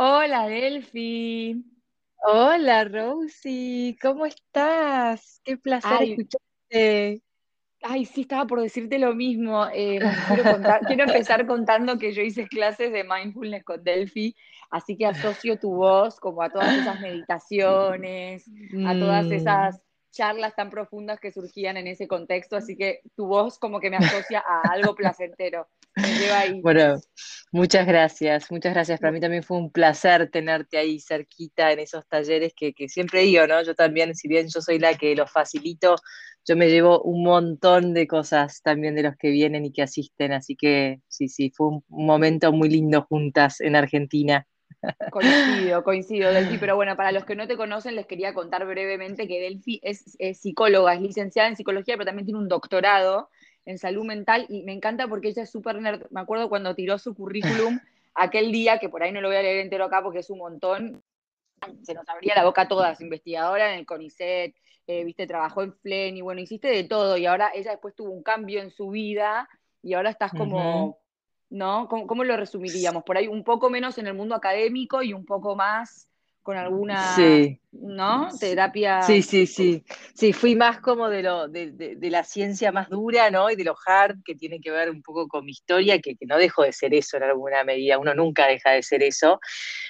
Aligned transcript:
Hola, 0.00 0.46
Delphi. 0.46 1.60
Hola, 2.22 2.84
Rosy, 2.84 3.98
¿cómo 4.00 4.26
estás? 4.26 5.40
Qué 5.42 5.56
placer 5.56 5.90
Ay, 5.92 6.12
escucharte. 6.12 7.22
ay, 7.82 8.04
sí, 8.04 8.20
estaba 8.20 8.46
por 8.46 8.60
decirte 8.60 9.00
lo 9.00 9.12
mismo. 9.12 9.66
Em, 9.72 10.02
quiero 10.28 10.44
contar, 10.44 10.82
quiero 10.86 11.02
empezar 11.02 11.44
contando 11.48 11.98
que 11.98 12.12
yo 12.12 12.22
hice 12.22 12.46
clases 12.46 12.92
de 12.92 13.02
mindfulness 13.02 13.64
con 13.64 13.82
Delphi, 13.82 14.36
así 14.70 14.96
que 14.96 15.06
asocio 15.06 15.58
tu 15.58 15.74
voz 15.74 16.20
como 16.20 16.42
a 16.42 16.50
todas 16.50 16.76
esas 16.76 17.00
meditaciones, 17.00 18.48
a 18.86 18.96
todas 19.00 19.26
Mm, 19.26 19.32
esas 19.32 19.82
charlas 20.12 20.54
tan 20.54 20.70
profundas 20.70 21.18
que 21.18 21.32
surgían 21.32 21.76
en 21.76 21.88
ese 21.88 22.06
contexto, 22.06 22.56
así 22.56 22.76
que 22.76 23.00
tu 23.16 23.26
voz 23.26 23.58
como 23.58 23.80
que 23.80 23.90
me 23.90 23.96
asocia 23.96 24.44
a 24.46 24.70
algo 24.70 24.94
placentero, 24.94 25.66
me 25.98 26.18
lleva 26.18 26.38
ahí. 26.40 26.60
Bueno, 26.60 27.00
muchas 27.52 27.86
gracias, 27.86 28.50
muchas 28.50 28.74
gracias. 28.74 29.00
Para 29.00 29.12
mí 29.12 29.20
también 29.20 29.42
fue 29.42 29.58
un 29.58 29.70
placer 29.70 30.30
tenerte 30.30 30.78
ahí 30.78 31.00
cerquita 31.00 31.72
en 31.72 31.80
esos 31.80 32.06
talleres 32.08 32.52
que, 32.56 32.72
que 32.72 32.88
siempre 32.88 33.22
digo, 33.22 33.46
¿no? 33.46 33.62
Yo 33.62 33.74
también, 33.74 34.14
si 34.14 34.28
bien 34.28 34.48
yo 34.48 34.60
soy 34.60 34.78
la 34.78 34.94
que 34.94 35.14
los 35.14 35.30
facilito, 35.30 35.96
yo 36.46 36.56
me 36.56 36.70
llevo 36.70 37.02
un 37.02 37.24
montón 37.24 37.92
de 37.92 38.06
cosas 38.06 38.62
también 38.62 38.94
de 38.94 39.02
los 39.02 39.16
que 39.16 39.30
vienen 39.30 39.66
y 39.66 39.72
que 39.72 39.82
asisten, 39.82 40.32
así 40.32 40.56
que 40.56 41.00
sí, 41.08 41.28
sí, 41.28 41.50
fue 41.54 41.68
un 41.68 41.84
un 41.88 42.06
momento 42.06 42.52
muy 42.52 42.68
lindo 42.68 43.02
juntas 43.02 43.60
en 43.60 43.76
Argentina. 43.76 44.46
Coincido, 45.10 45.82
coincido, 45.84 46.32
Delphi, 46.32 46.58
pero 46.58 46.76
bueno, 46.76 46.96
para 46.96 47.12
los 47.12 47.24
que 47.24 47.34
no 47.34 47.48
te 47.48 47.56
conocen, 47.56 47.96
les 47.96 48.06
quería 48.06 48.34
contar 48.34 48.64
brevemente 48.66 49.26
que 49.26 49.40
Delphi 49.40 49.80
es, 49.82 50.16
es 50.18 50.40
psicóloga, 50.40 50.94
es 50.94 51.00
licenciada 51.00 51.48
en 51.48 51.56
psicología, 51.56 51.94
pero 51.96 52.06
también 52.06 52.26
tiene 52.26 52.40
un 52.40 52.48
doctorado 52.48 53.28
en 53.68 53.76
salud 53.76 54.02
mental 54.02 54.46
y 54.48 54.62
me 54.62 54.72
encanta 54.72 55.06
porque 55.08 55.28
ella 55.28 55.42
es 55.42 55.50
súper 55.50 55.78
nerd. 55.78 56.06
Me 56.10 56.20
acuerdo 56.20 56.48
cuando 56.48 56.74
tiró 56.74 56.98
su 56.98 57.14
currículum 57.14 57.78
aquel 58.14 58.50
día, 58.50 58.78
que 58.78 58.88
por 58.88 59.02
ahí 59.02 59.12
no 59.12 59.20
lo 59.20 59.28
voy 59.28 59.36
a 59.36 59.42
leer 59.42 59.58
entero 59.58 59.84
acá 59.84 60.02
porque 60.02 60.20
es 60.20 60.30
un 60.30 60.38
montón, 60.38 61.02
se 61.82 61.92
nos 61.92 62.08
abría 62.08 62.34
la 62.34 62.46
boca 62.46 62.62
a 62.62 62.68
todas, 62.68 62.98
investigadora 63.02 63.74
en 63.74 63.80
el 63.80 63.86
CONICET, 63.86 64.56
eh, 64.86 65.04
viste, 65.04 65.26
trabajó 65.26 65.62
en 65.62 65.74
FLEN 65.74 66.16
y 66.16 66.22
bueno, 66.22 66.40
hiciste 66.40 66.68
de 66.68 66.84
todo 66.84 67.18
y 67.18 67.26
ahora 67.26 67.50
ella 67.54 67.72
después 67.72 67.94
tuvo 67.94 68.10
un 68.10 68.22
cambio 68.22 68.62
en 68.62 68.70
su 68.70 68.88
vida 68.88 69.46
y 69.82 69.92
ahora 69.92 70.08
estás 70.08 70.32
como, 70.32 70.98
¿no? 71.50 71.88
¿Cómo, 71.88 72.06
cómo 72.06 72.24
lo 72.24 72.38
resumiríamos? 72.38 73.04
Por 73.04 73.18
ahí 73.18 73.28
un 73.28 73.44
poco 73.44 73.68
menos 73.68 73.98
en 73.98 74.06
el 74.06 74.14
mundo 74.14 74.34
académico 74.34 75.02
y 75.02 75.12
un 75.12 75.26
poco 75.26 75.56
más 75.56 76.07
con 76.48 76.56
alguna, 76.56 77.14
Sí. 77.14 77.60
¿no? 77.72 78.30
Sí, 78.30 78.38
Terapia, 78.40 79.02
sí, 79.02 79.20
sí. 79.46 79.84
Sí, 80.14 80.32
fui 80.32 80.56
más 80.56 80.80
como 80.80 81.10
de 81.10 81.22
lo, 81.22 81.46
de, 81.46 81.72
de- 81.72 81.96
de 81.96 82.10
la 82.10 82.24
ciencia 82.24 82.72
más 82.72 82.88
dura, 82.88 83.30
¿no? 83.30 83.50
Y 83.50 83.54
de 83.54 83.64
lo 83.64 83.76
hard 83.84 84.22
que 84.24 84.34
tiene 84.34 84.58
que 84.58 84.70
ver 84.70 84.88
un 84.88 85.02
poco 85.02 85.28
con 85.28 85.44
mi 85.44 85.50
historia, 85.50 85.98
que, 86.00 86.16
que 86.16 86.24
no 86.24 86.38
dejo 86.38 86.62
de 86.62 86.72
ser 86.72 86.94
eso 86.94 87.18
en 87.18 87.24
alguna 87.24 87.64
medida. 87.64 87.98
Uno 87.98 88.14
nunca 88.14 88.46
deja 88.46 88.70
de 88.70 88.82
ser 88.82 89.02
eso. 89.02 89.40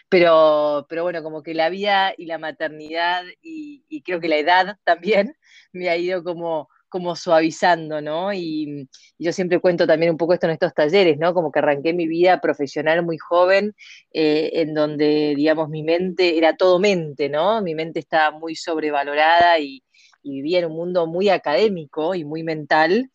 Pero, 0.08 0.84
pero 0.88 1.04
bueno, 1.04 1.22
como 1.22 1.44
que 1.44 1.54
la 1.54 1.68
vida 1.68 2.12
y 2.18 2.26
la 2.26 2.38
maternidad 2.38 3.22
y, 3.40 3.84
y 3.88 4.02
creo 4.02 4.18
que 4.18 4.26
la 4.26 4.38
edad 4.38 4.78
también 4.82 5.36
me 5.72 5.88
ha 5.90 5.96
ido 5.96 6.24
como, 6.24 6.68
como 6.88 7.16
suavizando, 7.16 8.00
¿no? 8.00 8.32
Y, 8.32 8.88
yo 9.18 9.32
siempre 9.32 9.60
cuento 9.60 9.86
también 9.86 10.12
un 10.12 10.16
poco 10.16 10.34
esto 10.34 10.46
en 10.46 10.52
estos 10.52 10.74
talleres, 10.74 11.18
¿no? 11.18 11.34
Como 11.34 11.50
que 11.50 11.58
arranqué 11.58 11.92
mi 11.92 12.06
vida 12.06 12.40
profesional 12.40 13.04
muy 13.04 13.18
joven, 13.18 13.74
eh, 14.12 14.50
en 14.54 14.74
donde, 14.74 15.34
digamos, 15.36 15.68
mi 15.68 15.82
mente 15.82 16.38
era 16.38 16.56
todo 16.56 16.78
mente, 16.78 17.28
¿no? 17.28 17.60
Mi 17.62 17.74
mente 17.74 18.00
estaba 18.00 18.36
muy 18.36 18.54
sobrevalorada 18.54 19.58
y, 19.58 19.82
y 20.22 20.30
vivía 20.32 20.60
en 20.60 20.66
un 20.66 20.76
mundo 20.76 21.06
muy 21.06 21.28
académico 21.28 22.14
y 22.14 22.24
muy 22.24 22.42
mental. 22.42 23.10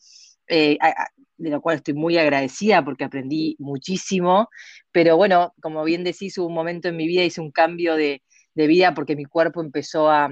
eh, 0.48 0.78
de 1.38 1.50
lo 1.50 1.62
cual 1.62 1.78
estoy 1.78 1.94
muy 1.94 2.18
agradecida 2.18 2.84
porque 2.86 3.04
aprendí 3.04 3.56
muchísimo, 3.60 4.50
pero 4.92 5.18
bueno, 5.18 5.54
como 5.62 5.84
bien 5.84 6.04
decís, 6.04 6.38
hubo 6.38 6.48
un 6.48 6.54
momento 6.54 6.88
en 6.88 6.96
mi 6.96 7.08
vida, 7.08 7.24
hice 7.24 7.42
un 7.42 7.52
cambio 7.52 7.96
de, 7.96 8.24
de 8.56 8.68
vida 8.68 8.94
porque 8.94 9.16
mi 9.16 9.26
cuerpo 9.26 9.62
empezó 9.62 10.10
a, 10.10 10.30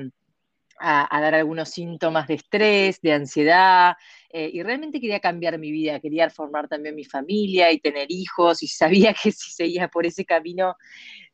a, 0.82 1.16
a 1.16 1.22
dar 1.22 1.36
algunos 1.36 1.70
síntomas 1.70 2.28
de 2.28 2.34
estrés, 2.36 3.00
de 3.02 3.14
ansiedad, 3.14 3.96
eh, 4.34 4.50
y 4.54 4.64
realmente 4.64 5.00
quería 5.02 5.20
cambiar 5.20 5.58
mi 5.60 5.72
vida, 5.72 6.00
quería 6.00 6.30
formar 6.30 6.68
también 6.68 6.96
mi 6.96 7.04
familia 7.04 7.72
y 7.72 7.80
tener 7.80 8.08
hijos, 8.10 8.64
y 8.64 8.68
sabía 8.68 9.14
que 9.14 9.32
si 9.32 9.52
seguía 9.52 9.88
por 9.88 10.06
ese 10.06 10.26
camino 10.26 10.76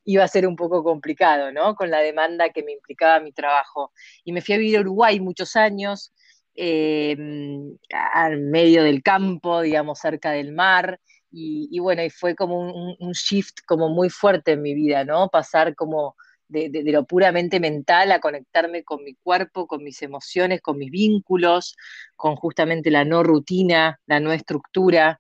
iba 0.06 0.24
a 0.24 0.28
ser 0.28 0.48
un 0.48 0.56
poco 0.56 0.84
complicado, 0.84 1.52
¿no? 1.52 1.76
Con 1.76 1.92
la 1.92 2.00
demanda 2.00 2.50
que 2.50 2.64
me 2.64 2.72
implicaba 2.72 3.20
mi 3.20 3.34
trabajo. 3.34 3.92
Y 4.24 4.32
me 4.32 4.42
fui 4.42 4.56
a 4.56 4.58
vivir 4.58 4.78
a 4.78 4.82
Uruguay 4.82 5.20
muchos 5.20 5.58
años, 5.58 6.14
eh, 6.56 7.16
al 8.14 8.40
medio 8.40 8.84
del 8.84 9.04
campo, 9.04 9.62
digamos, 9.62 10.00
cerca 10.00 10.32
del 10.32 10.54
mar, 10.54 11.00
y, 11.30 11.68
y 11.72 11.80
bueno, 11.80 12.04
y 12.04 12.10
fue 12.10 12.36
como 12.36 12.60
un, 12.60 12.96
un, 13.00 13.12
shift 13.12 13.60
como 13.68 13.90
muy 13.90 14.10
fuerte 14.10 14.54
en 14.54 14.62
mi 14.62 14.74
vida, 14.74 15.04
¿no? 15.04 15.28
Pasar 15.30 15.76
como 15.76 16.16
de, 16.48 16.70
lo 16.86 17.06
puramente 17.06 17.60
mental 17.60 18.12
a 18.12 18.20
conectarme 18.20 18.84
con 18.84 19.04
mi 19.04 19.16
cuerpo, 19.16 19.68
con 19.68 19.84
mis 19.84 20.02
emociones, 20.02 20.62
con 20.62 20.78
mis 20.78 20.92
vínculos, 20.92 21.76
con 22.16 22.36
justamente 22.36 22.92
la 22.92 23.06
no 23.06 23.24
rutina, 23.24 24.00
la 24.06 24.20
no 24.20 24.32
estructura. 24.32 25.20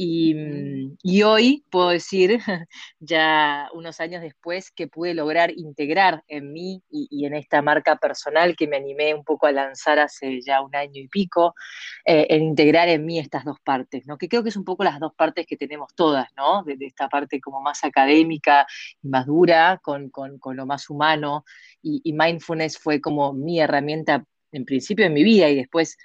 Y, 0.00 0.96
y 1.02 1.22
hoy 1.24 1.64
puedo 1.70 1.88
decir, 1.88 2.38
ya 3.00 3.68
unos 3.74 3.98
años 3.98 4.22
después, 4.22 4.70
que 4.70 4.86
pude 4.86 5.12
lograr 5.12 5.50
integrar 5.50 6.22
en 6.28 6.52
mí 6.52 6.84
y, 6.88 7.08
y 7.10 7.26
en 7.26 7.34
esta 7.34 7.62
marca 7.62 7.96
personal 7.96 8.54
que 8.54 8.68
me 8.68 8.76
animé 8.76 9.12
un 9.12 9.24
poco 9.24 9.48
a 9.48 9.52
lanzar 9.52 9.98
hace 9.98 10.40
ya 10.40 10.62
un 10.62 10.76
año 10.76 11.02
y 11.02 11.08
pico, 11.08 11.56
eh, 12.04 12.28
en 12.30 12.44
integrar 12.44 12.88
en 12.88 13.04
mí 13.04 13.18
estas 13.18 13.44
dos 13.44 13.58
partes, 13.58 14.06
¿no? 14.06 14.18
Que 14.18 14.28
creo 14.28 14.44
que 14.44 14.50
es 14.50 14.56
un 14.56 14.64
poco 14.64 14.84
las 14.84 15.00
dos 15.00 15.14
partes 15.16 15.46
que 15.46 15.56
tenemos 15.56 15.92
todas, 15.96 16.28
¿no? 16.36 16.62
De, 16.62 16.76
de 16.76 16.86
esta 16.86 17.08
parte 17.08 17.40
como 17.40 17.60
más 17.60 17.82
académica 17.82 18.68
y 19.02 19.08
más 19.08 19.26
dura, 19.26 19.80
con, 19.82 20.10
con, 20.10 20.38
con 20.38 20.56
lo 20.56 20.64
más 20.64 20.88
humano, 20.90 21.44
y, 21.82 22.00
y, 22.04 22.12
mindfulness 22.12 22.78
fue 22.78 23.00
como 23.00 23.32
mi 23.32 23.58
herramienta 23.58 24.24
en 24.52 24.64
principio 24.64 25.06
en 25.06 25.14
mi 25.14 25.24
vida 25.24 25.50
y 25.50 25.56
después 25.56 25.96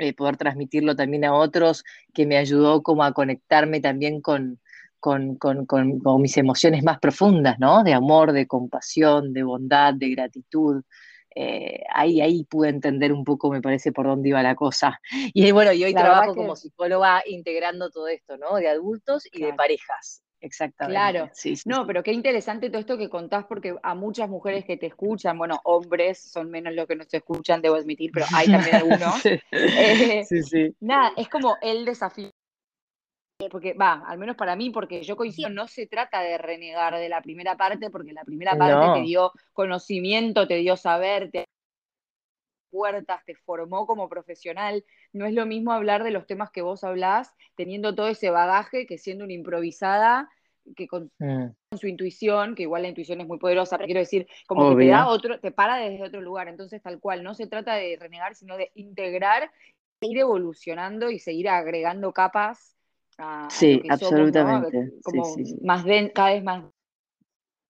eh, 0.00 0.14
poder 0.14 0.36
transmitirlo 0.36 0.96
también 0.96 1.24
a 1.24 1.34
otros, 1.34 1.84
que 2.14 2.26
me 2.26 2.38
ayudó 2.38 2.82
como 2.82 3.04
a 3.04 3.12
conectarme 3.12 3.80
también 3.80 4.20
con, 4.20 4.58
con, 4.98 5.36
con, 5.36 5.66
con, 5.66 6.00
con 6.00 6.22
mis 6.22 6.36
emociones 6.36 6.82
más 6.82 6.98
profundas, 6.98 7.58
¿no? 7.58 7.84
De 7.84 7.92
amor, 7.92 8.32
de 8.32 8.46
compasión, 8.46 9.32
de 9.32 9.42
bondad, 9.42 9.94
de 9.94 10.10
gratitud. 10.10 10.82
Eh, 11.34 11.82
ahí, 11.94 12.20
ahí 12.20 12.44
pude 12.44 12.70
entender 12.70 13.12
un 13.12 13.24
poco, 13.24 13.50
me 13.50 13.62
parece, 13.62 13.92
por 13.92 14.06
dónde 14.06 14.30
iba 14.30 14.42
la 14.42 14.54
cosa. 14.54 15.00
Y 15.34 15.52
bueno, 15.52 15.72
y 15.72 15.84
hoy 15.84 15.92
la 15.92 16.02
trabajo 16.02 16.32
que, 16.32 16.40
como 16.40 16.56
psicóloga 16.56 17.22
integrando 17.26 17.90
todo 17.90 18.08
esto, 18.08 18.36
¿no? 18.36 18.56
De 18.56 18.68
adultos 18.68 19.28
y 19.30 19.42
de 19.42 19.52
parejas. 19.54 20.22
Exactamente, 20.40 20.94
Claro, 20.94 21.30
sí, 21.32 21.54
sí, 21.54 21.68
no, 21.68 21.76
sí. 21.76 21.82
pero 21.86 22.02
qué 22.02 22.12
interesante 22.12 22.70
todo 22.70 22.80
esto 22.80 22.96
que 22.96 23.10
contás, 23.10 23.44
porque 23.44 23.76
a 23.82 23.94
muchas 23.94 24.28
mujeres 24.28 24.64
que 24.64 24.76
te 24.76 24.86
escuchan, 24.86 25.36
bueno, 25.36 25.60
hombres 25.64 26.18
son 26.18 26.50
menos 26.50 26.74
los 26.74 26.86
que 26.86 26.96
nos 26.96 27.12
escuchan, 27.12 27.60
debo 27.60 27.76
admitir, 27.76 28.10
pero 28.12 28.26
hay 28.34 28.48
también 28.48 28.76
algunos. 28.76 29.20
sí, 29.20 29.38
Eh, 29.52 30.24
sí, 30.24 30.42
sí. 30.42 30.74
nada, 30.80 31.12
es 31.16 31.28
como 31.28 31.56
el 31.60 31.84
desafío, 31.84 32.30
porque 33.50 33.74
va, 33.74 34.02
al 34.06 34.18
menos 34.18 34.36
para 34.36 34.56
mí, 34.56 34.70
porque 34.70 35.02
yo 35.02 35.16
coincido, 35.16 35.48
no 35.48 35.66
se 35.66 35.86
trata 35.86 36.20
de 36.22 36.38
renegar 36.38 36.94
de 36.96 37.08
la 37.08 37.22
primera 37.22 37.56
parte, 37.56 37.90
porque 37.90 38.12
la 38.12 38.24
primera 38.24 38.56
parte 38.56 39.00
te 39.00 39.06
dio 39.06 39.32
conocimiento, 39.52 40.46
te 40.46 40.56
dio 40.56 40.76
saber, 40.76 41.30
te 41.30 41.44
puertas, 42.70 43.24
te 43.24 43.34
formó 43.34 43.86
como 43.86 44.08
profesional. 44.08 44.84
No 45.12 45.26
es 45.26 45.34
lo 45.34 45.46
mismo 45.46 45.72
hablar 45.72 46.04
de 46.04 46.10
los 46.10 46.26
temas 46.26 46.50
que 46.50 46.62
vos 46.62 46.84
hablás, 46.84 47.34
teniendo 47.56 47.94
todo 47.94 48.08
ese 48.08 48.30
bagaje 48.30 48.86
que 48.86 48.98
siendo 48.98 49.24
una 49.24 49.32
improvisada, 49.34 50.28
que 50.76 50.86
con 50.86 51.10
mm, 51.18 51.76
su 51.76 51.86
intuición, 51.86 52.54
que 52.54 52.62
igual 52.62 52.82
la 52.82 52.88
intuición 52.88 53.20
es 53.20 53.26
muy 53.26 53.38
poderosa, 53.38 53.76
pero 53.76 53.86
quiero 53.86 54.00
decir, 54.00 54.26
como 54.46 54.70
que 54.70 54.84
te 54.84 54.90
da 54.90 55.08
otro, 55.08 55.40
te 55.40 55.50
para 55.50 55.76
desde 55.76 56.02
otro 56.04 56.20
lugar. 56.20 56.48
Entonces, 56.48 56.82
tal 56.82 57.00
cual, 57.00 57.22
no 57.22 57.34
se 57.34 57.46
trata 57.46 57.74
de 57.74 57.96
renegar, 57.98 58.34
sino 58.34 58.56
de 58.56 58.70
integrar, 58.74 59.50
ir 60.00 60.18
evolucionando 60.18 61.10
y 61.10 61.18
seguir 61.18 61.48
agregando 61.48 62.12
capas 62.12 62.76
a, 63.18 63.42
a 63.42 63.44
lo 63.44 63.50
Sí, 63.50 63.80
somos, 63.82 63.88
¿no? 63.88 63.92
absolutamente. 63.92 64.90
Sí, 64.90 65.00
Como 65.02 65.24
sí, 65.24 65.44
sí. 65.44 65.58
más 65.62 65.84
den, 65.84 66.10
cada 66.10 66.30
vez 66.30 66.42
más 66.42 66.64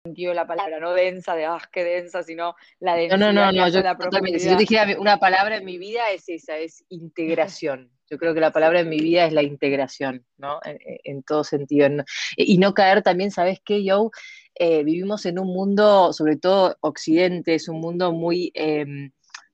sentido 0.03 0.33
la 0.33 0.47
palabra, 0.47 0.79
no 0.79 0.93
densa, 0.93 1.35
de 1.35 1.45
ah, 1.45 1.59
qué 1.71 1.83
densa, 1.83 2.23
sino 2.23 2.55
la 2.79 2.95
No, 3.09 3.17
no, 3.17 3.33
no, 3.33 3.51
no, 3.51 3.63
hace 3.63 3.77
yo 3.77 3.83
la 3.83 3.97
totalmente. 3.97 4.39
Si 4.39 4.49
yo 4.49 4.55
dijera 4.55 4.99
una 4.99 5.17
palabra 5.17 5.57
en 5.57 5.65
mi 5.65 5.77
vida 5.77 6.09
es 6.11 6.27
esa, 6.29 6.57
es 6.57 6.83
integración. 6.89 7.91
Yo 8.09 8.17
creo 8.17 8.33
que 8.33 8.39
la 8.39 8.51
palabra 8.51 8.79
en 8.79 8.89
mi 8.89 8.99
vida 8.99 9.25
es 9.25 9.33
la 9.33 9.43
integración, 9.43 10.25
¿no? 10.37 10.59
En, 10.65 10.79
en 11.03 11.23
todo 11.23 11.43
sentido. 11.43 11.89
No- 11.89 12.03
Y 12.37 12.57
no 12.57 12.73
caer 12.73 13.03
también, 13.03 13.29
¿sabes 13.29 13.59
qué, 13.63 13.83
Joe? 13.85 14.09
Eh, 14.55 14.83
vivimos 14.83 15.25
en 15.25 15.37
un 15.37 15.47
mundo, 15.47 16.11
sobre 16.13 16.37
todo 16.37 16.75
Occidente, 16.81 17.53
es 17.55 17.67
un 17.67 17.79
mundo 17.79 18.11
muy 18.11 18.51
eh, 18.55 18.85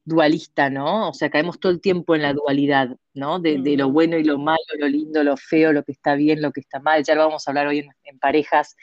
dualista, 0.05 0.69
¿no? 0.69 1.09
O 1.09 1.13
sea, 1.13 1.29
caemos 1.29 1.59
todo 1.59 1.71
el 1.71 1.81
tiempo 1.81 2.15
en 2.15 2.21
la 2.21 2.33
dualidad, 2.33 2.89
¿no? 3.13 3.39
De, 3.39 3.57
de 3.59 3.75
lo 3.77 3.89
bueno 3.91 4.17
y 4.17 4.23
lo 4.23 4.37
malo, 4.37 4.59
lo 4.77 4.87
lindo, 4.87 5.23
lo 5.23 5.35
feo, 5.37 5.73
lo 5.73 5.83
que 5.83 5.91
está 5.91 6.15
bien, 6.15 6.41
lo 6.41 6.51
que 6.51 6.61
está 6.61 6.79
mal. 6.79 7.03
Ya 7.03 7.15
lo 7.15 7.25
vamos 7.25 7.47
a 7.47 7.51
hablar 7.51 7.67
hoy 7.67 7.79
en, 7.79 7.89
en 8.03 8.19
parejas 8.19 8.77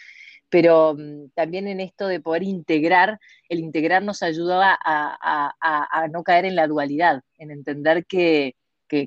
pero 0.52 0.90
um, 0.90 1.30
también 1.30 1.66
en 1.66 1.80
esto 1.80 2.06
de 2.06 2.20
poder 2.20 2.42
integrar, 2.42 3.18
el 3.48 3.58
integrar 3.58 4.02
nos 4.02 4.22
ayuda 4.22 4.74
a, 4.74 4.76
a, 4.84 5.54
a, 5.58 6.02
a, 6.02 6.08
no 6.08 6.22
caer 6.22 6.44
en 6.44 6.56
la 6.56 6.66
dualidad, 6.66 7.22
en 7.38 7.50
entender 7.50 8.04
que, 8.04 8.54
que, 8.86 9.06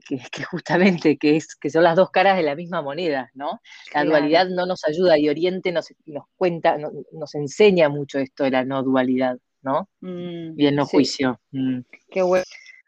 justamente 0.50 1.18
que, 1.18 1.36
es, 1.36 1.56
que 1.56 1.70
son 1.70 1.84
las 1.84 1.96
dos 1.96 2.10
caras 2.10 2.36
de 2.36 2.42
la 2.42 2.56
misma 2.56 2.82
moneda, 2.82 3.30
¿no? 3.36 3.62
La 3.94 4.04
dualidad 4.04 4.48
no 4.50 4.66
nos 4.66 4.84
ayuda 4.86 5.20
y 5.20 5.30
Oriente 5.30 5.72
nos, 5.72 5.94
nos 6.08 6.24
cuenta, 6.36 6.80
nos 7.12 7.36
enseña 7.36 7.90
mucho 7.90 8.18
esto 8.18 8.44
de 8.46 8.50
la 8.50 8.66
no 8.66 8.82
dualidad, 8.82 9.38
¿no? 9.62 9.88
Mm, 10.02 10.60
y 10.60 10.66
el 10.66 10.76
no 10.76 10.88
juicio. 10.88 11.40
Mm. 11.52 11.82
Qué 12.10 12.24
bueno. 12.24 12.46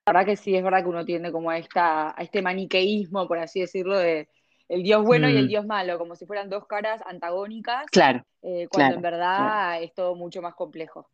La 0.07 0.13
verdad 0.13 0.25
que 0.25 0.35
sí, 0.35 0.55
es 0.55 0.63
verdad 0.63 0.81
que 0.81 0.89
uno 0.89 1.05
tiende 1.05 1.31
como 1.31 1.51
a, 1.51 1.59
esta, 1.59 2.19
a 2.19 2.23
este 2.23 2.41
maniqueísmo, 2.41 3.27
por 3.27 3.37
así 3.37 3.59
decirlo, 3.59 3.99
de 3.99 4.27
el 4.69 4.83
Dios 4.83 5.03
bueno 5.03 5.29
y 5.29 5.37
el 5.37 5.45
mm. 5.45 5.49
Dios 5.49 5.65
malo, 5.65 5.97
como 5.97 6.15
si 6.15 6.25
fueran 6.25 6.49
dos 6.49 6.65
caras 6.67 7.01
antagónicas. 7.05 7.85
Claro. 7.91 8.25
Eh, 8.41 8.67
cuando 8.69 8.95
en 8.95 9.01
verdad 9.01 9.81
es 9.81 9.93
todo 9.93 10.15
mucho 10.15 10.41
más 10.41 10.55
complejo. 10.55 11.09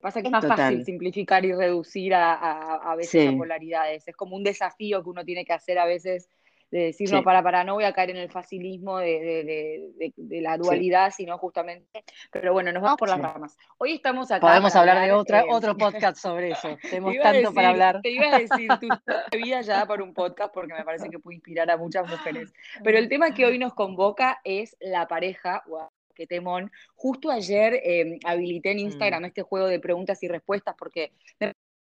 Pasa 0.00 0.20
que 0.20 0.28
es 0.28 0.32
más 0.32 0.46
fácil 0.46 0.84
simplificar 0.84 1.44
y 1.44 1.52
reducir 1.52 2.14
a, 2.14 2.34
a, 2.74 2.94
veces 2.96 3.34
polaridades. 3.34 4.06
Es 4.06 4.14
como 4.14 4.36
un 4.36 4.44
desafío 4.44 5.02
que 5.02 5.08
uno 5.08 5.24
tiene 5.24 5.44
que 5.44 5.52
hacer 5.52 5.78
a 5.78 5.86
veces 5.86 6.28
de 6.70 6.80
decir, 6.80 7.12
no, 7.12 7.22
para, 7.22 7.42
para, 7.42 7.64
no 7.64 7.74
voy 7.74 7.84
a 7.84 7.92
caer 7.92 8.10
en 8.10 8.16
el 8.16 8.30
facilismo 8.30 8.98
de, 8.98 10.12
la 10.16 10.56
dualidad, 10.56 11.12
sino 11.16 11.38
justamente. 11.38 12.04
Pero 12.30 12.52
bueno, 12.52 12.72
nos 12.72 12.82
vamos 12.82 12.98
por 12.98 13.08
las 13.08 13.20
ramas. 13.20 13.56
Hoy 13.78 13.92
estamos 13.92 14.30
acá. 14.30 14.46
Podemos 14.46 14.74
hablar, 14.74 15.04
de 15.06 15.12
otra, 15.12 15.40
eh, 15.42 15.46
otro 15.48 15.76
podcast 15.78 16.18
sobre 16.18 16.50
eso. 16.50 16.76
Tenemos 16.82 17.14
tanto 17.22 17.54
para 17.54 17.68
hablar. 17.70 18.00
Te 18.02 18.10
iba 18.10 18.34
a 18.34 18.38
decir, 18.38 18.68
tu 18.78 18.88
vida 19.38 19.60
ya 19.60 19.78
da 19.78 19.86
para 19.86 20.02
un 20.02 20.12
podcast 20.12 20.52
porque 20.52 20.74
me 20.74 20.84
parece 20.84 21.08
que 21.08 21.18
puede 21.18 21.36
inspirar 21.36 21.70
a 21.70 21.76
muchas 21.76 22.08
mujeres. 22.08 22.52
Pero 22.82 22.98
el 22.98 23.08
tema 23.08 23.32
que 23.32 23.46
hoy 23.46 23.58
nos 23.58 23.74
convoca 23.74 24.40
es 24.44 24.76
la 24.80 25.06
pareja. 25.06 25.62
Wow 25.66 25.88
que 26.16 26.26
temón. 26.26 26.72
Justo 26.94 27.30
ayer 27.30 27.78
em, 27.84 28.18
habilité 28.24 28.70
en 28.70 28.78
Instagram 28.78 29.22
mm. 29.22 29.26
este 29.26 29.42
juego 29.42 29.66
de 29.66 29.78
preguntas 29.78 30.22
y 30.22 30.28
respuestas 30.28 30.74
porque 30.78 31.12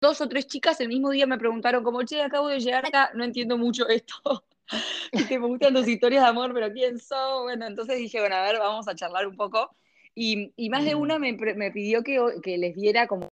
dos 0.01 0.21
o 0.21 0.29
tres 0.29 0.47
chicas 0.47 0.81
el 0.81 0.89
mismo 0.89 1.11
día 1.11 1.27
me 1.27 1.39
preguntaron 1.39 1.85
como, 1.85 2.03
che, 2.05 2.23
acabo 2.23 2.49
de 2.49 2.61
llegar 2.61 2.87
acá, 2.87 3.11
no 3.15 3.25
entiendo 3.25 3.59
mucho 3.59 3.89
esto. 3.89 4.45
me 5.31 5.39
gustan 5.39 5.75
tus 5.75 5.89
historias 5.89 6.23
de 6.23 6.29
amor, 6.29 6.53
pero 6.55 6.73
¿quién 6.73 6.99
sos? 6.99 7.43
Bueno, 7.43 7.67
entonces 7.67 7.99
dije, 7.99 8.21
bueno, 8.21 8.37
a 8.37 8.43
ver, 8.43 8.59
vamos 8.59 8.89
a 8.89 8.95
charlar 8.95 9.27
un 9.27 9.37
poco. 9.37 9.71
Y, 10.15 10.53
más 10.71 10.85
de 10.85 10.95
una 10.95 11.19
me, 11.19 11.35
pidió 11.73 12.03
que, 12.03 12.21
que, 12.43 12.59
les 12.59 12.75
diera 12.75 13.07
como 13.07 13.29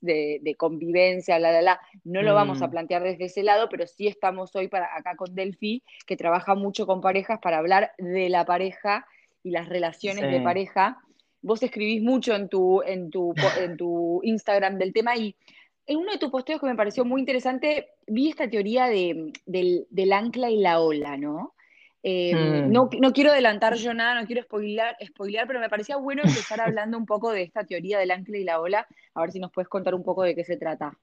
de, 0.00 0.38
de 0.42 0.54
convivencia, 0.54 1.38
la, 1.38 1.52
la, 1.52 1.62
la. 1.62 1.80
No 2.04 2.22
lo 2.22 2.34
vamos 2.34 2.62
a 2.62 2.68
mm. 2.68 2.70
plantear 2.70 3.02
desde 3.02 3.24
ese 3.24 3.42
lado, 3.42 3.68
pero 3.68 3.86
sí 3.86 4.06
estamos 4.06 4.54
hoy 4.54 4.68
para, 4.68 4.94
acá 4.96 5.16
con 5.16 5.34
Delphi, 5.34 5.82
que 6.06 6.16
trabaja 6.16 6.54
mucho 6.54 6.86
con 6.86 7.00
parejas 7.00 7.40
para 7.40 7.58
hablar 7.58 7.92
de 7.98 8.28
la 8.28 8.44
pareja 8.44 9.06
y 9.42 9.50
las 9.50 9.68
relaciones 9.68 10.30
de 10.30 10.40
pareja. 10.40 10.98
Vos 11.40 11.62
escribís 11.62 12.02
mucho 12.02 12.34
en 12.36 12.48
tu, 12.48 12.82
en, 12.82 13.10
tu, 13.10 13.34
en 13.60 13.76
tu 13.76 14.20
Instagram 14.22 14.78
del 14.78 14.92
tema 14.92 15.16
y 15.16 15.34
en 15.86 15.98
uno 15.98 16.12
de 16.12 16.18
tus 16.18 16.30
posteos 16.30 16.60
que 16.60 16.66
me 16.66 16.76
pareció 16.76 17.04
muy 17.04 17.20
interesante, 17.20 17.88
vi 18.06 18.28
esta 18.28 18.48
teoría 18.48 18.86
de, 18.86 19.32
del, 19.46 20.12
ancla 20.12 20.50
y 20.50 20.58
la 20.58 20.80
ola, 20.80 21.16
¿no? 21.16 21.54
Em, 22.04 22.66
mm. 22.66 22.72
no, 22.72 22.90
no, 23.00 23.12
quiero 23.12 23.30
adelantar 23.30 23.76
yo 23.76 23.94
nada, 23.94 24.20
no 24.20 24.26
quiero 24.26 24.42
spoilar, 24.42 24.96
spoilear, 25.04 25.46
pero 25.46 25.60
me 25.60 25.68
parecía 25.68 25.96
bueno 25.96 26.22
empezar 26.24 26.60
hablando 26.60 26.98
un 26.98 27.06
poco 27.06 27.30
de 27.30 27.42
esta 27.42 27.64
teoría 27.64 27.98
del 27.98 28.10
ancla 28.10 28.38
y 28.38 28.44
la 28.44 28.60
ola, 28.60 28.86
a 29.14 29.20
ver 29.20 29.30
si 29.30 29.38
nos 29.38 29.52
puedes 29.52 29.68
contar 29.68 29.94
un 29.94 30.02
poco 30.02 30.22
de 30.22 30.34
qué 30.34 30.44
se 30.44 30.56
trata. 30.56 30.98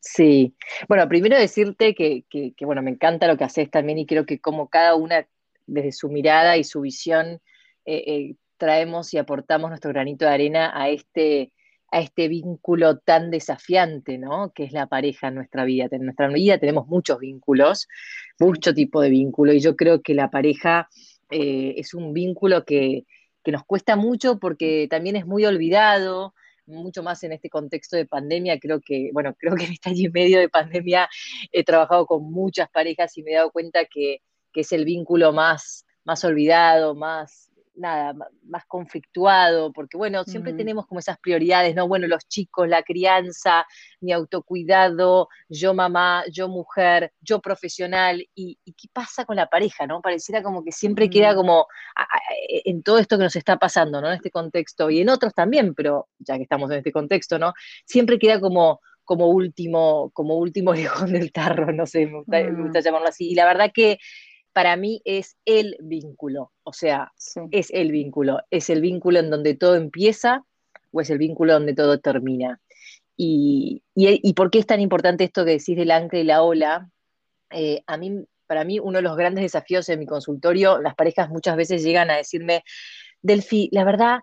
Sí, 0.00 0.54
bueno, 0.88 1.06
primero 1.08 1.36
decirte 1.36 1.94
que, 1.94 2.24
que, 2.30 2.64
bueno, 2.64 2.80
me 2.80 2.90
encanta 2.90 3.26
lo 3.26 3.36
que 3.36 3.44
haces 3.44 3.70
también 3.70 3.98
y 3.98 4.06
creo 4.06 4.24
que 4.24 4.40
como 4.40 4.68
cada 4.68 4.94
una 4.94 5.26
desde 5.66 5.92
su 5.92 6.08
mirada 6.08 6.56
y 6.56 6.64
su 6.64 6.80
visión 6.80 7.40
eh, 7.84 8.04
eh, 8.06 8.34
traemos 8.56 9.12
y 9.12 9.18
aportamos 9.18 9.68
nuestro 9.68 9.90
granito 9.90 10.24
de 10.24 10.30
arena 10.32 10.72
a 10.74 10.88
este, 10.88 11.52
a 11.90 12.00
este 12.00 12.28
vínculo 12.28 12.98
tan 12.98 13.30
desafiante, 13.30 14.18
¿no? 14.18 14.52
Que 14.52 14.64
es 14.64 14.72
la 14.72 14.86
pareja 14.86 15.28
en 15.28 15.34
nuestra 15.34 15.64
vida. 15.64 15.88
En 15.90 16.04
nuestra 16.04 16.28
vida 16.28 16.58
tenemos 16.58 16.86
muchos 16.86 17.18
vínculos, 17.18 17.88
mucho 18.38 18.72
tipo 18.74 19.00
de 19.00 19.10
vínculo, 19.10 19.52
y 19.52 19.60
yo 19.60 19.76
creo 19.76 20.00
que 20.02 20.14
la 20.14 20.30
pareja 20.30 20.88
eh, 21.30 21.74
es 21.76 21.94
un 21.94 22.12
vínculo 22.12 22.64
que, 22.64 23.06
nos 23.46 23.64
cuesta 23.64 23.96
mucho 23.96 24.38
porque 24.38 24.86
también 24.88 25.16
es 25.16 25.26
muy 25.26 25.44
olvidado, 25.44 26.34
mucho 26.66 27.02
más 27.02 27.24
en 27.24 27.32
este 27.32 27.50
contexto 27.50 27.96
de 27.96 28.06
pandemia. 28.06 28.60
Creo 28.60 28.80
que, 28.80 29.10
bueno, 29.12 29.34
creo 29.38 29.56
que 29.56 29.64
en 29.64 29.72
este 29.72 29.90
año 29.90 30.02
y 30.02 30.10
medio 30.10 30.38
de 30.38 30.48
pandemia 30.48 31.08
he 31.50 31.64
trabajado 31.64 32.06
con 32.06 32.30
muchas 32.30 32.70
parejas 32.70 33.16
y 33.18 33.24
me 33.24 33.32
he 33.32 33.34
dado 33.34 33.50
cuenta 33.50 33.86
que, 33.86 34.22
que 34.52 34.60
es 34.60 34.70
el 34.70 34.84
vínculo 34.84 35.32
más, 35.32 35.84
más 36.04 36.24
olvidado, 36.24 36.94
más, 36.94 37.49
nada, 37.80 38.14
más 38.44 38.64
conflictuado, 38.66 39.72
porque 39.72 39.96
bueno, 39.96 40.24
siempre 40.24 40.52
tenemos 40.52 40.86
como 40.86 41.00
esas 41.00 41.18
prioridades, 41.18 41.74
¿no? 41.74 41.88
Bueno, 41.88 42.06
los 42.06 42.28
chicos, 42.28 42.68
la 42.68 42.82
crianza, 42.82 43.66
mi 44.00 44.12
autocuidado, 44.12 45.28
yo 45.48 45.74
mamá, 45.74 46.24
yo 46.30 46.48
mujer, 46.48 47.12
yo 47.20 47.40
profesional, 47.40 48.24
y, 48.34 48.58
qué 48.64 48.88
pasa 48.92 49.24
con 49.24 49.36
la 49.36 49.48
pareja, 49.48 49.86
¿no? 49.86 50.00
Pareciera 50.02 50.42
como 50.42 50.62
que 50.62 50.72
siempre 50.72 51.08
queda 51.10 51.34
como 51.34 51.66
e, 52.48 52.62
en 52.66 52.82
todo 52.82 52.98
esto 52.98 53.16
que 53.16 53.24
nos 53.24 53.36
está 53.36 53.56
pasando, 53.56 54.00
¿no? 54.00 54.08
En 54.08 54.14
este 54.14 54.30
contexto, 54.30 54.90
y 54.90 55.00
en 55.00 55.08
otros 55.08 55.34
también, 55.34 55.74
pero 55.74 56.08
ya 56.18 56.36
que 56.36 56.42
estamos 56.42 56.70
en 56.70 56.78
este 56.78 56.92
contexto, 56.92 57.38
¿no? 57.38 57.54
Siempre 57.84 58.18
queda 58.18 58.40
como 58.40 58.80
como 59.02 59.26
último, 59.26 60.10
como 60.14 60.36
último 60.36 60.72
lejón 60.74 61.12
del 61.12 61.32
tarro, 61.32 61.72
no 61.72 61.84
sé, 61.84 62.06
me 62.06 62.18
gusta, 62.18 62.44
me 62.44 62.62
gusta 62.62 62.78
llamarlo 62.78 63.08
así. 63.08 63.28
Y 63.28 63.34
la 63.34 63.44
verdad 63.44 63.72
que 63.74 63.98
para 64.52 64.76
mí 64.76 65.00
es 65.04 65.36
el 65.44 65.76
vínculo, 65.80 66.52
o 66.64 66.72
sea, 66.72 67.12
es 67.50 67.70
el 67.70 67.92
vínculo, 67.92 68.40
es 68.50 68.70
el 68.70 68.80
vínculo 68.80 69.20
en 69.20 69.30
donde 69.30 69.54
todo 69.54 69.76
empieza 69.76 70.44
o 70.92 71.00
es 71.00 71.10
el 71.10 71.18
vínculo 71.18 71.52
donde 71.52 71.74
todo 71.74 72.00
termina. 72.00 72.60
Y, 73.16 73.82
por 74.34 74.50
qué 74.50 74.60
es 74.60 74.66
tan 74.66 74.80
importante 74.80 75.24
esto 75.24 75.44
que 75.44 75.52
decís 75.52 75.76
del 75.76 75.90
ancla 75.90 76.18
y 76.18 76.24
la 76.24 76.42
ola? 76.42 76.90
Eh, 77.50 77.82
a 77.86 77.98
mí, 77.98 78.24
para 78.46 78.64
mí, 78.64 78.80
uno 78.80 78.98
de 78.98 79.02
los 79.02 79.16
grandes 79.16 79.42
desafíos 79.42 79.88
en 79.90 79.98
mi 79.98 80.06
consultorio, 80.06 80.80
las 80.80 80.94
parejas 80.94 81.28
muchas 81.28 81.56
veces 81.56 81.82
llegan 81.82 82.10
a 82.10 82.16
decirme, 82.16 82.64
Delfi, 83.20 83.68
la 83.72 83.84
verdad, 83.84 84.20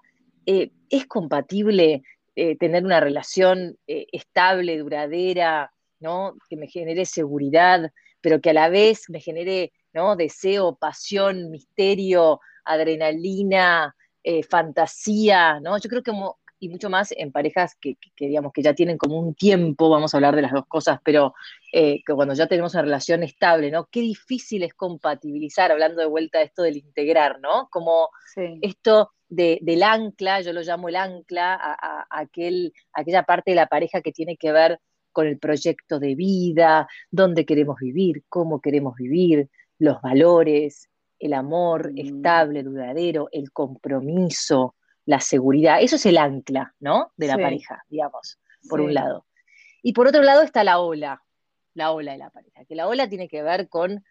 eh, 0.47 0.71
¿es 0.89 1.05
compatible 1.05 2.01
eh, 2.35 2.57
tener 2.57 2.83
una 2.83 2.99
relación 2.99 3.77
estable, 3.85 4.79
duradera, 4.79 5.71
¿no? 5.99 6.35
que 6.49 6.57
me 6.57 6.67
genere 6.67 7.05
seguridad, 7.05 7.91
pero 8.19 8.41
que 8.41 8.49
a 8.49 8.53
la 8.53 8.69
vez 8.69 9.09
me 9.09 9.19
genere 9.19 9.73
Deseo, 10.15 10.75
pasión, 10.75 11.49
misterio, 11.49 12.39
adrenalina, 12.65 13.95
eh, 14.23 14.43
fantasía, 14.43 15.59
¿no? 15.59 15.77
Yo 15.77 15.89
creo 15.89 16.03
que 16.03 16.11
y 16.59 16.69
mucho 16.69 16.89
más 16.89 17.13
en 17.15 17.31
parejas 17.31 17.75
que, 17.79 17.97
digamos 18.17 18.51
que 18.51 18.63
ya 18.63 18.73
tienen 18.73 18.97
como 18.97 19.19
un 19.19 19.35
tiempo, 19.35 19.89
vamos 19.89 20.13
a 20.13 20.17
hablar 20.17 20.35
de 20.35 20.41
las 20.41 20.51
dos 20.51 20.65
cosas, 20.67 20.99
pero 21.03 21.33
eh, 21.71 22.01
que 22.05 22.13
cuando 22.13 22.33
ya 22.33 22.47
tenemos 22.47 22.73
una 22.73 22.83
relación 22.83 23.23
estable, 23.23 23.69
¿no? 23.71 23.87
Qué 23.91 24.01
difícil 24.01 24.63
es 24.63 24.73
compatibilizar, 24.73 25.71
hablando 25.71 26.01
de 26.01 26.07
vuelta 26.07 26.39
de 26.39 26.45
esto 26.45 26.63
del 26.63 26.77
integrar, 26.77 27.39
¿no? 27.39 27.67
Como 27.69 28.09
esto 28.61 29.11
del 29.29 29.83
ancla, 29.83 30.41
yo 30.41 30.53
lo 30.53 30.61
llamo 30.61 30.89
el 30.89 30.95
ancla, 30.95 31.53
a, 31.55 32.05
aquel, 32.09 32.73
aquella 32.93 33.23
parte 33.23 33.51
de 33.51 33.55
la 33.55 33.67
pareja 33.67 34.01
que 34.01 34.11
tiene 34.11 34.37
que 34.37 34.51
ver 34.51 34.79
con 35.11 35.27
el 35.27 35.37
proyecto 35.39 35.99
de 35.99 36.15
vida, 36.15 36.87
dónde 37.11 37.45
queremos 37.45 37.77
vivir, 37.79 38.23
cómo 38.29 38.61
queremos 38.61 38.95
vivir, 38.95 39.49
los 39.79 40.01
valores, 40.01 40.89
el 41.19 41.33
amor 41.33 41.93
mm. 41.93 41.97
estable, 41.97 42.63
duradero, 42.63 43.29
el 43.31 43.51
compromiso, 43.51 44.75
la 45.05 45.19
seguridad. 45.19 45.81
Eso 45.81 45.95
es 45.95 46.05
el 46.05 46.17
ancla, 46.17 46.73
¿no? 46.79 47.11
De 47.15 47.27
la 47.27 47.37
pareja, 47.37 47.83
digamos, 47.89 48.39
por 48.69 48.81
un 48.81 48.93
lado. 48.93 49.25
Y 49.81 49.93
por 49.93 50.07
otro 50.07 50.21
lado 50.23 50.43
está 50.43 50.63
la 50.63 50.79
ola, 50.79 51.23
la 51.73 51.91
ola 51.91 52.11
de 52.11 52.17
la 52.17 52.29
pareja, 52.29 52.65
que 52.65 52.75
la 52.75 52.87
ola 52.87 53.07
tiene 53.07 53.27
que 53.27 53.41
ver 53.43 53.69
con 53.69 54.03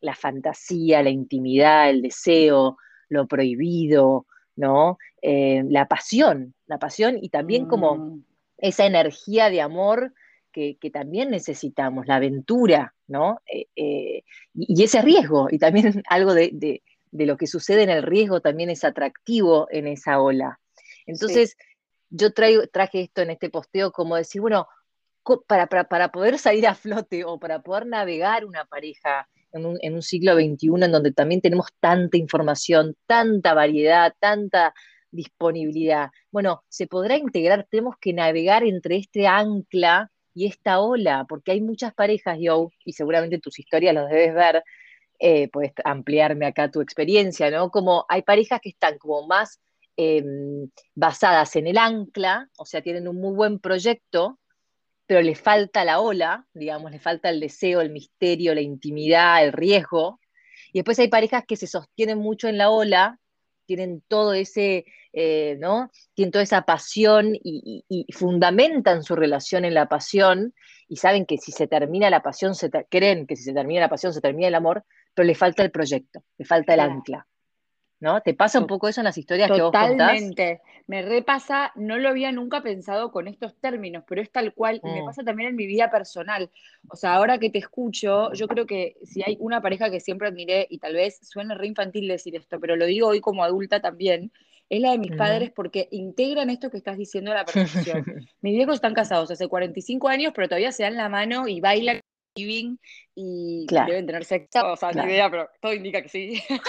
la 0.00 0.14
fantasía, 0.14 1.02
la 1.02 1.10
intimidad, 1.10 1.90
el 1.90 2.02
deseo, 2.02 2.78
lo 3.08 3.26
prohibido, 3.26 4.26
¿no? 4.56 4.98
Eh, 5.20 5.64
la 5.68 5.86
pasión, 5.86 6.54
la 6.66 6.78
pasión 6.78 7.18
y 7.20 7.28
también 7.28 7.66
como 7.66 7.96
mm. 7.96 8.24
esa 8.58 8.86
energía 8.86 9.50
de 9.50 9.60
amor 9.60 10.14
que, 10.80 10.90
también 10.90 11.30
necesitamos, 11.30 12.06
la 12.06 12.16
aventura, 12.16 12.94
¿no? 13.06 13.40
Eh, 13.46 13.66
eh, 13.76 14.24
y, 14.54 14.82
ese 14.82 15.02
riesgo, 15.02 15.48
y 15.50 15.58
también 15.58 16.02
algo 16.08 16.34
de, 16.34 16.82
lo 17.12 17.36
que 17.36 17.46
sucede 17.46 17.82
en 17.82 17.90
el 17.90 18.02
riesgo 18.02 18.40
también 18.40 18.70
es 18.70 18.84
atractivo 18.84 19.68
en 19.70 19.86
esa 19.86 20.20
ola. 20.20 20.60
Entonces, 21.06 21.56
yo 22.10 22.32
traigo, 22.32 22.66
traje 22.66 23.02
esto 23.02 23.22
en 23.22 23.30
este 23.30 23.50
posteo 23.50 23.92
como 23.92 24.16
decir, 24.16 24.40
bueno, 24.40 24.66
para, 25.46 25.66
para, 25.66 26.10
poder 26.10 26.38
salir 26.38 26.66
a 26.66 26.74
flote 26.74 27.24
o 27.24 27.38
para 27.38 27.60
poder 27.62 27.86
navegar 27.86 28.44
una 28.44 28.64
pareja 28.64 29.28
en 29.52 29.66
un, 29.66 29.78
en 29.82 29.94
un 29.94 30.02
siglo 30.02 30.34
XXI 30.34 30.84
en 30.84 30.92
donde 30.92 31.12
también 31.12 31.40
tenemos 31.40 31.68
tanta 31.80 32.16
información, 32.16 32.96
tanta 33.06 33.54
variedad, 33.54 34.14
tanta 34.18 34.74
disponibilidad. 35.10 36.10
Bueno, 36.30 36.64
se 36.68 36.86
podrá 36.86 37.16
integrar, 37.16 37.66
tenemos 37.70 37.96
que 38.00 38.12
navegar 38.12 38.64
entre 38.64 38.96
este 38.96 39.26
ancla 39.26 40.10
y 40.34 40.46
esta 40.46 40.80
ola, 40.80 41.26
porque 41.28 41.52
hay 41.52 41.60
muchas 41.60 41.94
parejas, 41.94 42.38
yo, 42.40 42.70
y 42.84 42.92
seguramente 42.92 43.38
tus 43.38 43.58
historias 43.58 43.94
los 43.94 44.08
debes 44.08 44.34
ver, 44.34 44.62
eh, 45.18 45.48
puedes 45.48 45.72
ampliarme 45.84 46.46
acá 46.46 46.70
tu 46.70 46.80
experiencia, 46.80 47.50
¿no? 47.50 47.70
Como 47.70 48.06
hay 48.08 48.22
parejas 48.22 48.60
que 48.62 48.68
están 48.70 48.98
como 48.98 49.26
más 49.26 49.60
em, 49.96 50.70
basadas 50.94 51.56
en 51.56 51.66
el 51.66 51.78
ancla, 51.78 52.48
o 52.56 52.64
sea, 52.64 52.82
tienen 52.82 53.08
un 53.08 53.16
muy 53.16 53.34
buen 53.34 53.58
proyecto, 53.58 54.38
pero 55.06 55.22
le 55.22 55.34
falta 55.34 55.84
la 55.84 56.00
ola, 56.00 56.46
digamos, 56.54 56.92
le 56.92 57.00
falta 57.00 57.30
el 57.30 57.40
deseo, 57.40 57.80
el 57.80 57.90
misterio, 57.90 58.54
la 58.54 58.60
intimidad, 58.60 59.42
el 59.42 59.52
riesgo. 59.52 60.20
Y 60.72 60.80
después 60.80 60.98
hay 60.98 61.08
parejas 61.08 61.44
que 61.48 61.56
se 61.56 61.66
sostienen 61.66 62.18
mucho 62.18 62.46
en 62.46 62.58
la 62.58 62.70
ola, 62.70 63.18
tienen 63.66 64.02
todo 64.06 64.34
ese, 64.34 64.84
eh, 65.20 65.56
¿no? 65.58 65.90
Tienen 66.14 66.30
toda 66.30 66.44
esa 66.44 66.62
pasión 66.62 67.32
y, 67.34 68.06
fundamentan 68.12 69.02
su 69.02 69.16
relación 69.16 69.64
en 69.64 69.74
la 69.74 69.88
pasión 69.88 70.54
y 70.86 70.94
saben 70.98 71.26
que 71.26 71.38
si 71.38 71.50
se 71.50 71.66
termina 71.66 72.08
la 72.08 72.22
pasión, 72.22 72.54
se 72.54 72.70
creen 72.88 73.26
que 73.26 73.34
si 73.34 73.42
se 73.42 73.52
termina 73.52 73.80
la 73.80 73.88
pasión, 73.88 74.14
se 74.14 74.20
termina 74.20 74.46
el 74.46 74.54
amor, 74.54 74.84
pero 75.14 75.26
le 75.26 75.34
falta 75.34 75.64
el 75.64 75.72
proyecto, 75.72 76.22
le 76.38 76.44
falta 76.44 76.74
el 76.74 76.80
ancla. 76.80 77.26
¿no? 77.98 78.20
¿Te 78.20 78.32
pasa 78.32 78.60
un 78.60 78.68
poco 78.68 78.86
eso 78.86 79.00
en 79.00 79.06
las 79.06 79.18
historias 79.18 79.50
que 79.50 79.60
vos 79.60 79.72
contás? 79.72 79.90
Totalmente. 79.90 80.60
Me 80.86 81.02
repasa, 81.02 81.72
no 81.74 81.98
lo 81.98 82.08
había 82.08 82.30
nunca 82.30 82.62
pensado 82.62 83.10
con 83.10 83.26
estos 83.26 83.56
términos, 83.56 84.04
pero 84.06 84.22
es 84.22 84.30
tal 84.30 84.54
cual, 84.54 84.80
me 84.84 85.02
mm. 85.02 85.04
pasa 85.04 85.24
también 85.24 85.50
en 85.50 85.56
mi 85.56 85.66
vida 85.66 85.90
personal. 85.90 86.48
O 86.88 86.94
sea, 86.94 87.14
ahora 87.14 87.38
que 87.38 87.50
te 87.50 87.58
escucho, 87.58 88.32
yo 88.34 88.46
creo 88.46 88.66
que 88.66 88.96
si 89.02 89.24
hay 89.24 89.36
una 89.40 89.60
pareja 89.60 89.90
que 89.90 89.98
siempre 89.98 90.28
admiré, 90.28 90.68
y 90.70 90.78
tal 90.78 90.94
vez 90.94 91.18
suene 91.22 91.56
re 91.56 91.66
infantil 91.66 92.06
decir 92.06 92.36
esto, 92.36 92.60
pero 92.60 92.76
lo 92.76 92.86
digo 92.86 93.08
hoy 93.08 93.20
como 93.20 93.42
adulta 93.42 93.80
también, 93.80 94.30
es 94.68 94.80
la 94.80 94.92
de 94.92 94.98
mis 94.98 95.16
padres 95.16 95.50
porque 95.50 95.88
integran 95.90 96.50
esto 96.50 96.70
que 96.70 96.76
estás 96.76 96.98
diciendo 96.98 97.32
a 97.32 97.36
la 97.36 97.44
perfección. 97.44 98.04
mis 98.40 98.54
viejos 98.54 98.76
están 98.76 98.94
casados 98.94 99.30
hace 99.30 99.48
45 99.48 100.08
años, 100.08 100.32
pero 100.34 100.48
todavía 100.48 100.72
se 100.72 100.82
dan 100.82 100.96
la 100.96 101.08
mano 101.08 101.48
y 101.48 101.60
bailan 101.60 102.00
y 103.14 103.66
deben 103.66 104.06
tener 104.06 104.24
sexo, 104.24 104.72
o 104.72 104.76
sea, 104.76 104.92
ni 104.92 105.02
idea, 105.12 105.30
pero 105.30 105.48
todo 105.60 105.72
indica 105.72 106.02
que 106.02 106.08
sí. 106.08 106.42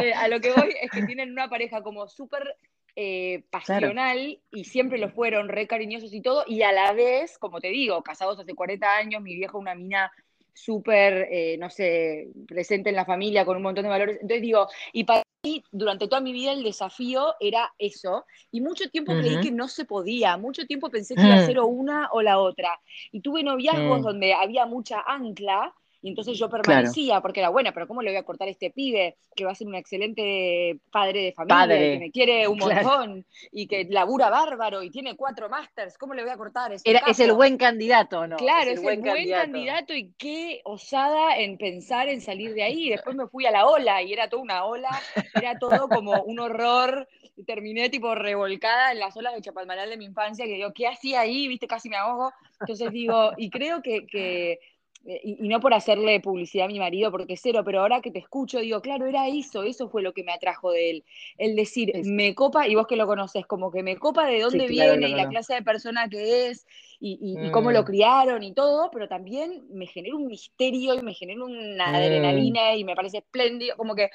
Eh, 0.00 0.12
a 0.12 0.26
lo 0.26 0.40
que 0.40 0.52
voy 0.52 0.74
es 0.80 0.90
que 0.90 1.02
tienen 1.02 1.30
una 1.30 1.48
pareja 1.48 1.82
como 1.82 2.08
súper 2.08 2.56
eh, 2.96 3.44
pasional 3.50 4.40
y 4.50 4.64
siempre 4.64 4.98
lo 4.98 5.10
fueron, 5.10 5.48
re 5.48 5.66
cariñosos 5.66 6.12
y 6.14 6.20
todo, 6.20 6.44
y 6.46 6.62
a 6.62 6.72
la 6.72 6.92
vez, 6.92 7.38
como 7.38 7.60
te 7.60 7.68
digo, 7.68 8.02
casados 8.02 8.40
hace 8.40 8.54
40 8.54 8.96
años, 8.96 9.22
mi 9.22 9.34
viejo 9.34 9.58
una 9.58 9.74
mina 9.74 10.10
súper, 10.52 11.28
eh, 11.30 11.56
no 11.58 11.70
sé, 11.70 12.28
presente 12.48 12.90
en 12.90 12.96
la 12.96 13.04
familia 13.04 13.44
con 13.44 13.56
un 13.56 13.62
montón 13.62 13.84
de 13.84 13.90
valores. 13.90 14.18
Entonces 14.20 14.42
digo, 14.42 14.66
y 14.92 15.04
para 15.04 15.21
mí, 15.42 15.64
durante 15.72 16.06
toda 16.06 16.20
mi 16.20 16.32
vida 16.32 16.52
el 16.52 16.62
desafío 16.62 17.34
era 17.40 17.72
eso, 17.78 18.24
y 18.52 18.60
mucho 18.60 18.88
tiempo 18.90 19.12
creí 19.12 19.40
que 19.40 19.50
no 19.50 19.66
se 19.66 19.84
podía, 19.84 20.36
mucho 20.36 20.66
tiempo 20.66 20.88
pensé 20.88 21.16
que 21.16 21.22
iba 21.22 21.34
a 21.34 21.42
mm. 21.42 21.46
ser 21.46 21.58
o 21.58 21.66
una 21.66 22.08
o 22.12 22.22
la 22.22 22.38
otra. 22.38 22.80
Y 23.10 23.20
tuve 23.20 23.42
noviazgos 23.42 24.00
mm. 24.00 24.02
donde 24.02 24.34
había 24.34 24.66
mucha 24.66 25.00
ancla, 25.04 25.74
y 26.02 26.08
entonces 26.08 26.36
yo 26.36 26.50
permanecía, 26.50 27.20
porque 27.20 27.38
era 27.38 27.48
buena, 27.48 27.72
pero 27.72 27.86
¿cómo 27.86 28.02
le 28.02 28.10
voy 28.10 28.18
a 28.18 28.24
cortar 28.24 28.48
a 28.48 28.50
este 28.50 28.70
pibe 28.70 29.16
que 29.36 29.44
va 29.44 29.52
a 29.52 29.54
ser 29.54 29.68
un 29.68 29.76
excelente 29.76 30.80
padre 30.90 31.22
de 31.22 31.32
familia, 31.32 31.78
que 31.78 31.98
me 32.00 32.10
quiere 32.10 32.48
un 32.48 32.58
montón 32.58 33.24
y 33.52 33.68
que 33.68 33.84
labura 33.88 34.28
bárbaro 34.28 34.82
y 34.82 34.90
tiene 34.90 35.14
cuatro 35.14 35.48
másters? 35.48 35.96
¿Cómo 35.96 36.14
le 36.14 36.24
voy 36.24 36.32
a 36.32 36.36
cortar 36.36 36.72
ese 36.72 36.90
Era, 36.90 37.04
Es 37.06 37.20
el 37.20 37.32
buen 37.32 37.56
candidato, 37.56 38.26
¿no? 38.26 38.36
Claro, 38.36 38.72
es 38.72 38.78
el, 38.78 38.82
buen, 38.82 39.00
candidato. 39.02 39.94
y 39.94 40.12
qué 40.18 40.60
osada 40.64 41.38
en 41.38 41.56
pensar 41.56 42.08
en 42.08 42.20
salir 42.20 42.52
de 42.52 42.64
ahí. 42.64 42.90
Después 42.90 43.14
me 43.14 43.28
fui 43.28 43.46
a 43.46 43.52
la 43.52 43.66
ola 43.66 44.02
y 44.02 44.12
era 44.12 44.28
toda 44.28 44.42
una 44.42 44.64
ola, 44.64 44.90
era 45.36 45.56
todo 45.58 45.88
como 45.88 46.20
un 46.24 46.40
horror. 46.40 47.06
Terminé 47.46 47.88
tipo 47.90 48.14
revolcada 48.14 48.92
en 48.92 48.98
las 48.98 49.16
olas 49.16 49.34
de 49.34 49.40
Chapalmalal 49.40 49.88
de 49.88 49.96
mi 49.96 50.04
infancia, 50.04 50.44
que 50.44 50.54
digo, 50.54 50.72
¿qué 50.74 50.88
hacía 50.88 51.20
ahí? 51.20 51.46
Viste, 51.46 51.68
casi 51.68 51.88
me 51.88 51.96
ahogo. 51.96 52.32
Entonces 52.60 52.90
digo, 52.92 53.32
y 53.36 53.50
creo 53.50 53.82
que, 53.82 54.06
que 54.06 54.58
eh, 55.04 55.20
y, 55.24 55.48
no 55.48 55.60
por 55.60 55.74
hacerle 55.74 56.20
publicidad 56.20 56.66
a 56.66 56.68
mi 56.68 56.78
marido, 56.78 57.10
porque 57.10 57.36
cero, 57.36 57.62
pero 57.64 57.80
ahora 57.80 58.00
que 58.00 58.10
te 58.10 58.18
escucho, 58.18 58.60
digo, 58.60 58.80
claro, 58.80 59.06
era 59.06 59.28
eso, 59.28 59.62
eso 59.64 59.88
fue 59.88 60.02
lo 60.02 60.12
que 60.12 60.22
me 60.22 60.32
atrajo 60.32 60.70
de 60.70 60.90
él. 60.90 61.04
El 61.38 61.56
decir, 61.56 61.92
me 62.04 62.34
copa, 62.34 62.68
y 62.68 62.74
vos 62.74 62.86
que 62.86 62.96
lo 62.96 63.06
conoces, 63.06 63.46
como 63.46 63.70
que 63.70 63.82
me 63.82 63.96
copa 63.96 64.26
de 64.26 64.40
dónde 64.40 64.66
viene 64.66 65.08
y 65.08 65.14
la 65.14 65.28
clase 65.28 65.54
de 65.54 65.62
persona 65.62 66.08
que 66.08 66.48
es 66.48 66.66
y, 67.00 67.50
cómo 67.50 67.72
lo 67.72 67.82
mm. 67.82 67.84
criaron 67.84 68.42
y 68.44 68.54
todo, 68.54 68.90
pero 68.92 69.08
también 69.08 69.64
me 69.70 69.86
genera 69.86 70.14
un 70.14 70.28
misterio 70.28 70.94
y 70.94 71.02
me 71.02 71.14
genera 71.14 71.44
una 71.44 71.88
mm. 71.88 71.94
adrenalina 71.94 72.76
y 72.76 72.84
me 72.84 72.94
parece 72.94 73.18
espléndido, 73.18 73.76
como 73.76 73.96
que 73.96 74.10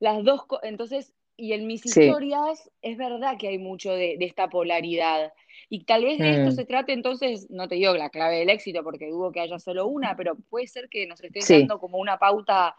las 0.00 0.24
dos, 0.24 0.42
entonces, 0.64 1.14
y 1.42 1.54
en 1.54 1.66
mis 1.66 1.84
historias 1.84 2.70
es 2.82 2.96
verdad 2.96 3.36
que 3.36 3.48
hay 3.48 3.58
mucho 3.58 3.90
de 3.90 4.16
esta 4.20 4.48
polaridad. 4.48 5.32
Y 5.68 5.82
tal 5.82 6.04
vez 6.04 6.20
de 6.20 6.30
esto 6.30 6.52
mm. 6.52 6.54
se 6.54 6.64
trate 6.64 6.92
entonces, 6.92 7.50
no 7.50 7.66
te 7.66 7.74
digo 7.74 7.96
la 7.96 8.10
clave 8.10 8.38
del 8.38 8.48
éxito 8.48 8.84
porque 8.84 9.10
dudo 9.10 9.32
que 9.32 9.40
haya 9.40 9.58
solo 9.58 9.88
una, 9.88 10.14
pero 10.14 10.36
puede 10.50 10.68
ser 10.68 10.88
que 10.88 11.04
nos 11.08 11.20
estén 11.20 11.42
dando 11.62 11.80
como 11.80 11.98
una 11.98 12.16
pauta 12.16 12.76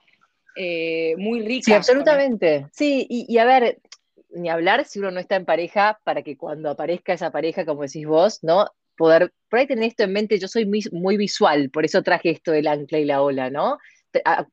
eh, 0.56 1.14
muy 1.18 1.42
rica. 1.42 1.66
Sí, 1.66 1.74
absolutamente. 1.74 2.68
Sí, 2.72 3.06
y, 3.10 3.38
a 3.38 3.44
ver, 3.44 3.80
ni 4.34 4.48
hablar 4.48 4.86
si 4.86 5.00
uno 5.00 5.12
no 5.12 5.20
está 5.20 5.36
en 5.36 5.44
pareja 5.44 6.00
para 6.06 6.22
que 6.22 6.38
cuando 6.38 6.70
aparezca 6.70 7.12
esa 7.12 7.32
pareja, 7.32 7.66
como 7.66 7.82
decís 7.82 8.08
vos, 8.08 8.46
¿no? 8.46 8.70
Poder, 8.96 9.34
por 9.50 9.60
ahí 9.60 9.68
tener 9.68 9.90
esto 9.90 10.04
en 10.04 10.14
mente, 10.14 10.40
yo 10.40 10.48
soy 10.48 10.66
muy, 10.66 10.86
muy 10.94 11.18
visual, 11.18 11.70
por 11.70 11.84
eso 11.84 12.02
traje 12.02 12.30
esto 12.30 12.54
del 12.54 12.68
ancla 12.68 12.98
y 13.00 13.04
la 13.04 13.24
ola, 13.24 13.50
¿no? 13.50 13.78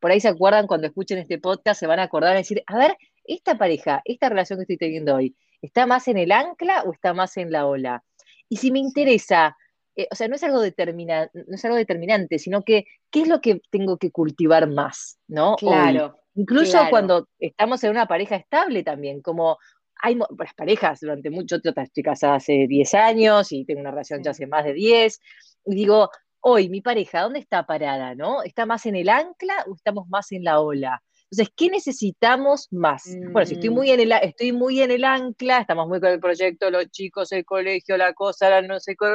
Por 0.01 0.11
ahí 0.11 0.19
se 0.19 0.29
acuerdan 0.29 0.67
cuando 0.67 0.89
escuchen 0.89 1.19
este 1.19 1.39
podcast, 1.39 1.79
se 1.79 1.87
van 1.87 2.01
a 2.01 2.05
acordar 2.05 2.35
y 2.35 2.39
decir, 2.39 2.65
a 2.67 2.77
ver, 2.77 2.97
esta 3.25 3.57
pareja, 3.57 4.03
esta 4.05 4.29
relación 4.29 4.59
que 4.59 4.63
estoy 4.63 4.77
teniendo 4.79 5.15
hoy, 5.15 5.37
¿está 5.63 5.87
más 5.87 6.09
en 6.09 6.19
el 6.19 6.33
ancla 6.33 6.83
o 6.85 6.93
está 6.93 7.15
más 7.15 7.37
en 7.37 7.53
la 7.53 7.67
ola? 7.67 8.03
Y 8.49 8.57
si 8.57 8.71
me 8.71 8.79
interesa, 8.79 9.57
eh, 9.97 10.09
o 10.11 10.15
sea, 10.15 10.29
no 10.29 10.35
es, 10.35 10.43
algo 10.43 10.61
determina, 10.61 11.31
no 11.33 11.55
es 11.55 11.65
algo 11.65 11.77
determinante, 11.77 12.39
sino 12.39 12.63
que 12.63 12.85
qué 13.11 13.23
es 13.23 13.29
lo 13.29 13.41
que 13.41 13.61
tengo 13.71 13.99
que 13.99 14.11
cultivar 14.11 14.69
más, 14.69 15.19
¿no? 15.29 15.57
Claro. 15.57 16.17
Incluso 16.35 16.79
cuando 16.91 17.29
estamos 17.39 17.83
en 17.85 17.91
una 17.91 18.07
pareja 18.07 18.37
estable 18.37 18.83
también, 18.83 19.21
como 19.21 19.59
hay 20.03 20.17
las 20.17 20.55
parejas 20.55 21.01
durante 21.01 21.31
mucho, 21.31 21.57
yo 21.63 21.73
estoy 21.77 22.03
casada 22.03 22.37
hace 22.37 22.67
10 22.67 22.95
años 22.95 23.53
y 23.53 23.65
tengo 23.65 23.81
una 23.81 23.91
relación 23.91 24.23
ya 24.23 24.31
hace 24.31 24.47
más 24.47 24.65
de 24.65 24.73
10, 24.73 25.21
y 25.67 25.75
digo, 25.75 26.11
hoy 26.41 26.69
mi 26.69 26.81
pareja, 26.81 27.23
¿dónde 27.23 27.41
está 27.41 27.67
parada, 27.67 28.15
no? 28.15 28.43
¿Está 28.43 28.67
más 28.67 28.87
en 28.87 28.97
el 28.97 29.09
ancla 29.09 29.65
o 29.69 29.75
estamos 29.75 30.09
más 30.09 30.33
en 30.33 30.45
la 30.45 30.61
ola? 30.61 31.03
Entonces, 31.31 31.55
¿qué 31.57 31.69
necesitamos 31.69 32.67
más? 32.73 33.05
Bueno, 33.31 33.47
si 33.47 33.55
estoy 33.55 33.71
mm. 33.71 33.75
muy, 33.75 33.91
en 33.91 34.01
el, 34.01 34.13
estoy 34.13 34.53
muy 34.53 34.83
en 34.83 34.91
el 34.91 35.05
ancla, 35.05 35.61
estamos 35.61 35.87
muy 35.87 36.01
con 36.01 36.11
el 36.11 36.19
proyecto, 36.19 36.71
los 36.71 36.91
chicos, 36.91 37.31
el 37.31 37.45
colegio, 37.45 37.97
la 37.97 38.13
cosa, 38.15 38.51
la 38.51 38.63
no 38.63 38.81
sé 38.81 38.97
qué. 38.99 39.07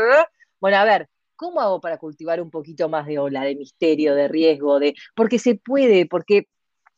Bueno, 0.62 0.78
a 0.78 0.86
ver, 0.86 1.10
¿cómo 1.36 1.60
hago 1.60 1.82
para 1.82 1.98
cultivar 1.98 2.40
un 2.40 2.50
poquito 2.50 2.88
más 2.88 3.06
de 3.06 3.20
ola, 3.20 3.44
de 3.44 3.56
misterio, 3.56 4.16
de 4.16 4.30
riesgo? 4.30 4.80
de 4.80 4.96
Porque 5.14 5.40
se 5.40 5.56
puede, 5.56 6.06
porque 6.06 6.48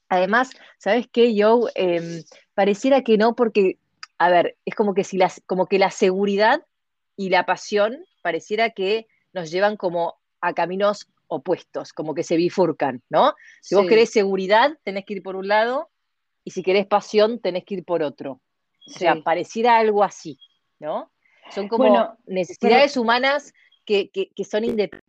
además, 0.08 0.52
¿sabes 0.78 1.08
qué, 1.12 1.34
Joe? 1.36 1.72
Em, 1.74 2.24
pareciera 2.54 3.02
que 3.02 3.18
no, 3.18 3.36
porque, 3.36 3.80
a 4.20 4.30
ver, 4.30 4.56
es 4.66 4.76
como 4.76 4.94
que, 4.94 5.04
si 5.04 5.18
las, 5.18 5.42
como 5.48 5.66
que 5.66 5.80
la 5.80 5.90
seguridad 5.90 6.62
y 7.16 7.30
la 7.30 7.48
pasión 7.48 8.06
pareciera 8.22 8.70
que 8.70 9.08
nos 9.34 9.50
llevan 9.50 9.78
como 9.78 10.20
a 10.42 10.54
caminos 10.54 11.08
opuestos, 11.28 11.94
como 11.94 12.14
que 12.14 12.24
se 12.24 12.36
bifurcan, 12.36 13.02
¿no? 13.10 13.34
Si 13.62 13.76
vos 13.76 13.88
querés 13.88 14.12
seguridad, 14.12 14.78
tenés 14.84 15.06
que 15.06 15.16
ir 15.16 15.24
por 15.24 15.36
un 15.36 15.48
lado, 15.48 15.90
y 16.44 16.52
si 16.52 16.64
querés 16.64 16.88
pasión, 16.88 17.40
tenés 17.40 17.66
que 17.66 17.76
ir 17.76 17.84
por 17.86 18.04
otro. 18.04 18.42
O 18.88 18.92
sea, 18.92 19.16
pareciera 19.22 19.78
algo 19.78 20.04
así, 20.04 20.40
¿no? 20.80 21.12
Son 21.52 21.68
como 21.68 22.18
necesidades 22.26 22.98
humanas 22.98 23.54
que, 23.86 24.10
son 24.50 24.64
independientes. 24.64 25.04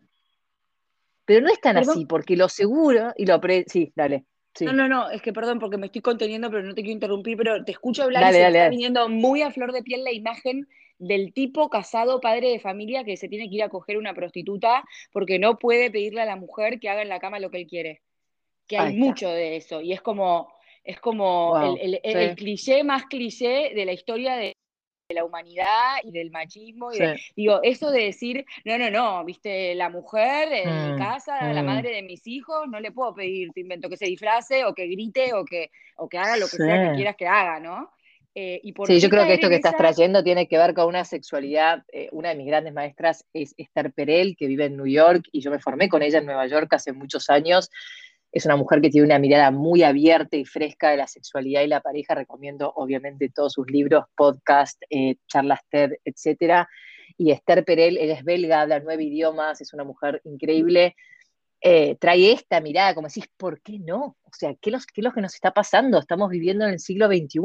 Pero 1.24 1.42
no 1.42 1.52
es 1.52 1.60
tan 1.60 1.76
así, 1.76 2.06
porque 2.06 2.36
lo 2.36 2.48
seguro 2.48 3.12
y 3.16 3.26
lo 3.26 3.40
pre... 3.40 3.64
Sí, 3.68 3.92
dale. 3.94 4.24
No, 4.60 4.72
no, 4.72 4.88
no, 4.88 5.10
es 5.10 5.22
que 5.22 5.32
perdón 5.32 5.58
porque 5.58 5.76
me 5.76 5.86
estoy 5.86 6.00
conteniendo, 6.00 6.50
pero 6.50 6.62
no 6.62 6.74
te 6.74 6.82
quiero 6.82 6.94
interrumpir, 6.94 7.36
pero 7.36 7.64
te 7.64 7.72
escucho 7.72 8.02
hablar 8.02 8.30
y 8.30 8.34
se 8.34 8.46
está 8.46 8.68
viniendo 8.68 9.08
muy 9.08 9.42
a 9.42 9.50
flor 9.50 9.72
de 9.72 9.82
piel 9.82 10.04
la 10.04 10.12
imagen 10.12 10.66
del 10.98 11.32
tipo 11.32 11.70
casado, 11.70 12.20
padre 12.20 12.50
de 12.50 12.60
familia, 12.60 13.04
que 13.04 13.16
se 13.16 13.28
tiene 13.28 13.48
que 13.48 13.56
ir 13.56 13.62
a 13.62 13.68
coger 13.68 13.96
una 13.96 14.14
prostituta 14.14 14.84
porque 15.12 15.38
no 15.38 15.58
puede 15.58 15.90
pedirle 15.90 16.20
a 16.20 16.26
la 16.26 16.36
mujer 16.36 16.80
que 16.80 16.88
haga 16.88 17.02
en 17.02 17.08
la 17.08 17.20
cama 17.20 17.38
lo 17.38 17.50
que 17.50 17.58
él 17.58 17.66
quiere. 17.66 18.02
Que 18.66 18.76
hay 18.76 18.96
mucho 18.96 19.30
de 19.30 19.56
eso. 19.56 19.80
Y 19.80 19.92
es 19.92 20.02
como, 20.02 20.52
es 20.84 21.00
como 21.00 21.76
el, 21.80 22.34
cliché 22.36 22.84
más 22.84 23.06
cliché 23.06 23.72
de 23.74 23.84
la 23.86 23.92
historia 23.92 24.36
de 24.36 24.54
la 25.14 25.24
humanidad 25.24 25.96
y 26.02 26.10
del 26.10 26.30
machismo. 26.30 26.92
Y 26.92 26.98
digo, 27.34 27.60
eso 27.62 27.90
de 27.90 28.04
decir, 28.04 28.44
no, 28.66 28.76
no, 28.76 28.90
no, 28.90 29.24
viste, 29.24 29.74
la 29.74 29.88
mujer 29.88 30.52
en 30.52 30.96
mm, 30.96 30.98
casa, 30.98 31.50
la 31.52 31.62
mm. 31.62 31.66
madre 31.66 31.94
de 31.94 32.02
mis 32.02 32.26
hijos, 32.26 32.68
no 32.68 32.78
le 32.78 32.92
puedo 32.92 33.14
pedir, 33.14 33.50
te 33.52 33.60
invento, 33.60 33.88
que 33.88 33.96
se 33.96 34.04
disfrace 34.04 34.66
o 34.66 34.74
que 34.74 34.86
grite 34.86 35.32
o 35.32 35.46
que, 35.46 35.70
o 35.96 36.08
que 36.08 36.18
haga 36.18 36.36
lo 36.36 36.46
que 36.46 36.56
sea 36.58 36.90
que 36.90 36.96
quieras 36.96 37.16
que 37.16 37.26
haga, 37.26 37.58
¿no? 37.58 37.90
Eh, 38.34 38.60
sí, 38.86 39.00
yo 39.00 39.08
creo 39.08 39.26
que 39.26 39.34
esto 39.34 39.48
que 39.48 39.56
estás 39.56 39.76
trayendo 39.76 40.22
tiene 40.22 40.46
que 40.46 40.58
ver 40.58 40.74
con 40.74 40.86
una 40.86 41.04
sexualidad. 41.04 41.82
Eh, 41.92 42.08
una 42.12 42.28
de 42.28 42.36
mis 42.36 42.46
grandes 42.46 42.72
maestras 42.72 43.24
es 43.32 43.54
Esther 43.56 43.92
Perel, 43.92 44.36
que 44.36 44.46
vive 44.46 44.66
en 44.66 44.76
New 44.76 44.86
York, 44.86 45.24
y 45.32 45.40
yo 45.40 45.50
me 45.50 45.58
formé 45.58 45.88
con 45.88 46.02
ella 46.02 46.18
en 46.18 46.26
Nueva 46.26 46.46
York 46.46 46.72
hace 46.72 46.92
muchos 46.92 47.30
años. 47.30 47.70
Es 48.30 48.44
una 48.44 48.56
mujer 48.56 48.80
que 48.80 48.90
tiene 48.90 49.06
una 49.06 49.18
mirada 49.18 49.50
muy 49.50 49.82
abierta 49.82 50.36
y 50.36 50.44
fresca 50.44 50.90
de 50.90 50.98
la 50.98 51.06
sexualidad 51.06 51.62
y 51.62 51.66
la 51.66 51.80
pareja. 51.80 52.14
Recomiendo, 52.14 52.72
obviamente, 52.76 53.30
todos 53.34 53.54
sus 53.54 53.70
libros, 53.70 54.04
podcast, 54.14 54.80
eh, 54.90 55.16
charlas 55.26 55.60
TED, 55.70 55.92
etc. 56.04 56.66
Y 57.16 57.32
Esther 57.32 57.64
Perel, 57.64 57.96
ella 57.96 58.14
es 58.14 58.24
belga, 58.24 58.60
habla 58.60 58.80
nueve 58.80 59.02
idiomas, 59.04 59.60
es 59.60 59.72
una 59.72 59.84
mujer 59.84 60.20
increíble. 60.24 60.94
Eh, 61.60 61.96
trae 61.96 62.32
esta 62.32 62.60
mirada, 62.60 62.94
como 62.94 63.08
decís, 63.08 63.28
¿por 63.36 63.60
qué 63.62 63.78
no? 63.80 64.16
O 64.22 64.30
sea, 64.32 64.54
¿qué, 64.60 64.70
los, 64.70 64.86
¿qué 64.86 65.00
es 65.00 65.04
lo 65.04 65.12
que 65.12 65.20
nos 65.20 65.34
está 65.34 65.52
pasando? 65.52 65.98
Estamos 65.98 66.30
viviendo 66.30 66.64
en 66.64 66.72
el 66.72 66.80
siglo 66.80 67.08
XXI. 67.08 67.40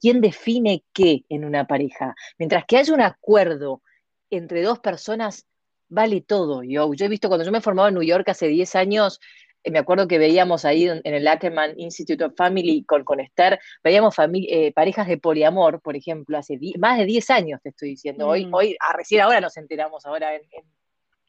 ¿Quién 0.00 0.20
define 0.20 0.84
qué 0.92 1.24
en 1.28 1.44
una 1.44 1.66
pareja? 1.66 2.14
Mientras 2.38 2.64
que 2.66 2.78
haya 2.78 2.92
un 2.92 3.02
acuerdo 3.02 3.82
entre 4.30 4.62
dos 4.62 4.80
personas, 4.80 5.46
vale 5.88 6.20
todo. 6.22 6.62
Yo, 6.64 6.92
yo 6.94 7.06
he 7.06 7.08
visto 7.08 7.28
cuando 7.28 7.44
yo 7.44 7.52
me 7.52 7.60
formaba 7.60 7.88
en 7.88 7.94
New 7.94 8.02
York 8.02 8.28
hace 8.28 8.48
10 8.48 8.74
años, 8.74 9.20
eh, 9.62 9.70
me 9.70 9.78
acuerdo 9.78 10.08
que 10.08 10.18
veíamos 10.18 10.64
ahí 10.64 10.88
en, 10.88 11.00
el 11.04 11.26
Ackerman 11.28 11.78
Institute 11.78 12.24
of 12.24 12.34
Family 12.36 12.84
con, 12.84 13.04
con 13.04 13.20
Esther, 13.20 13.58
veíamos 13.84 14.14
eh, 14.18 14.72
parejas 14.72 15.06
de 15.06 15.18
poliamor, 15.18 15.80
por 15.80 15.96
ejemplo, 15.96 16.38
hace 16.38 16.58
más 16.78 16.98
de 16.98 17.04
10 17.04 17.30
años 17.30 17.60
te 17.62 17.68
estoy 17.70 17.90
diciendo. 17.90 18.28
Hoy, 18.28 18.46
mm. 18.46 18.54
hoy 18.54 18.76
ah, 18.80 18.96
recién 18.96 19.20
ahora 19.20 19.40
nos 19.40 19.56
enteramos 19.56 20.04
ahora 20.06 20.34
en, 20.34 20.42
en 20.52 20.64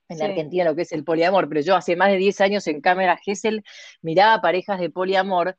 Argentina 0.10 0.64
lo 0.64 0.76
que 0.76 0.84
es 0.84 0.92
el 0.92 1.04
poliamor, 1.04 1.50
pero 1.50 1.62
yo 1.62 1.76
hace 1.76 1.96
más 1.96 2.10
de 2.10 2.18
10 2.18 2.42
años 2.42 2.68
en 2.68 2.82
Cámara 2.82 3.18
Gesell 3.18 3.64
miraba 4.02 4.42
parejas 4.42 4.80
de 4.80 4.90
poliamor 4.90 5.58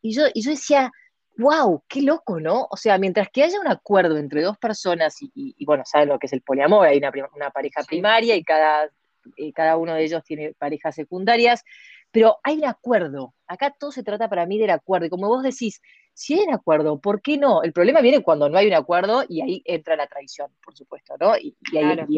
y 0.00 0.14
yo, 0.14 0.24
y 0.34 0.42
yo 0.42 0.50
decía, 0.50 0.90
wow, 1.38 1.82
qué 1.88 2.02
loco, 2.02 2.40
¿no? 2.40 2.66
O 2.70 2.76
sea, 2.76 2.98
mientras 2.98 3.28
que 3.30 3.44
haya 3.44 3.60
un 3.60 3.68
acuerdo 3.68 4.18
entre 4.18 4.42
dos 4.42 4.58
personas 4.58 5.16
y, 5.20 5.64
bueno, 5.64 5.84
saben 5.86 6.08
lo 6.08 6.18
que 6.18 6.26
es 6.26 6.32
el 6.32 6.42
poliamor, 6.42 6.86
hay 6.86 6.98
una, 6.98 7.50
pareja 7.50 7.82
primaria 7.84 8.34
y 8.36 8.42
cada, 8.42 8.90
eh, 9.36 9.52
cada 9.52 9.76
uno 9.76 9.94
de 9.94 10.04
ellos 10.04 10.22
tiene 10.24 10.54
parejas 10.54 10.94
secundarias, 10.94 11.64
pero 12.10 12.38
hay 12.42 12.58
un 12.58 12.66
acuerdo. 12.66 13.34
Acá 13.46 13.74
todo 13.78 13.92
se 13.92 14.02
trata 14.02 14.28
para 14.28 14.44
mí 14.46 14.58
del 14.58 14.70
acuerdo. 14.70 15.06
Y 15.06 15.10
como 15.10 15.28
vos 15.28 15.42
decís, 15.42 15.80
si 16.14 16.34
hay 16.34 16.46
un 16.46 16.54
acuerdo, 16.54 17.00
¿por 17.00 17.22
qué 17.22 17.38
no? 17.38 17.62
El 17.62 17.72
problema 17.72 18.00
viene 18.00 18.20
cuando 18.20 18.48
no 18.48 18.58
hay 18.58 18.66
un 18.66 18.74
acuerdo 18.74 19.24
y 19.28 19.40
ahí 19.40 19.62
entra 19.64 19.96
la 19.96 20.06
traición, 20.06 20.50
por 20.64 20.76
supuesto, 20.76 21.14
¿no? 21.18 21.36
Y, 21.36 21.56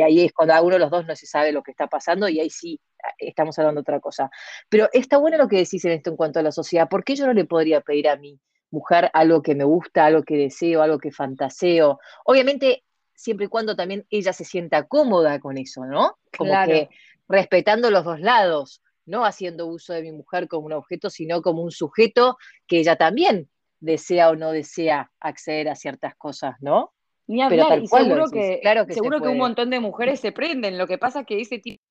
ahí, 0.01 0.25
es 0.25 0.33
cuando 0.33 0.55
a 0.55 0.63
uno 0.63 0.75
de 0.75 0.81
los 0.81 0.91
dos 0.91 1.07
no 1.07 1.15
se 1.15 1.27
sabe 1.27 1.53
lo 1.53 1.63
que 1.63 1.71
está 1.71 1.87
pasando 1.87 2.29
y 2.29 2.41
ahí 2.41 2.51
sí 2.51 2.81
ah, 3.05 3.13
estamos 3.19 3.59
hablando 3.59 3.81
de 3.81 3.83
otra 3.83 4.01
cosa. 4.01 4.31
Pero 4.69 4.89
está 4.93 5.19
bueno 5.19 5.37
lo 5.37 5.49
que 5.49 5.59
decís 5.59 5.85
en 5.85 5.93
esto 5.93 6.11
en 6.11 6.17
cuanto 6.17 6.41
a 6.41 6.43
la 6.43 6.53
sociedad. 6.53 6.89
¿Por 6.89 7.05
qué 7.05 7.15
yo 7.15 7.27
no 7.27 7.33
le 7.33 7.45
podría 7.45 7.81
pedir 7.81 8.09
a 8.09 8.17
mi 8.17 8.41
mujer 8.71 9.11
algo 9.13 9.43
que 9.43 9.55
me 9.55 9.65
gusta, 9.65 10.07
algo 10.07 10.25
que 10.25 10.37
deseo, 10.37 10.83
algo 10.83 10.99
que 10.99 11.13
fantaseo? 11.13 12.01
Obviamente, 12.25 12.85
siempre 13.15 13.47
y 13.47 13.49
cuando 13.49 13.77
también 13.77 14.07
ella 14.11 14.33
se 14.33 14.45
sienta 14.45 14.85
cómoda 14.85 15.39
con 15.39 15.57
eso, 15.57 15.85
¿no? 15.85 16.19
Como 16.37 16.53
que 16.67 16.89
respetando 17.29 17.91
los 17.91 18.05
dos 18.05 18.21
lados 18.21 18.83
no 19.07 19.25
haciendo 19.25 19.67
uso 19.67 19.93
de 19.93 20.03
mi 20.03 20.13
mujer 20.13 20.49
como 20.49 20.67
un 20.67 20.73
objeto, 20.73 21.11
sino 21.11 21.43
como 21.43 21.63
un 21.63 21.71
sujeto 21.71 22.39
que 22.67 22.79
ella 22.79 22.97
también 22.97 23.51
desea 23.81 24.31
o 24.31 24.37
no 24.37 24.53
desea 24.53 25.11
acceder 25.21 25.69
a 25.69 25.75
ciertas 25.75 26.15
cosas, 26.17 26.57
¿no? 26.61 26.93
Ni 27.27 27.43
hablar, 27.43 27.79
y 27.79 27.87
seguro 27.87 28.27
que, 28.31 28.61
claro 28.61 28.87
que 28.87 28.95
seguro 28.95 29.21
que 29.21 29.29
un 29.29 29.39
montón 29.39 29.71
de 29.71 29.81
mujeres 29.81 30.21
se 30.21 30.33
prenden. 30.33 30.77
Lo 30.77 30.87
que 30.87 30.99
pasa 30.99 31.21
es 31.21 31.27
que 31.27 31.41
ese 31.41 31.59
tipo 31.59 31.83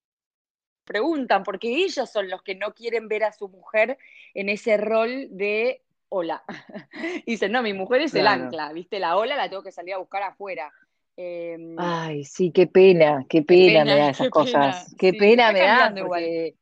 preguntan, 0.84 1.44
porque 1.44 1.70
ellos 1.70 2.10
son 2.10 2.30
los 2.30 2.44
que 2.44 2.56
no 2.56 2.74
quieren 2.74 3.08
ver 3.08 3.24
a 3.24 3.32
su 3.32 3.48
mujer 3.48 3.98
en 4.34 4.50
ese 4.50 4.78
rol 4.78 5.28
de 5.32 5.82
hola. 6.10 6.44
Dicen, 7.26 7.52
no, 7.52 7.64
mi 7.64 7.74
mujer 7.74 8.02
es 8.02 8.14
el 8.14 8.28
ancla, 8.28 8.72
¿viste? 8.74 9.00
La 9.00 9.18
ola 9.18 9.36
la 9.36 9.50
tengo 9.50 9.64
que 9.64 9.72
salir 9.72 9.96
a 9.96 9.98
buscar 9.98 10.24
afuera. 10.24 10.72
Em, 11.16 11.76
Ay, 11.78 12.24
sí, 12.24 12.52
qué 12.52 12.68
pena, 12.68 13.26
qué 13.30 13.44
pena, 13.44 13.86
me 13.86 13.96
da 13.96 14.10
esas 14.10 14.30
cosas. 14.30 14.96
qué 14.98 15.14
pena 15.14 15.52
me 15.52 15.60
da, 15.60 15.94
porque 15.96 16.56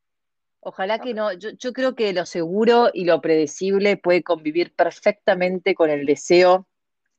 Ojalá 0.62 1.00
que 1.00 1.14
no. 1.16 1.34
Yo, 1.34 1.74
creo 1.74 1.96
que 1.96 2.14
lo 2.14 2.26
seguro 2.26 2.92
y 2.94 3.06
lo 3.06 3.20
predecible 3.20 3.98
puede 3.98 4.22
convivir 4.22 4.74
perfectamente 4.76 5.74
con 5.74 5.90
el 5.90 6.06
deseo 6.06 6.68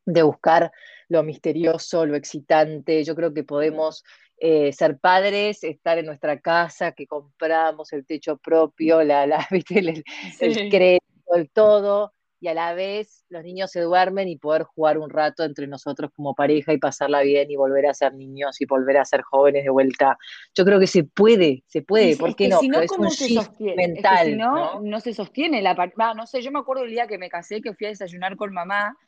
de 0.07 0.23
buscar 0.23 0.71
lo 1.09 1.25
misterioso, 1.25 2.07
lo 2.07 2.15
excitante. 2.15 3.03
Yo 3.03 3.17
creo 3.17 3.35
que 3.35 3.43
podemos 3.43 4.05
eh, 4.39 4.73
ser 4.73 4.99
padres, 4.99 5.65
estar 5.65 5.99
en 5.99 6.07
nuestra 6.07 6.41
casa, 6.41 6.93
que 6.93 7.09
compramos 7.09 7.93
el 7.93 8.07
techo 8.07 8.37
propio, 8.37 9.03
la, 9.03 9.27
la 9.27 9.47
el, 9.71 10.05
el 10.39 10.71
crédito, 10.71 11.35
el 11.35 11.51
todo, 11.51 12.15
y 12.43 12.49
a 12.49 12.55
la 12.55 12.75
vez 12.75 13.25
los 13.29 13.45
niños 13.45 13.71
se 13.71 13.81
duermen 13.83 14.27
y 14.27 14.37
poder 14.37 14.65
jugar 14.65 14.99
un 14.99 15.11
rato 15.11 15.45
entre 15.45 15.69
nosotros 15.69 16.11
como 16.13 16.35
pareja 16.35 16.73
y 16.73 16.79
pasarla 16.79 17.23
bien 17.23 17.49
y 17.53 17.55
volver 17.55 17.87
a 17.87 17.95
ser 17.95 18.15
niños 18.15 18.61
y 18.61 18.67
volver 18.67 18.97
a 18.97 19.05
ser 19.05 19.23
jóvenes 19.23 19.63
de 19.63 19.71
vuelta. 19.71 20.19
Yo 20.53 20.65
creo 20.65 20.81
que 20.81 20.89
se 20.89 21.05
puede, 21.05 21.63
se 21.69 21.83
puede, 21.83 22.17
¿por 22.17 22.35
qué 22.35 22.49
no? 22.49 22.59
Si 22.59 22.69
no 22.69 22.81
es 22.81 22.91
un 22.91 23.09
se 23.13 23.29
sostiene? 23.29 23.77
mental. 23.77 24.27
si 24.27 24.35
no, 24.35 24.81
no, 24.81 24.99
se 24.99 25.15
sostiene 25.15 25.63
la 25.63 25.77
parte. 25.77 25.95
no 26.17 26.27
sé, 26.27 26.43
yo 26.43 26.51
me 26.51 26.59
acuerdo 26.59 26.83
el 26.83 26.91
día 26.91 27.07
que 27.07 27.17
me 27.17 27.29
casé, 27.29 27.61
que 27.63 27.75
fui 27.75 27.87
a 27.87 27.91
desayunar 27.91 28.35
con 28.35 28.53
mamá. 28.53 28.99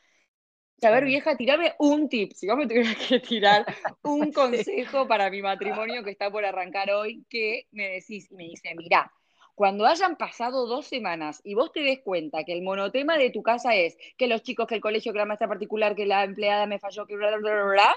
A 0.80 0.90
ver, 0.90 1.04
vieja, 1.04 1.36
tirame 1.36 1.72
un 1.80 2.08
tip. 2.08 2.30
Si 2.34 2.46
vos 2.46 2.56
me 2.56 2.68
tuvieras 2.68 2.94
que 3.08 3.18
tirar 3.18 3.66
un 4.04 4.30
consejo 4.30 5.08
para 5.08 5.28
mi 5.28 5.42
matrimonio 5.42 6.04
que 6.04 6.10
está 6.10 6.30
por 6.30 6.44
arrancar 6.44 6.92
hoy, 6.92 7.24
¿qué 7.28 7.66
me 7.72 7.88
decís? 7.88 8.30
Y 8.30 8.36
me 8.36 8.44
dice, 8.44 8.72
mira, 8.76 9.10
cuando 9.54 9.86
hayan 9.86 10.16
pasado 10.16 10.66
dos 10.66 10.86
semanas 10.86 11.40
y 11.44 11.54
vos 11.54 11.72
te 11.72 11.80
des 11.80 12.00
cuenta 12.00 12.44
que 12.44 12.52
el 12.52 12.62
monotema 12.62 13.16
de 13.16 13.30
tu 13.30 13.42
casa 13.42 13.74
es 13.74 13.96
que 14.16 14.26
los 14.26 14.42
chicos, 14.42 14.66
que 14.66 14.74
el 14.74 14.80
colegio, 14.80 15.12
que 15.12 15.18
la 15.18 15.26
maestra 15.26 15.48
particular, 15.48 15.94
que 15.94 16.06
la 16.06 16.24
empleada 16.24 16.66
me 16.66 16.78
falló, 16.78 17.06
que 17.06 17.16
bla, 17.16 17.36
bla, 17.36 17.38
bla, 17.38 17.64
bla, 17.64 17.96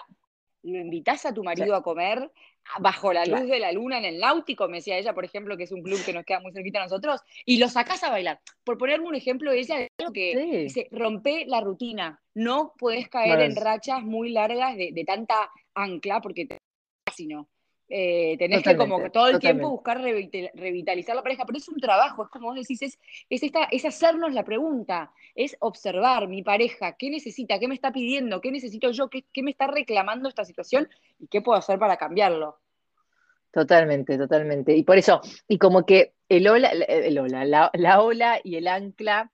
lo 0.64 0.80
invitas 0.80 1.26
a 1.26 1.34
tu 1.34 1.44
marido 1.44 1.76
a 1.76 1.84
comer 1.84 2.32
bajo 2.80 3.14
la 3.14 3.26
luz 3.26 3.48
de 3.48 3.60
la 3.60 3.72
luna 3.72 3.98
en 3.98 4.06
el 4.06 4.20
náutico, 4.20 4.68
me 4.68 4.78
decía 4.78 4.98
ella, 4.98 5.14
por 5.14 5.24
ejemplo, 5.24 5.56
que 5.56 5.64
es 5.64 5.72
un 5.72 5.82
club 5.82 6.04
que 6.06 6.14
nos 6.14 6.26
queda 6.26 6.42
muy 6.42 6.52
cerquita 6.52 6.80
a 6.80 6.84
nosotros, 6.84 7.22
y 7.46 7.58
lo 7.58 7.70
sacás 7.70 8.04
a 8.04 8.10
bailar. 8.10 8.42
Por 8.66 8.78
ponerme 8.78 9.08
un 9.08 9.16
ejemplo, 9.16 9.52
ella 9.52 9.88
que 10.14 10.64
dice, 10.64 10.88
rompe 10.92 11.46
la 11.48 11.62
rutina, 11.62 12.22
no 12.34 12.74
puedes 12.78 13.08
caer 13.08 13.40
en 13.40 13.56
rachas 13.56 14.04
muy 14.04 14.32
largas 14.32 14.76
de, 14.76 14.92
de 14.92 15.04
tanta 15.06 15.50
ancla, 15.74 16.22
porque 16.22 16.46
te 16.46 16.58
si 17.14 17.26
no. 17.26 17.48
Eh, 17.90 18.36
tenés 18.38 18.64
que 18.64 18.76
como 18.76 19.10
todo 19.12 19.30
el 19.30 19.40
tiempo 19.40 19.70
buscar 19.70 20.02
revitalizar 20.02 21.16
la 21.16 21.24
pareja, 21.24 21.46
pero 21.46 21.58
es 21.58 21.70
un 21.70 21.80
trabajo, 21.80 22.26
es 22.26 22.30
como 22.30 22.48
vos 22.48 22.56
decís, 22.56 22.82
es, 22.82 23.00
es, 23.30 23.44
esta, 23.44 23.64
es 23.72 23.86
hacernos 23.86 24.34
la 24.34 24.44
pregunta, 24.44 25.12
es 25.36 25.56
observar 25.60 26.28
mi 26.28 26.44
pareja, 26.44 26.98
qué 26.98 27.10
necesita, 27.10 27.60
qué 27.60 27.68
me 27.70 27.76
está 27.76 27.94
pidiendo, 27.94 28.42
qué 28.42 28.52
necesito 28.52 28.92
yo, 28.92 29.10
qué, 29.10 29.24
qué 29.32 29.42
me 29.42 29.52
está 29.52 29.68
reclamando 29.68 30.28
esta 30.28 30.44
situación 30.44 30.90
y 31.18 31.28
qué 31.28 31.42
puedo 31.42 31.58
hacer 31.58 31.80
para 31.80 31.96
cambiarlo. 31.96 32.60
Totalmente, 33.52 34.18
totalmente. 34.18 34.76
Y 34.76 34.84
por 34.84 34.98
eso, 34.98 35.22
y 35.48 35.58
como 35.58 35.86
que 35.86 36.14
el 36.28 36.48
ola, 36.48 36.70
el 36.70 37.18
ola 37.18 37.46
la, 37.46 37.72
la 37.74 38.02
ola 38.02 38.42
y 38.44 38.58
el 38.58 38.68
ancla, 38.68 39.32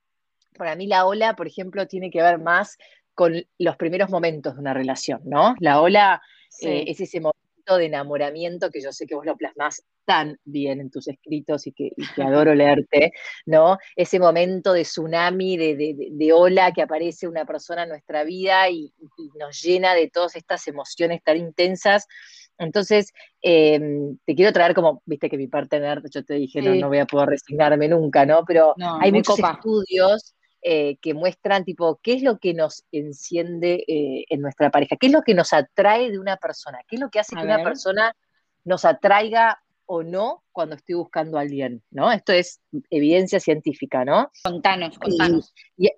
para 0.56 0.76
mí 0.76 0.86
la 0.86 1.08
ola, 1.08 1.36
por 1.36 1.48
ejemplo, 1.48 1.88
tiene 1.88 2.12
que 2.12 2.22
ver 2.22 2.38
más 2.38 2.78
con 3.16 3.34
los 3.58 3.76
primeros 3.78 4.12
momentos 4.12 4.54
de 4.54 4.60
una 4.60 4.74
relación, 4.76 5.22
¿no? 5.26 5.56
La 5.60 5.82
ola 5.82 6.22
eh, 6.62 6.86
es 6.88 7.00
ese 7.02 7.20
momento 7.20 7.43
de 7.66 7.86
enamoramiento 7.86 8.70
que 8.70 8.82
yo 8.82 8.92
sé 8.92 9.06
que 9.08 9.16
vos 9.16 9.26
lo 9.26 9.38
plasmás 9.38 9.84
tan 10.06 10.38
bien 10.44 10.82
en 10.82 10.92
tus 10.92 11.08
escritos 11.08 11.66
y 11.68 11.72
que, 11.72 11.92
adoro 12.44 12.54
leerte, 12.54 13.14
¿no? 13.46 13.78
Ese 13.96 14.20
momento 14.20 14.74
de 14.74 14.84
tsunami, 14.84 15.58
de, 15.58 16.34
ola 16.34 16.72
que 16.74 16.82
aparece 16.82 17.28
una 17.28 17.46
persona 17.46 17.84
en 17.84 17.90
nuestra 17.90 18.24
vida 18.24 18.70
y, 18.70 18.94
nos 19.40 19.62
llena 19.62 19.96
de 19.96 20.10
todas 20.10 20.36
estas 20.36 20.68
emociones 20.68 21.24
tan 21.24 21.38
intensas. 21.38 22.08
Entonces, 22.58 23.12
em, 23.42 24.18
te 24.26 24.36
quiero 24.36 24.52
traer 24.52 24.76
como, 24.76 25.02
viste 25.06 25.30
que 25.30 25.38
mi 25.38 25.48
parte 25.48 25.80
nerd, 25.80 26.04
yo 26.12 26.24
te 26.24 26.36
dije, 26.36 26.62
no, 26.62 26.76
no 26.76 26.88
voy 26.90 27.00
a 27.00 27.06
poder 27.06 27.30
resignarme 27.30 27.88
nunca, 27.88 28.26
¿no? 28.26 28.44
Pero 28.46 28.76
hay 29.02 29.12
muchos 29.12 29.40
estudios 29.40 30.36
eh, 30.64 30.98
que 31.02 31.14
muestran 31.14 31.66
tipo 31.66 32.00
qué 32.02 32.14
es 32.14 32.24
lo 32.24 32.40
que 32.40 32.54
nos 32.54 32.86
enciende 32.92 33.84
eh, 33.88 34.26
en 34.30 34.42
nuestra 34.42 34.72
pareja, 34.72 34.96
qué 34.96 35.08
es 35.08 35.14
lo 35.14 35.22
que 35.22 35.34
nos 35.34 35.52
atrae 35.52 36.10
de 36.10 36.20
una 36.20 36.38
persona, 36.38 36.80
qué 36.88 36.96
es 36.96 37.02
lo 37.02 37.10
que 37.10 37.20
hace 37.20 37.36
que 37.36 37.44
una 37.44 37.62
persona 37.62 38.16
nos 38.64 38.86
atraiga 38.86 39.62
o 39.86 40.04
no 40.04 40.44
cuando 40.52 40.76
estoy 40.76 40.96
buscando 40.96 41.38
a 41.38 41.42
alguien, 41.42 41.84
¿no? 41.92 42.12
Esto 42.12 42.32
es 42.32 42.62
evidencia 42.90 43.40
científica, 43.40 44.06
¿no? 44.06 44.32
Contanos, 44.44 44.98
contanos. 44.98 45.54
Y 45.78 45.92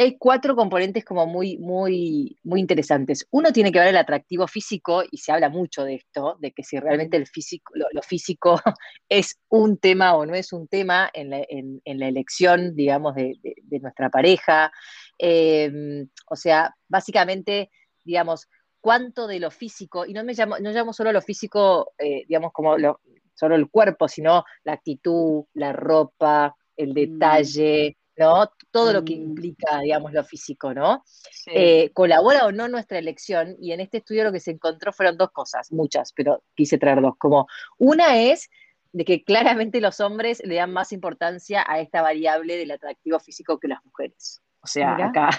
hay 0.00 0.16
cuatro 0.16 0.56
componentes 0.56 1.04
como 1.04 1.26
muy, 1.26 1.58
muy, 1.58 2.38
muy 2.44 2.60
interesantes. 2.60 3.26
Uno 3.30 3.52
tiene 3.52 3.70
que 3.70 3.78
ver 3.78 3.88
el 3.88 3.98
atractivo 3.98 4.46
físico, 4.46 5.02
y 5.10 5.18
se 5.18 5.32
habla 5.32 5.50
mucho 5.50 5.84
de 5.84 5.96
esto, 5.96 6.38
de 6.40 6.52
que 6.52 6.62
si 6.62 6.78
realmente 6.78 7.18
el 7.18 7.26
físico, 7.26 7.74
lo, 7.74 8.00
físico 8.02 8.58
es 9.08 9.38
un 9.50 9.76
tema 9.76 10.16
o 10.16 10.24
no 10.24 10.34
es 10.34 10.52
un 10.54 10.66
tema 10.66 11.10
en 11.12 11.28
la, 11.28 12.08
elección, 12.08 12.74
digamos, 12.74 13.14
de, 13.14 13.36
nuestra 13.82 14.08
pareja. 14.08 14.72
Em, 15.18 16.08
o 16.26 16.36
sea, 16.36 16.74
básicamente, 16.88 17.70
digamos, 18.02 18.48
cuánto 18.80 19.26
de 19.26 19.40
lo 19.40 19.50
físico, 19.50 20.06
y 20.06 20.14
no 20.14 20.24
me 20.24 20.32
llamo, 20.32 20.58
no 20.58 20.70
llamo 20.70 20.94
solo 20.94 21.12
lo 21.12 21.20
físico, 21.20 21.92
eh, 21.98 22.24
digamos, 22.26 22.52
como 22.52 22.76
solo 23.34 23.54
el 23.56 23.68
cuerpo, 23.68 24.08
sino 24.08 24.44
la 24.64 24.72
actitud, 24.72 25.44
la 25.52 25.72
ropa, 25.74 26.56
el 26.76 26.92
mm. 26.92 26.94
detalle, 26.94 27.96
¿no? 28.16 28.50
Todo 28.70 28.92
lo 28.92 29.04
que 29.04 29.16
mm. 29.16 29.22
implica, 29.22 29.80
digamos, 29.80 30.12
lo 30.12 30.24
físico, 30.24 30.74
¿no? 30.74 31.04
Eh, 31.46 31.90
colabora 31.92 32.46
o 32.46 32.52
no 32.52 32.68
nuestra 32.68 32.98
elección, 32.98 33.56
y 33.60 33.72
en 33.72 33.80
este 33.80 33.98
estudio 33.98 34.24
lo 34.24 34.32
que 34.32 34.40
se 34.40 34.52
encontró 34.52 34.92
fueron 34.92 35.16
dos 35.16 35.30
cosas, 35.30 35.72
muchas, 35.72 36.12
pero 36.12 36.42
quise 36.54 36.78
traer 36.78 37.00
dos, 37.00 37.16
como 37.18 37.46
una 37.78 38.20
es 38.20 38.50
de 38.92 39.04
que 39.04 39.24
claramente 39.24 39.80
los 39.80 40.00
hombres 40.00 40.42
le 40.44 40.56
dan 40.56 40.72
más 40.72 40.92
importancia 40.92 41.64
a 41.66 41.80
esta 41.80 42.02
variable 42.02 42.56
del 42.56 42.70
atractivo 42.70 43.18
físico 43.18 43.58
que 43.58 43.68
las 43.68 43.82
mujeres. 43.84 44.42
O 44.62 44.66
sea, 44.66 44.94
acá 44.96 45.30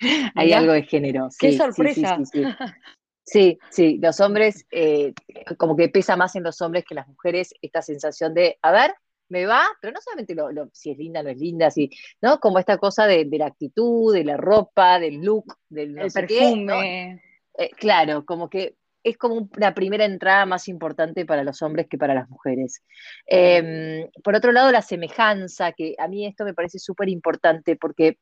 hay 0.34 0.52
algo 0.52 0.72
de 0.72 0.82
género. 0.82 1.28
¡Qué 1.38 1.56
sorpresa! 1.56 2.18
Sí, 3.24 3.56
sí, 3.70 3.98
los 4.02 4.18
hombres, 4.18 4.66
eh, 4.72 5.14
como 5.56 5.76
que 5.76 5.88
pesa 5.88 6.16
más 6.16 6.34
en 6.34 6.42
los 6.42 6.60
hombres 6.60 6.84
que 6.84 6.94
en 6.94 6.96
las 6.96 7.06
mujeres 7.06 7.54
esta 7.62 7.80
sensación 7.80 8.34
de, 8.34 8.58
a 8.62 8.72
ver, 8.72 8.94
me 9.32 9.46
va, 9.46 9.66
pero 9.80 9.92
no 9.92 10.00
solamente 10.00 10.34
lo, 10.34 10.68
si 10.72 10.90
es 10.90 10.98
linda 10.98 11.20
o 11.20 11.22
no 11.22 11.30
es 11.30 11.38
linda, 11.38 11.70
si, 11.70 11.90
¿no? 12.20 12.38
Como 12.38 12.58
esta 12.58 12.76
cosa 12.76 13.06
de, 13.06 13.26
la 13.32 13.46
actitud, 13.46 14.14
de 14.14 14.24
la 14.24 14.36
ropa, 14.36 15.00
del 15.00 15.22
look, 15.22 15.56
del 15.70 15.96
perfume. 16.12 17.22
Eh, 17.58 17.70
claro, 17.70 18.24
como 18.24 18.48
que 18.48 18.76
es 19.02 19.16
como 19.16 19.48
una 19.56 19.74
primera 19.74 20.04
entrada 20.04 20.46
más 20.46 20.68
importante 20.68 21.24
para 21.24 21.44
los 21.44 21.62
hombres 21.62 21.88
que 21.88 21.98
para 21.98 22.14
las 22.14 22.28
mujeres. 22.28 22.84
Em, 23.26 24.08
por 24.22 24.36
otro 24.36 24.52
lado, 24.52 24.70
la 24.70 24.82
semejanza, 24.82 25.72
que 25.72 25.94
a 25.98 26.08
mí 26.08 26.26
esto 26.26 26.44
me 26.44 26.54
parece 26.54 26.78
súper 26.78 27.08
importante 27.08 27.76
porque 27.76 28.18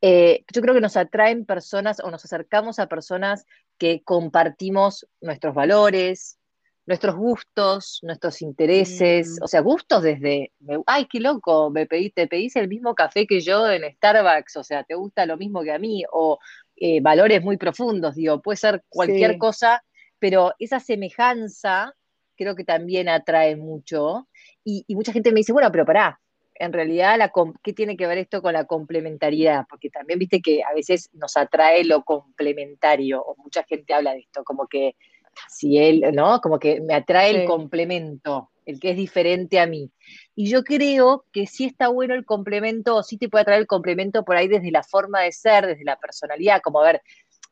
eh, 0.00 0.44
yo 0.52 0.62
creo 0.62 0.74
que 0.74 0.80
nos 0.80 0.96
atraen 0.96 1.44
personas 1.44 2.00
o 2.00 2.10
nos 2.10 2.24
acercamos 2.24 2.78
a 2.78 2.86
personas 2.86 3.44
que 3.76 4.02
compartimos 4.04 5.06
nuestros 5.20 5.54
valores, 5.54 6.35
nuestros 6.86 7.16
gustos, 7.16 7.98
nuestros 8.02 8.40
intereses, 8.42 9.38
mm. 9.40 9.44
o 9.44 9.48
sea, 9.48 9.60
gustos 9.60 10.02
desde, 10.02 10.52
ay, 10.86 11.06
qué 11.06 11.18
loco, 11.20 11.70
me 11.70 11.86
pedí, 11.86 12.10
te 12.10 12.28
pedís 12.28 12.54
el 12.56 12.68
mismo 12.68 12.94
café 12.94 13.26
que 13.26 13.40
yo 13.40 13.68
en 13.68 13.82
Starbucks, 13.96 14.56
o 14.56 14.64
sea, 14.64 14.84
te 14.84 14.94
gusta 14.94 15.26
lo 15.26 15.36
mismo 15.36 15.62
que 15.62 15.72
a 15.72 15.78
mí, 15.78 16.04
o 16.12 16.38
eh, 16.76 17.00
valores 17.00 17.42
muy 17.42 17.56
profundos, 17.56 18.14
digo, 18.14 18.40
puede 18.40 18.56
ser 18.56 18.84
cualquier 18.88 19.36
cosa, 19.36 19.82
pero 20.20 20.52
esa 20.60 20.78
semejanza 20.78 21.92
creo 22.36 22.54
que 22.54 22.64
también 22.64 23.08
atrae 23.08 23.56
mucho, 23.56 24.28
y, 24.62 24.84
mucha 24.94 25.12
gente 25.12 25.32
me 25.32 25.40
dice, 25.40 25.52
bueno, 25.52 25.70
pero 25.72 25.86
pará, 25.86 26.20
en 26.54 26.72
realidad, 26.72 27.18
la, 27.18 27.32
¿qué 27.62 27.72
tiene 27.72 27.96
que 27.96 28.06
ver 28.06 28.18
esto 28.18 28.42
con 28.42 28.52
la 28.52 28.64
complementariedad? 28.64 29.64
Porque 29.68 29.90
también 29.90 30.18
viste 30.18 30.40
que 30.40 30.62
a 30.62 30.72
veces 30.74 31.10
nos 31.12 31.36
atrae 31.36 31.84
lo 31.84 32.02
complementario, 32.02 33.22
o 33.22 33.36
mucha 33.36 33.62
gente 33.64 33.92
habla 33.92 34.12
de 34.12 34.20
esto, 34.20 34.42
como 34.44 34.66
que 34.66 34.96
si 35.48 35.78
él, 35.78 36.02
¿no? 36.12 36.40
Como 36.40 36.58
que 36.58 36.80
me 36.80 36.94
atrae 36.94 37.30
el 37.30 37.46
complemento, 37.46 38.50
el 38.64 38.80
que 38.80 38.90
es 38.90 38.96
diferente 38.96 39.58
a 39.60 39.66
mí. 39.66 39.90
Y 40.34 40.50
yo 40.50 40.62
creo 40.64 41.24
que 41.32 41.46
sí 41.46 41.64
está 41.64 41.88
bueno 41.88 42.14
el 42.14 42.24
complemento, 42.24 42.96
o 42.96 43.02
sí 43.02 43.16
te 43.16 43.28
puede 43.28 43.42
atraer 43.42 43.60
el 43.60 43.66
complemento 43.66 44.24
por 44.24 44.36
ahí 44.36 44.48
desde 44.48 44.70
la 44.70 44.82
forma 44.82 45.22
de 45.22 45.32
ser, 45.32 45.66
desde 45.66 45.84
la 45.84 45.96
personalidad, 45.96 46.60
como 46.62 46.80
a 46.80 46.92
ver, 46.92 47.02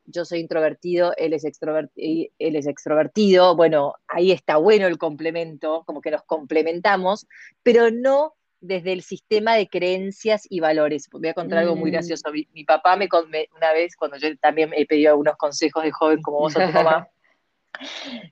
yo 0.07 0.23
soy 0.23 0.39
introvertido, 0.39 1.13
él 1.17 1.33
es, 1.33 1.45
extrovertido, 1.45 2.31
él 2.37 2.55
es 2.55 2.67
extrovertido, 2.67 3.55
bueno, 3.55 3.95
ahí 4.07 4.31
está 4.31 4.57
bueno 4.57 4.87
el 4.87 4.97
complemento, 4.97 5.83
como 5.85 6.01
que 6.01 6.11
nos 6.11 6.23
complementamos, 6.23 7.27
pero 7.63 7.89
no 7.89 8.35
desde 8.61 8.93
el 8.93 9.01
sistema 9.01 9.55
de 9.55 9.67
creencias 9.67 10.45
y 10.49 10.59
valores. 10.59 11.07
Voy 11.11 11.27
a 11.27 11.33
contar 11.33 11.59
algo 11.59 11.75
muy 11.75 11.91
mm. 11.91 11.93
gracioso. 11.93 12.31
Mi, 12.31 12.63
papá 12.63 12.95
me, 12.95 13.07
una 13.55 13.73
vez, 13.73 13.95
cuando 13.95 14.17
yo 14.17 14.35
también 14.37 14.71
he 14.75 14.85
pedido 14.85 15.11
algunos 15.11 15.35
consejos 15.37 15.83
de 15.83 15.91
joven 15.91 16.21
como 16.21 16.39
vos 16.39 16.55
a 16.57 16.67
tu 16.67 16.73
mamá, 16.73 17.07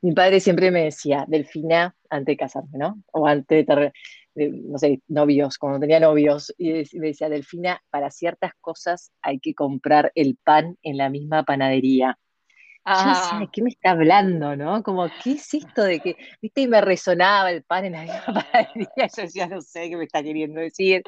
Mi 0.01 0.13
padre 0.13 0.39
siempre 0.39 0.71
me 0.71 0.85
decía, 0.85 1.25
Delfina, 1.27 1.95
antes 2.09 2.33
de 2.33 2.37
casarme, 2.37 2.77
¿no? 2.77 3.01
O 3.11 3.27
antes 3.27 3.65
de, 3.65 3.91
no 4.35 4.77
sé, 4.77 5.01
novios, 5.07 5.57
cuando 5.57 5.79
tenía 5.79 5.99
novios, 5.99 6.53
y 6.57 6.71
me 6.93 7.07
decía, 7.07 7.29
Delfina, 7.29 7.81
para 7.89 8.11
ciertas 8.11 8.53
cosas 8.59 9.11
hay 9.21 9.39
que 9.39 9.53
comprar 9.53 10.11
el 10.15 10.37
pan 10.43 10.77
en 10.81 10.97
la 10.97 11.09
misma 11.09 11.43
panadería. 11.43 12.17
Yo 12.85 13.09
decía, 13.09 13.39
¿de 13.39 13.47
qué 13.49 13.61
me 13.61 13.69
está 13.69 13.91
hablando, 13.91 14.57
no? 14.57 14.83
Como, 14.83 15.07
¿qué 15.23 15.33
es 15.33 15.53
esto 15.53 15.83
de 15.83 16.01
que, 16.01 16.17
viste, 16.41 16.61
y 16.61 16.67
me 16.67 16.81
resonaba 16.81 17.49
el 17.49 17.63
pan 17.63 17.85
en 17.85 17.93
la 17.93 18.01
misma 18.01 18.25
panadería? 18.51 19.07
Yo 19.15 19.23
decía, 19.23 19.47
no 19.47 19.61
sé 19.61 19.89
qué 19.89 19.95
me 19.95 20.03
está 20.03 20.21
queriendo 20.21 20.59
decir. 20.59 21.01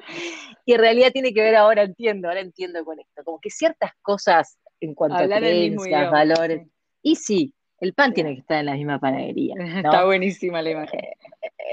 Y 0.65 0.73
en 0.73 0.79
realidad 0.79 1.11
tiene 1.11 1.33
que 1.33 1.41
ver, 1.41 1.55
ahora 1.57 1.83
entiendo, 1.83 2.29
ahora 2.29 2.39
entiendo 2.39 2.85
con 2.85 2.97
esto, 2.99 3.23
como 3.25 3.39
que 3.41 3.49
ciertas 3.49 3.91
cosas 4.01 4.57
en 4.79 4.93
cuanto 4.93 5.17
a 5.17 5.27
creencias, 5.27 6.11
valores, 6.11 6.67
y 7.01 7.15
sí, 7.15 7.53
el 7.79 7.93
pan 7.93 8.13
tiene 8.13 8.33
que 8.33 8.41
estar 8.41 8.59
en 8.59 8.67
la 8.67 8.73
misma 8.73 8.99
panadería. 8.99 9.55
Está 9.77 10.05
buenísima 10.05 10.61
la 10.61 10.71
imagen. 10.71 11.01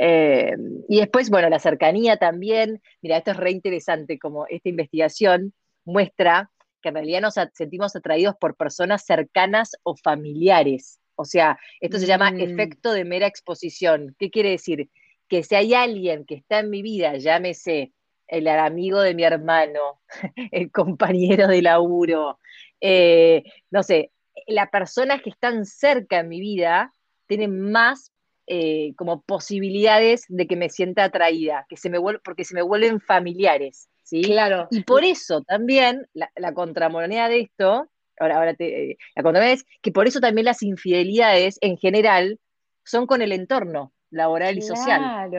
Eh, 0.01 0.57
y 0.89 0.99
después, 0.99 1.31
bueno, 1.31 1.49
la 1.49 1.59
cercanía 1.59 2.17
también. 2.17 2.81
Mira, 3.03 3.19
esto 3.19 3.33
es 3.33 3.37
re 3.37 3.51
interesante, 3.51 4.19
como 4.19 4.47
esta 4.47 4.69
investigación 4.69 5.53
muestra 5.85 6.51
que 6.83 6.89
en 6.89 6.95
realidad 6.97 7.21
nos 7.21 7.35
sentimos 7.55 7.95
atraídos 7.95 8.35
por 8.37 8.57
personas 8.57 9.05
cercanas 9.05 9.77
o 9.85 9.97
familiares. 9.97 10.99
O 11.15 11.25
sea, 11.25 11.59
esto 11.81 11.99
se 11.99 12.07
llama 12.07 12.33
mm. 12.33 12.41
efecto 12.41 12.93
de 12.93 13.05
mera 13.05 13.27
exposición. 13.27 14.17
¿Qué 14.19 14.31
quiere 14.31 14.51
decir? 14.51 14.91
Que 15.29 15.45
si 15.45 15.55
hay 15.55 15.75
alguien 15.75 16.25
que 16.27 16.35
está 16.35 16.59
en 16.59 16.71
mi 16.71 16.83
vida, 16.83 17.17
llámese 17.17 17.93
el 18.27 18.49
amigo 18.49 19.01
de 19.01 19.15
mi 19.15 19.25
hermano, 19.25 20.01
el 20.51 20.71
compañero 20.71 21.49
de 21.49 21.63
laburo, 21.63 22.39
eh, 22.81 23.45
no 23.71 23.83
sé, 23.83 24.11
las 24.47 24.71
personas 24.71 25.23
que 25.23 25.31
están 25.31 25.65
cerca 25.65 26.21
en 26.21 26.29
mi 26.29 26.41
vida 26.41 26.93
tienen 27.27 27.71
más 27.71 28.13
eh, 28.47 28.95
como 28.97 29.23
posibilidades 29.23 30.25
de 30.29 30.47
que 30.47 30.57
me 30.57 30.69
sienta 30.69 31.05
atraída, 31.05 31.65
que 31.69 31.77
se 31.77 31.89
me 31.91 31.99
porque 32.25 32.45
se 32.45 32.55
me 32.55 32.63
vuelven 32.63 33.01
familiares, 33.01 33.89
¿sí? 34.03 34.23
Claro. 34.23 34.69
Y 34.71 34.83
por 34.83 35.05
eso 35.05 35.43
también 35.43 36.07
la, 36.13 36.31
la 36.37 36.53
contramoneda 36.53 37.29
de 37.29 37.41
esto, 37.41 37.89
ahora, 38.19 38.39
ahora 38.39 38.55
te, 38.55 38.91
eh, 38.91 38.99
la 39.15 39.23
contramoneda 39.23 39.55
es 39.55 39.65
que 39.81 39.93
por 39.93 40.07
eso 40.07 40.21
también 40.21 40.45
las 40.45 40.63
infidelidades 40.63 41.59
en 41.61 41.79
general 41.79 42.39
son 42.85 43.07
con 43.07 43.23
el 43.23 43.33
entorno 43.33 43.93
laboral 44.11 44.59
y 44.59 44.63
social. 44.63 45.31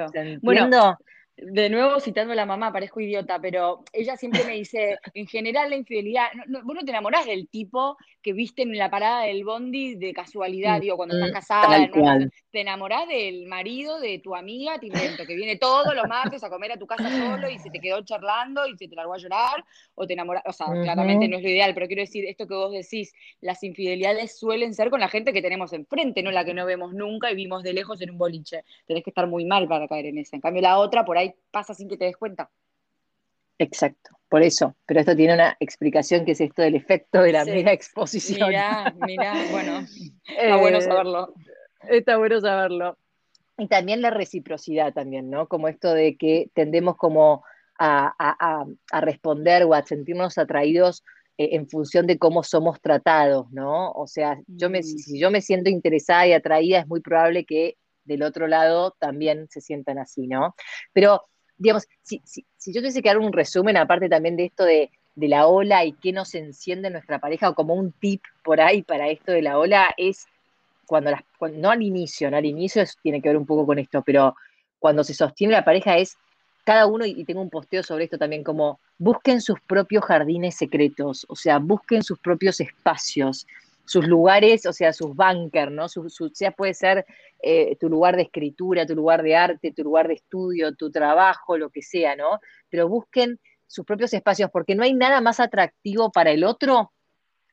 Bueno, 0.41 0.97
de 1.35 1.69
nuevo 1.69 1.99
citando 1.99 2.33
a 2.33 2.35
la 2.35 2.45
mamá, 2.45 2.71
parezco 2.71 3.01
idiota, 3.01 3.39
pero 3.39 3.83
ella 3.91 4.15
siempre 4.17 4.43
me 4.45 4.53
dice, 4.53 4.97
en 5.13 5.27
general 5.27 5.69
la 5.69 5.75
infidelidad, 5.75 6.27
vos 6.63 6.75
no 6.75 6.83
te 6.83 6.91
enamorás 6.91 7.25
del 7.25 7.47
tipo 7.47 7.97
que 8.21 8.33
viste 8.33 8.61
en 8.61 8.77
la 8.77 8.89
parada 8.89 9.23
del 9.23 9.43
bondi 9.43 9.95
de 9.95 10.13
casualidad, 10.13 10.79
digo, 10.79 10.95
cuando 10.95 11.15
estás 11.15 11.31
casada, 11.31 11.89
te 12.51 12.61
enamorás 12.61 13.07
del 13.07 13.47
marido 13.47 13.99
de 13.99 14.19
tu 14.19 14.35
amiga, 14.35 14.79
te 14.79 14.87
invento, 14.87 15.25
que 15.25 15.35
viene 15.35 15.57
todos 15.57 15.93
los 15.93 16.07
martes 16.07 16.43
a 16.43 16.49
comer 16.49 16.71
a 16.71 16.77
tu 16.77 16.87
casa 16.87 17.09
solo 17.09 17.49
y 17.49 17.59
se 17.59 17.69
te 17.69 17.79
quedó 17.79 18.01
charlando 18.03 18.65
y 18.67 18.77
se 18.77 18.87
te 18.87 18.95
largó 18.95 19.15
a 19.15 19.17
llorar, 19.17 19.65
o 19.95 20.07
te 20.07 20.13
enamorás, 20.13 20.43
o 20.45 20.53
sea, 20.53 20.67
claramente 20.67 21.27
no 21.27 21.37
es 21.37 21.43
lo 21.43 21.49
ideal, 21.49 21.73
pero 21.73 21.87
quiero 21.87 22.01
decir, 22.01 22.25
esto 22.25 22.47
que 22.47 22.53
vos 22.53 22.71
decís, 22.71 23.13
las 23.41 23.63
infidelidades 23.63 24.37
suelen 24.37 24.73
ser 24.73 24.89
con 24.89 24.99
la 24.99 25.09
gente 25.09 25.33
que 25.33 25.41
tenemos 25.41 25.73
enfrente, 25.73 26.23
no 26.23 26.31
la 26.31 26.45
que 26.45 26.53
no 26.53 26.65
vemos 26.65 26.93
nunca 26.93 27.31
y 27.31 27.35
vimos 27.35 27.63
de 27.63 27.73
lejos 27.73 28.01
en 28.01 28.11
un 28.11 28.17
boliche. 28.17 28.63
Tenés 28.85 29.03
que 29.03 29.09
estar 29.09 29.27
muy 29.27 29.45
mal 29.45 29.67
para 29.67 29.87
caer 29.87 30.05
en 30.05 30.19
esa. 30.19 30.35
En 30.35 30.41
cambio, 30.41 30.61
la 30.61 30.77
otra, 30.77 31.03
por 31.03 31.17
ahí 31.17 31.22
pasa 31.51 31.73
sin 31.73 31.87
que 31.89 31.97
te 31.97 32.05
des 32.05 32.17
cuenta. 32.17 32.49
Exacto, 33.59 34.17
por 34.29 34.41
eso. 34.41 34.75
Pero 34.85 34.99
esto 34.99 35.15
tiene 35.15 35.33
una 35.35 35.55
explicación 35.59 36.25
que 36.25 36.31
es 36.31 36.41
esto 36.41 36.61
del 36.61 36.75
efecto 36.75 37.21
de 37.21 37.31
la 37.31 37.45
mera 37.45 37.71
exposición. 37.71 38.49
Mirá, 38.49 38.93
mirá, 39.05 39.33
bueno, 39.51 39.85
está 40.25 40.57
bueno 40.57 40.77
eh, 40.77 40.81
saberlo. 40.81 41.33
Está 41.89 42.17
bueno 42.17 42.41
saberlo. 42.41 42.97
Y 43.57 43.67
también 43.67 44.01
la 44.01 44.09
reciprocidad 44.09 44.93
también, 44.93 45.29
¿no? 45.29 45.47
Como 45.47 45.67
esto 45.67 45.93
de 45.93 46.17
que 46.17 46.49
tendemos 46.53 46.97
como 46.97 47.43
a, 47.79 48.65
responder 49.01 49.63
o 49.63 49.73
a 49.73 49.83
sentirnos 49.83 50.37
atraídos 50.37 51.03
eh, 51.37 51.49
en 51.53 51.67
función 51.67 52.07
de 52.07 52.17
cómo 52.17 52.43
somos 52.43 52.81
tratados, 52.81 53.51
¿no? 53.51 53.91
O 53.91 54.07
sea, 54.07 54.39
yo 54.47 54.69
me, 54.69 54.79
mm. 54.79 54.83
si 54.83 55.19
yo 55.19 55.29
me 55.29 55.41
siento 55.41 55.69
interesada 55.69 56.27
y 56.27 56.33
atraída, 56.33 56.79
es 56.79 56.87
muy 56.87 57.01
probable 57.01 57.45
que 57.45 57.77
del 58.05 58.23
otro 58.23 58.47
lado 58.47 58.91
también 58.99 59.47
se 59.49 59.61
sientan 59.61 59.99
así, 59.99 60.27
¿no? 60.27 60.55
Pero 60.93 61.23
digamos, 61.57 61.87
si, 62.01 62.21
si, 62.25 62.45
yo 62.73 62.81
tuviese 62.81 63.01
que 63.01 63.09
dar 63.09 63.17
un 63.17 63.31
resumen, 63.31 63.77
aparte 63.77 64.09
también 64.09 64.35
de 64.35 64.45
esto 64.45 64.65
de, 64.65 64.89
la 65.15 65.45
ola 65.45 65.85
y 65.85 65.93
qué 65.93 66.11
nos 66.11 66.33
enciende 66.33 66.89
nuestra 66.89 67.19
pareja, 67.19 67.49
o 67.49 67.53
como 67.53 67.75
un 67.75 67.91
tip 67.91 68.23
por 68.43 68.59
ahí 68.59 68.81
para 68.81 69.09
esto 69.09 69.31
de 69.31 69.43
la 69.43 69.59
ola, 69.59 69.93
es 69.95 70.25
cuando, 70.87 71.11
las, 71.11 71.21
no 71.53 71.69
al 71.69 71.83
inicio, 71.83 72.31
no 72.31 72.37
al 72.37 72.45
inicio 72.45 72.83
tiene 73.03 73.21
que 73.21 73.29
ver 73.29 73.37
un 73.37 73.45
poco 73.45 73.65
con 73.65 73.77
esto, 73.77 74.01
pero 74.01 74.35
cuando 74.79 75.03
se 75.03 75.13
sostiene 75.13 75.53
la 75.53 75.63
pareja 75.63 75.97
es 75.97 76.17
cada 76.65 76.87
uno, 76.87 77.05
y 77.05 77.23
tengo 77.25 77.41
un 77.41 77.49
posteo 77.49 77.83
sobre 77.83 78.05
esto 78.05 78.17
también, 78.17 78.43
como 78.43 78.79
busquen 78.97 79.41
sus 79.41 79.59
propios 79.61 80.03
jardines 80.05 80.55
secretos, 80.55 81.25
o 81.29 81.35
sea, 81.35 81.59
busquen 81.59 82.03
sus 82.03 82.19
propios 82.19 82.59
espacios, 82.59 83.45
sus 83.85 84.07
lugares, 84.07 84.65
o 84.65 84.73
sea, 84.73 84.93
sus 84.93 85.15
bunkers, 85.15 85.71
¿no? 85.71 85.89
Su, 85.89 86.09
sea, 86.33 86.51
puede 86.51 86.73
ser 86.73 87.05
eh, 87.41 87.75
tu 87.77 87.89
lugar 87.89 88.15
de 88.15 88.23
escritura, 88.23 88.85
tu 88.85 88.95
lugar 88.95 89.23
de 89.23 89.35
arte, 89.35 89.71
tu 89.71 89.83
lugar 89.83 90.07
de 90.07 90.15
estudio, 90.15 90.73
tu 90.75 90.91
trabajo, 90.91 91.57
lo 91.57 91.69
que 91.69 91.81
sea, 91.81 92.15
¿no? 92.15 92.39
Pero 92.69 92.87
busquen 92.87 93.39
sus 93.67 93.85
propios 93.85 94.13
espacios, 94.13 94.49
porque 94.51 94.75
no 94.75 94.83
hay 94.83 94.93
nada 94.93 95.19
más 95.19 95.39
atractivo 95.39 96.11
para 96.11 96.31
el 96.31 96.43
otro. 96.43 96.91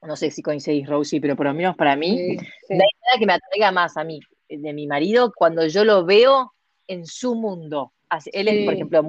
No 0.03 0.17
sé 0.17 0.31
si 0.31 0.43
coincidís, 0.43 0.89
Rosie, 0.89 1.21
pero 1.21 1.37
por 1.37 1.47
lo 1.47 1.55
menos 1.55 1.77
para 1.77 1.97
mí, 1.97 2.37
no 2.37 2.43
hay 2.73 2.79
nada 2.79 3.19
que 3.19 3.27
me 3.27 3.33
atraiga 3.33 3.73
más 3.73 3.97
a 3.97 4.05
mí, 4.05 4.21
de 4.49 4.73
mi 4.73 4.87
marido, 4.87 5.33
cuando 5.35 5.67
yo 5.67 5.85
lo 5.85 6.05
veo 6.05 6.53
en 6.87 7.07
su 7.07 7.35
mundo. 7.35 7.93
Él 8.33 8.49
es, 8.49 8.65
por 8.65 8.75
ejemplo, 8.75 9.03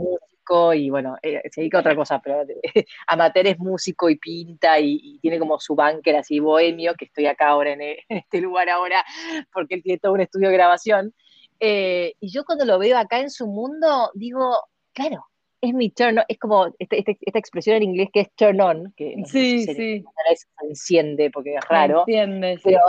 y 0.73 0.89
bueno, 0.89 1.17
eh, 1.21 1.41
se 1.49 1.61
dedica 1.61 1.77
a 1.77 1.81
otra 1.81 1.95
cosa, 1.95 2.19
pero 2.19 2.43
amateur 3.07 3.47
es 3.47 3.59
músico 3.59 4.09
y 4.09 4.17
pinta 4.17 4.79
y, 4.79 5.19
tiene 5.21 5.39
como 5.39 5.59
su 5.59 5.75
bunker 5.75 6.15
así 6.17 6.39
bohemio, 6.39 6.93
que 6.95 7.05
estoy 7.05 7.25
acá 7.27 7.49
ahora 7.49 7.73
en, 7.73 7.81
este 8.09 8.41
lugar 8.41 8.69
ahora, 8.69 9.03
porque 9.53 9.75
él 9.75 9.83
tiene 9.83 9.99
todo 9.99 10.13
un 10.13 10.21
estudio 10.21 10.49
de 10.49 10.55
grabación. 10.55 11.13
Eh, 11.59 12.15
y 12.19 12.31
yo 12.31 12.43
cuando 12.43 12.65
lo 12.65 12.79
veo 12.79 12.97
acá 12.97 13.19
en 13.19 13.29
su 13.29 13.47
mundo, 13.47 14.11
digo, 14.15 14.57
claro, 14.93 15.25
es 15.61 15.73
mi 15.73 15.91
turn 15.91 16.17
on, 16.17 16.25
es 16.27 16.39
como 16.39 16.67
este, 16.79 16.99
este, 16.99 17.17
esta 17.21 17.39
expresión 17.39 17.77
en 17.77 17.83
inglés 17.83 18.09
que 18.11 18.21
es 18.21 18.31
turn 18.35 18.59
on, 18.61 18.93
que 18.97 19.15
sí, 19.25 19.63
sí. 19.63 19.73
Se, 19.75 20.03
enciende 20.67 21.29
porque 21.29 21.55
es 21.55 21.67
raro. 21.69 21.99
Entiende, 21.99 22.59
pero 22.63 22.79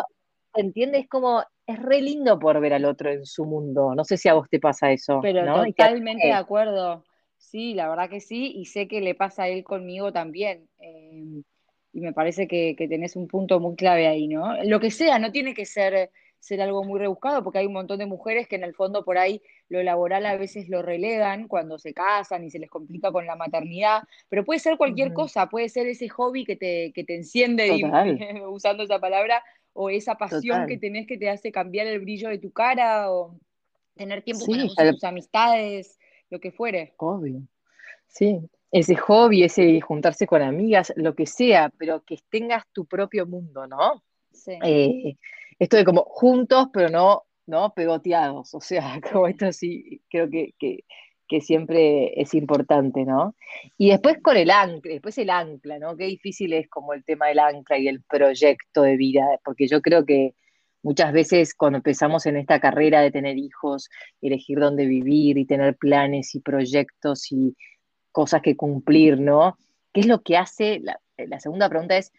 entiende, 0.55 0.98
es 1.01 1.09
como, 1.09 1.44
es 1.66 1.79
re 1.81 2.01
lindo 2.01 2.38
por 2.38 2.61
ver 2.61 2.72
al 2.75 2.87
otro 2.87 3.11
en 3.11 3.27
su 3.27 3.44
mundo. 3.44 3.94
No 3.94 4.05
sé 4.05 4.16
si 4.16 4.29
a 4.29 4.35
vos 4.35 4.48
te 4.48 4.59
pasa 4.59 4.90
eso. 4.90 5.20
Pero 5.22 5.44
totalmente 5.64 6.27
de 6.27 6.33
acuerdo. 6.33 7.05
Sí, 7.43 7.75
la 7.75 7.89
verdad 7.89 8.09
que 8.09 8.21
sí, 8.21 8.53
y 8.55 8.67
sé 8.67 8.89
que 8.89 9.01
le 9.01 9.15
pasa 9.15 9.43
a 9.43 9.49
él 9.49 9.65
conmigo 9.65 10.13
también. 10.13 10.69
Em, 10.79 11.43
y 11.93 12.01
me 12.01 12.13
parece 12.13 12.47
que, 12.49 12.75
que, 12.77 12.89
tenés 12.89 13.17
un 13.17 13.27
punto 13.27 13.61
muy 13.61 13.77
clave 13.77 14.07
ahí, 14.07 14.29
¿no? 14.29 14.63
Lo 14.65 14.81
que 14.81 14.91
sea, 14.91 15.19
no 15.19 15.33
tiene 15.33 15.53
que 15.53 15.67
ser, 15.67 16.11
ser 16.39 16.63
algo 16.63 16.83
muy 16.85 16.99
rebuscado, 16.99 17.43
porque 17.43 17.59
hay 17.59 17.67
un 17.67 17.75
montón 17.75 17.99
de 17.99 18.07
mujeres 18.07 18.49
que 18.49 18.57
en 18.57 18.65
el 18.65 18.75
fondo 18.75 19.05
por 19.05 19.19
ahí 19.19 19.43
lo 19.69 19.83
laboral 19.83 20.25
a 20.25 20.37
veces 20.37 20.69
lo 20.69 20.83
relegan 20.83 21.49
cuando 21.49 21.79
se 21.79 21.93
casan 21.93 22.45
y 22.45 22.51
se 22.51 22.61
les 22.61 22.71
complica 22.71 23.13
con 23.13 23.27
la 23.27 23.37
maternidad, 23.37 24.05
pero 24.29 24.45
puede 24.45 24.61
ser 24.61 24.79
cualquier 24.79 25.13
cosa, 25.13 25.49
puede 25.49 25.69
ser 25.69 25.89
ese 25.89 26.09
hobby 26.09 26.45
que 26.45 26.57
te, 26.57 26.93
que 26.95 27.05
te 27.05 27.17
enciende, 27.17 27.71
usando 28.49 28.85
esa 28.85 28.99
palabra, 28.99 29.43
o 29.73 29.91
esa 29.91 30.15
pasión 30.15 30.67
que 30.67 30.79
tenés 30.79 31.07
que 31.07 31.19
te 31.19 31.29
hace 31.29 31.51
cambiar 31.51 31.87
el 31.89 32.01
brillo 32.01 32.29
de 32.29 32.39
tu 32.39 32.53
cara, 32.53 33.13
o 33.13 33.39
tener 33.95 34.23
tiempo 34.23 34.47
con 34.47 34.69
tus 34.69 35.05
amistades, 35.05 35.99
lo 36.33 36.40
que 36.40 36.51
fuere. 36.51 36.95
Obvio. 36.97 37.42
Sí, 38.09 38.40
ese 38.71 38.97
hobby, 38.97 39.45
ese 39.45 39.81
juntarse 39.83 40.27
con 40.27 40.40
amigas, 40.42 40.92
lo 40.97 41.14
que 41.14 41.27
sea, 41.27 41.71
pero 41.79 42.03
que 42.03 42.18
tengas 42.31 42.64
tu 42.73 42.87
propio 42.87 43.27
mundo, 43.27 43.66
¿no? 43.66 44.03
Sí. 44.33 44.59
Eh, 44.64 45.16
esto 45.59 45.77
de 45.77 45.85
como 45.85 46.05
juntos, 46.05 46.68
pero 46.73 46.88
no, 46.88 47.25
no 47.47 47.75
pegoteados, 47.75 48.55
o 48.55 48.61
sea, 48.61 48.99
como 49.12 49.29
esto 49.29 49.53
sí, 49.53 50.01
creo 50.11 50.29
que, 50.29 50.55
que, 50.59 50.85
siempre 51.40 52.21
es 52.21 52.35
importante, 52.35 53.07
¿no? 53.07 53.35
Y 53.79 53.88
después 53.88 54.18
con 54.23 54.37
el 54.37 54.51
ancla, 54.51 54.92
después 54.92 55.16
el 55.16 55.31
ancla, 55.31 55.79
¿no? 55.79 55.97
Qué 55.97 56.05
difícil 56.05 56.53
es 56.53 56.68
como 56.68 56.92
el 56.92 57.05
tema 57.05 57.29
del 57.29 57.38
ancla 57.38 57.79
y 57.79 57.88
el 57.88 58.03
proyecto 58.03 58.83
de 58.83 58.99
vida, 58.99 59.25
porque 59.42 59.66
yo 59.66 59.81
creo 59.81 60.05
que 60.05 60.35
muchas 60.83 61.12
veces 61.12 61.55
cuando 61.55 61.79
empezamos 61.79 62.27
en 62.27 62.37
esta 62.37 62.61
carrera 62.61 63.01
de 63.01 63.11
tener 63.11 63.38
hijos, 63.38 63.88
elegir 64.21 64.59
dónde 64.59 64.87
vivir 64.87 65.38
y 65.38 65.47
tener 65.47 65.77
planes 65.77 66.35
y 66.35 66.40
proyectos 66.40 67.31
y 67.33 67.57
cosas 68.11 68.42
que 68.42 68.57
cumplir, 68.57 69.18
¿no? 69.18 69.57
¿Qué 69.92 70.01
es 70.01 70.07
lo 70.07 70.23
que 70.23 70.37
hace? 70.37 70.81
La, 70.81 71.40
segunda 71.40 71.68
pregunta 71.68 71.97
es, 71.97 72.12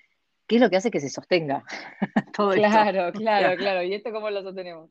¿qué 0.48 0.56
es 0.56 0.62
lo 0.62 0.70
que 0.70 0.78
hace 0.78 0.92
que 0.92 1.00
se 1.00 1.10
sostenga 1.10 1.64
todo 2.36 2.52
Claro, 2.52 3.12
claro, 3.14 3.58
claro. 3.58 3.84
¿Y 3.84 3.94
esto 3.94 4.12
cómo 4.12 4.30
lo 4.30 4.42
sostenemos? 4.44 4.90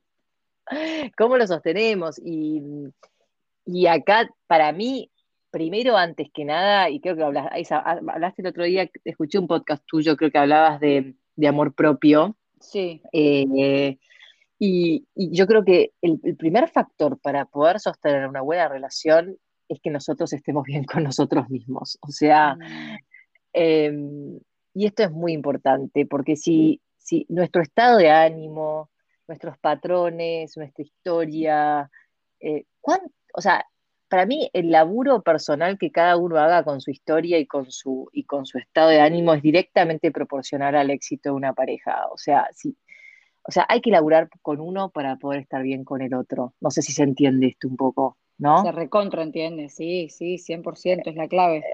¿Cómo 1.18 1.36
lo 1.36 1.46
sostenemos? 1.46 2.20
Y, 2.24 3.86
acá, 3.86 4.28
para 4.46 4.72
mí, 4.72 5.10
primero, 5.50 5.96
antes 5.96 6.28
que 6.32 6.44
nada, 6.44 6.90
y 6.90 7.00
creo 7.00 7.16
que 7.16 7.22
hablaste, 7.22 7.74
hablaste 7.74 8.42
el 8.42 8.48
otro 8.48 8.64
día, 8.64 8.90
escuché 9.04 9.38
un 9.38 9.46
podcast 9.46 9.84
tuyo, 9.86 10.16
creo 10.16 10.30
que 10.30 10.38
hablabas 10.38 10.80
de, 10.80 11.14
amor 11.46 11.74
propio. 11.74 12.36
Sí. 12.62 13.02
Eh, 13.12 13.98
y, 14.58 15.06
yo 15.14 15.46
creo 15.46 15.64
que 15.64 15.92
el, 16.00 16.20
primer 16.36 16.68
factor 16.68 17.18
para 17.20 17.44
poder 17.46 17.80
sostener 17.80 18.28
una 18.28 18.40
buena 18.40 18.68
relación 18.68 19.36
es 19.68 19.80
que 19.80 19.90
nosotros 19.90 20.32
estemos 20.32 20.64
bien 20.64 20.84
con 20.84 21.02
nosotros 21.02 21.48
mismos. 21.50 21.98
O 22.00 22.08
sea, 22.08 22.54
mm. 22.54 22.96
em, 23.54 24.40
y 24.74 24.86
esto 24.86 25.02
es 25.02 25.10
muy 25.10 25.32
importante, 25.32 26.06
porque 26.06 26.36
si, 26.36 26.80
si 26.96 27.26
nuestro 27.28 27.62
estado 27.62 27.98
de 27.98 28.10
ánimo, 28.10 28.90
nuestros 29.26 29.58
patrones, 29.58 30.56
nuestra 30.56 30.84
historia, 30.84 31.90
eh, 32.40 32.64
o 33.34 33.40
sea, 33.40 33.64
para 34.12 34.26
mí 34.26 34.50
el 34.52 34.70
laburo 34.70 35.22
personal 35.22 35.78
que 35.78 35.90
cada 35.90 36.18
uno 36.18 36.36
haga 36.36 36.64
con 36.64 36.82
su 36.82 36.90
historia 36.90 37.38
y 37.38 37.46
con 37.46 37.70
su, 37.70 38.10
y 38.12 38.24
con 38.24 38.44
su 38.44 38.58
estado 38.58 38.90
de 38.90 39.00
ánimo 39.00 39.32
es 39.32 39.40
directamente 39.40 40.12
proporcional 40.12 40.76
al 40.76 40.90
éxito 40.90 41.30
de 41.30 41.36
una 41.36 41.54
pareja. 41.54 42.08
O 42.12 42.18
sea, 42.18 42.46
si, 42.52 42.76
o 43.42 43.50
sea, 43.50 43.64
hay 43.70 43.80
que 43.80 43.90
laburar 43.90 44.28
con 44.42 44.60
uno 44.60 44.90
para 44.90 45.16
poder 45.16 45.40
estar 45.40 45.62
bien 45.62 45.82
con 45.82 46.02
el 46.02 46.12
otro. 46.12 46.52
No 46.60 46.70
sé 46.70 46.82
si 46.82 46.92
se 46.92 47.04
entiende 47.04 47.46
esto 47.46 47.68
un 47.68 47.78
poco. 47.78 48.18
¿no? 48.36 48.62
Se 48.62 48.70
recontra 48.70 49.22
entiende, 49.22 49.70
sí, 49.70 50.10
sí, 50.10 50.36
100%, 50.36 51.04
es 51.06 51.16
la 51.16 51.26
clave. 51.26 51.64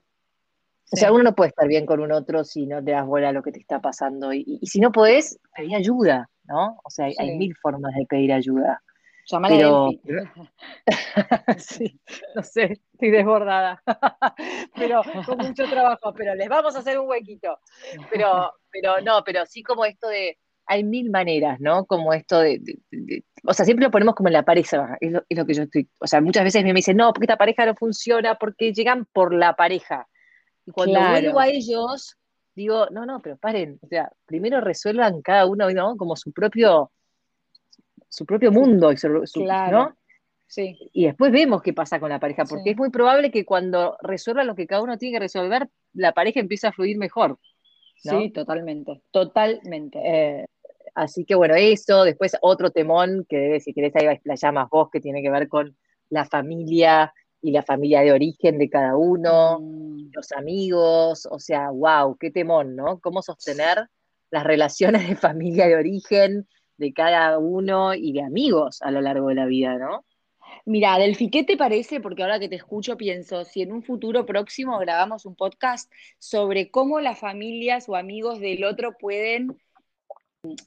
O 0.92 0.96
sea, 0.96 1.12
uno 1.12 1.24
no 1.24 1.35
puede 1.35 1.48
estar 1.48 1.66
bien 1.66 1.87
con 1.87 1.98
un 1.98 2.12
otro 2.12 2.44
si 2.44 2.66
no 2.66 2.85
te 2.85 2.92
das 2.92 3.05
bola 3.05 3.31
a 3.31 3.33
lo 3.33 3.42
que 3.42 3.51
te 3.51 3.59
está 3.59 3.81
pasando. 3.81 4.33
Y, 4.33 4.61
si 4.62 4.79
no 4.79 4.92
podés, 4.92 5.40
pedir 5.57 5.74
ayuda, 5.74 6.31
¿no? 6.44 6.79
O 6.85 6.88
sea, 6.88 7.07
hay, 7.07 7.37
mil 7.37 7.53
formas 7.57 7.92
de 7.96 8.07
pedir 8.07 8.33
ayuda. 8.33 8.81
Llamar 9.30 9.52
a 9.52 9.88
sí, 11.58 12.00
no 12.34 12.42
sé, 12.42 12.80
estoy 12.92 13.10
desbordada. 13.10 13.82
pero 14.74 15.02
con 15.26 15.38
mucho 15.38 15.68
trabajo, 15.68 16.14
pero 16.14 16.34
les 16.34 16.48
vamos 16.48 16.74
a 16.74 16.78
hacer 16.78 16.98
un 16.98 17.08
huequito. 17.08 17.58
Pero, 18.10 18.52
pero 18.70 19.00
no, 19.02 19.22
pero 19.24 19.44
sí 19.46 19.62
como 19.62 19.84
esto 19.84 20.08
de 20.08 20.38
hay 20.68 20.84
mil 20.84 21.10
maneras, 21.10 21.58
¿no? 21.60 21.86
Como 21.86 22.12
esto 22.12 22.40
de, 22.40 22.60
o 23.42 23.54
sea, 23.54 23.64
siempre 23.64 23.86
lo 23.86 23.90
ponemos 23.90 24.14
como 24.14 24.28
en 24.28 24.34
la 24.34 24.44
pareja, 24.44 24.98
es 25.00 25.10
lo, 25.10 25.46
que 25.46 25.54
yo 25.54 25.62
estoy, 25.62 25.88
o 25.98 26.06
sea, 26.06 26.20
muchas 26.20 26.44
veces 26.44 26.62
me 26.62 26.74
dicen, 26.74 26.96
no, 26.96 27.12
porque 27.12 27.24
esta 27.24 27.38
pareja 27.38 27.64
no 27.64 27.74
funciona, 27.74 28.34
porque 28.34 28.74
llegan 28.74 29.06
por 29.06 29.32
la 29.34 29.56
pareja. 29.56 30.06
Y 30.66 30.70
cuando 30.70 31.00
vuelvo 31.00 31.40
a 31.40 31.48
ellos, 31.48 32.18
digo, 32.54 32.86
no, 32.90 33.06
no, 33.06 33.22
pero 33.22 33.38
paren, 33.38 33.78
o 33.80 33.86
sea, 33.86 34.12
primero 34.26 34.60
resuelvan 34.60 35.22
cada 35.22 35.46
uno, 35.46 35.70
¿no? 35.70 35.96
Como 35.96 36.16
su 36.16 36.32
propio, 36.32 36.92
su 38.09 38.27
propio 38.27 38.53
mundo, 38.53 38.92
¿no? 39.71 39.97
Sí. 40.47 40.79
Y 40.94 41.05
después 41.07 41.31
vemos 41.31 41.61
qué 41.62 41.75
pasa 41.75 42.01
con 42.01 42.09
la 42.09 42.21
pareja, 42.21 42.44
porque 42.47 42.71
es 42.71 42.77
muy 42.77 42.90
probable 42.90 43.31
que 43.31 43.44
cuando 43.44 43.99
resuelvan 44.01 44.47
lo 44.47 44.55
que 44.55 44.66
cada 44.66 44.83
uno 44.83 44.97
tiene 44.97 45.16
que 45.16 45.21
resolver, 45.21 45.68
la 45.92 46.12
pareja 46.12 46.40
empieza 46.40 46.68
a 46.68 46.73
fluir 46.73 46.97
mejor. 46.97 47.38
Sí, 47.97 48.31
totalmente, 48.31 49.03
totalmente. 49.11 49.99
Eh, 50.03 50.47
Así 50.99 51.25
que 51.25 51.37
bueno, 51.37 51.55
eso, 51.55 52.03
después 52.03 52.37
otro 52.40 52.71
temón 52.71 53.25
que 53.29 53.61
si 53.61 53.73
querés 53.73 53.94
ahí 53.94 54.07
va 54.07 54.11
a 54.11 54.14
explayar 54.14 54.53
más 54.53 54.68
vos, 54.68 54.90
que 54.90 55.01
tiene 55.01 55.23
que 55.23 55.31
ver 55.31 55.49
con 55.49 55.77
la 56.11 56.25
familia 56.25 57.14
y 57.40 57.53
la 57.53 57.62
familia 57.62 58.01
de 58.01 58.11
origen 58.11 58.59
de 58.59 58.68
cada 58.68 58.97
uno, 58.97 59.61
mm. 59.61 60.11
los 60.12 60.33
amigos, 60.33 61.29
o 61.31 61.38
sea, 61.38 61.71
wow, 61.71 62.16
qué 62.18 62.33
temón, 62.33 62.75
¿no? 62.75 62.99
Cómo 62.99 63.23
sostener 63.23 63.87
las 64.33 64.42
relaciones 64.42 65.09
de 65.09 65.14
familia 65.14 65.68
de 65.68 65.77
origen 65.77 66.49
de 66.78 66.92
cada 66.92 67.38
uno 67.38 67.94
y 67.94 68.12
de 68.12 68.22
amigos 68.22 68.80
a 68.82 68.90
lo 68.90 69.00
largo 69.00 69.28
de 69.28 69.34
la 69.34 69.46
vida, 69.46 69.76
¿no? 69.76 70.04
Mira, 70.64 70.98
Delfi, 70.98 71.30
¿qué 71.30 71.44
te 71.44 71.56
parece? 71.56 72.00
Porque 72.00 72.22
ahora 72.22 72.38
que 72.38 72.48
te 72.48 72.56
escucho 72.56 72.96
pienso, 72.96 73.44
si 73.44 73.62
en 73.62 73.72
un 73.72 73.82
futuro 73.82 74.26
próximo 74.26 74.78
grabamos 74.78 75.26
un 75.26 75.34
podcast 75.34 75.90
sobre 76.18 76.70
cómo 76.70 77.00
las 77.00 77.18
familias 77.18 77.88
o 77.88 77.96
amigos 77.96 78.40
del 78.40 78.64
otro 78.64 78.96
pueden 78.98 79.58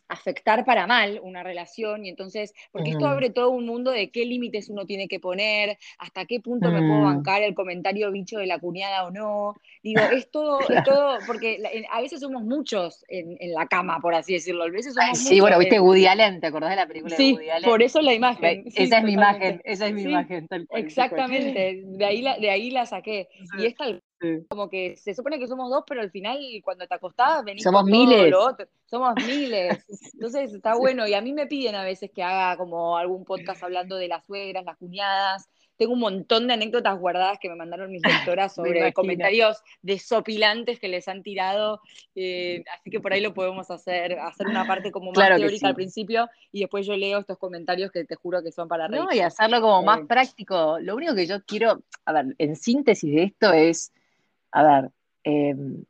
afectar 0.09 0.65
para 0.65 0.85
mal 0.85 1.19
una 1.23 1.43
relación 1.43 2.05
y 2.05 2.09
entonces, 2.09 2.53
porque 2.71 2.91
esto 2.91 3.07
abre 3.07 3.29
todo 3.29 3.49
un 3.51 3.65
mundo 3.65 3.91
de 3.91 4.11
qué 4.11 4.25
límites 4.25 4.69
uno 4.69 4.85
tiene 4.85 5.07
que 5.07 5.19
poner, 5.19 5.77
hasta 5.97 6.25
qué 6.25 6.41
punto 6.41 6.69
me 6.69 6.79
puedo 6.79 6.99
mm. 6.99 7.05
bancar 7.05 7.41
el 7.41 7.55
comentario 7.55 8.11
bicho 8.11 8.37
de 8.37 8.47
la 8.47 8.59
cuñada 8.59 9.05
o 9.05 9.11
no. 9.11 9.55
Digo, 9.81 10.01
es 10.13 10.29
todo, 10.29 10.59
es 10.61 10.83
todo 10.83 11.17
porque 11.25 11.63
a 11.89 12.01
veces 12.01 12.19
somos 12.19 12.43
muchos 12.43 13.05
en, 13.07 13.37
la 13.53 13.67
cama, 13.67 13.99
por 14.01 14.13
así 14.13 14.33
decirlo. 14.33 14.63
A 14.63 14.69
veces 14.69 14.93
somos 14.93 15.17
sí, 15.17 15.39
bueno, 15.39 15.57
viste 15.57 15.79
Woody 15.79 16.05
Allen, 16.05 16.41
¿te 16.41 16.47
acordás 16.47 16.71
de 16.71 16.75
la 16.75 16.87
película 16.87 17.15
de 17.15 17.31
Woody 17.31 17.49
Allen? 17.49 17.69
por 17.69 17.81
eso 17.81 18.01
la 18.01 18.13
imagen. 18.13 18.63
esa 18.75 18.97
es 18.97 19.03
mi 19.03 19.13
imagen, 19.13 19.61
esa 19.63 19.87
es 19.87 19.93
mi 19.93 20.03
imagen. 20.03 20.47
exactamente, 20.71 21.83
de 21.85 22.05
ahí, 22.05 22.21
la, 22.21 22.37
de 22.37 22.49
ahí 22.49 22.71
la 22.71 22.85
saqué. 22.85 23.29
Y 23.57 23.65
es 23.65 23.75
tal 23.75 24.01
como 24.49 24.69
que 24.69 24.95
se 24.97 25.15
supone 25.15 25.39
que 25.39 25.47
somos 25.47 25.69
dos, 25.69 25.83
pero 25.87 26.01
al 26.01 26.11
final 26.11 26.37
cuando 26.63 26.87
te 26.87 26.93
acostás 26.93 27.43
venís 27.43 27.63
somos 27.63 27.85
miles. 27.85 28.33
Somos 28.85 29.15
miles. 29.25 29.83
Entonces 30.13 30.53
está 30.53 30.75
bueno. 30.75 31.07
Y 31.07 31.13
a 31.13 31.21
mí 31.21 31.33
me 31.33 31.47
piden 31.47 31.75
a 31.75 31.83
veces 31.83 32.11
que 32.13 32.21
haga 32.21 32.57
como 32.57 32.97
algún 32.97 33.25
podcast 33.25 33.63
hablando 33.63 33.95
de 33.95 34.07
las 34.07 34.25
suegras, 34.25 34.63
las 34.63 34.77
cuñadas. 34.77 35.49
Tengo 35.77 35.93
un 35.93 35.99
montón 35.99 36.45
de 36.45 36.53
anécdotas 36.53 36.99
guardadas 36.99 37.39
que 37.41 37.49
me 37.49 37.55
mandaron 37.55 37.91
mis 37.91 38.03
lectoras 38.37 38.53
sobre 38.53 38.93
comentarios 38.93 39.57
desopilantes 39.81 40.79
que 40.79 40.87
les 40.87 41.07
han 41.07 41.23
tirado. 41.23 41.81
Eh, 42.13 42.63
así 42.77 42.91
que 42.91 42.99
por 42.99 43.13
ahí 43.13 43.21
lo 43.21 43.33
podemos 43.33 43.71
hacer, 43.71 44.19
hacer 44.19 44.45
una 44.45 44.67
parte 44.67 44.91
como 44.91 45.11
más 45.11 45.35
teórica 45.35 45.69
al 45.69 45.75
principio 45.75 46.29
y 46.51 46.59
después 46.59 46.85
yo 46.85 46.95
leo 46.95 47.19
estos 47.19 47.39
comentarios 47.39 47.91
que 47.91 48.05
te 48.05 48.15
juro 48.15 48.43
que 48.43 48.51
son 48.51 48.67
para 48.67 48.87
reír. 48.87 49.03
No, 49.03 49.11
y 49.11 49.21
hacerlo 49.21 49.61
como 49.61 49.81
más 49.81 50.01
práctico. 50.01 50.77
Lo 50.79 50.95
único 50.95 51.15
que 51.15 51.25
yo 51.25 51.43
quiero, 51.43 51.81
a 52.05 52.13
ver, 52.13 52.35
en 52.37 52.55
síntesis 52.55 53.15
de 53.15 53.23
esto 53.23 53.51
es 53.51 53.91
a 54.51 54.63
ver, 54.63 54.91
em, 55.23 55.83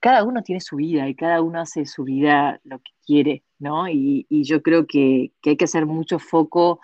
cada 0.00 0.24
uno 0.24 0.42
tiene 0.42 0.60
su 0.60 0.76
vida 0.76 1.08
y 1.08 1.14
cada 1.14 1.40
uno 1.40 1.60
hace 1.60 1.86
su 1.86 2.04
vida 2.04 2.60
lo 2.64 2.78
que 2.78 2.92
quiere, 3.06 3.42
¿no? 3.58 3.88
Y, 3.88 4.26
yo 4.44 4.62
creo 4.62 4.86
que, 4.86 5.32
hay 5.42 5.56
que 5.56 5.64
hacer 5.64 5.86
mucho 5.86 6.18
foco 6.18 6.80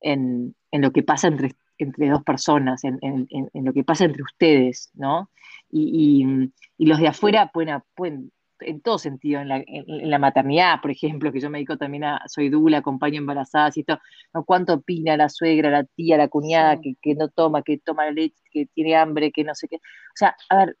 en, 0.00 0.54
lo 0.72 0.90
que 0.90 1.02
pasa 1.02 1.28
entre, 1.28 1.52
entre 1.76 2.08
dos 2.08 2.22
personas, 2.22 2.82
en, 2.84 3.28
lo 3.52 3.72
que 3.74 3.84
pasa 3.84 4.06
entre 4.06 4.22
ustedes, 4.22 4.90
¿no? 4.94 5.30
Y, 5.70 6.50
los 6.78 6.98
de 6.98 7.08
afuera 7.08 7.50
pueden, 7.52 7.82
pueden 7.94 8.32
en 8.64 8.80
todo 8.80 8.98
sentido, 8.98 9.40
en 9.40 9.48
la, 9.48 10.18
maternidad, 10.18 10.80
por 10.80 10.90
ejemplo, 10.90 11.32
que 11.32 11.40
yo 11.40 11.50
me 11.50 11.58
dedico 11.58 11.76
también 11.76 12.04
a, 12.04 12.22
soy 12.26 12.48
dula, 12.48 12.78
acompaño 12.78 13.18
embarazadas 13.18 13.76
y 13.76 13.80
esto, 13.80 13.98
¿no? 14.32 14.44
¿Cuánto 14.44 14.74
opina 14.74 15.16
la 15.16 15.28
suegra, 15.28 15.70
la 15.70 15.84
tía, 15.84 16.16
la 16.16 16.28
cuñada 16.28 16.80
que, 16.80 17.14
no 17.14 17.28
toma, 17.28 17.62
que 17.62 17.78
toma 17.78 18.10
leche, 18.10 18.42
que 18.50 18.66
tiene 18.66 18.96
hambre, 18.96 19.32
que 19.32 19.44
no 19.44 19.54
sé 19.54 19.68
qué? 19.68 19.76
O 19.76 20.16
sea, 20.16 20.36
a 20.48 20.56
ver, 20.56 20.78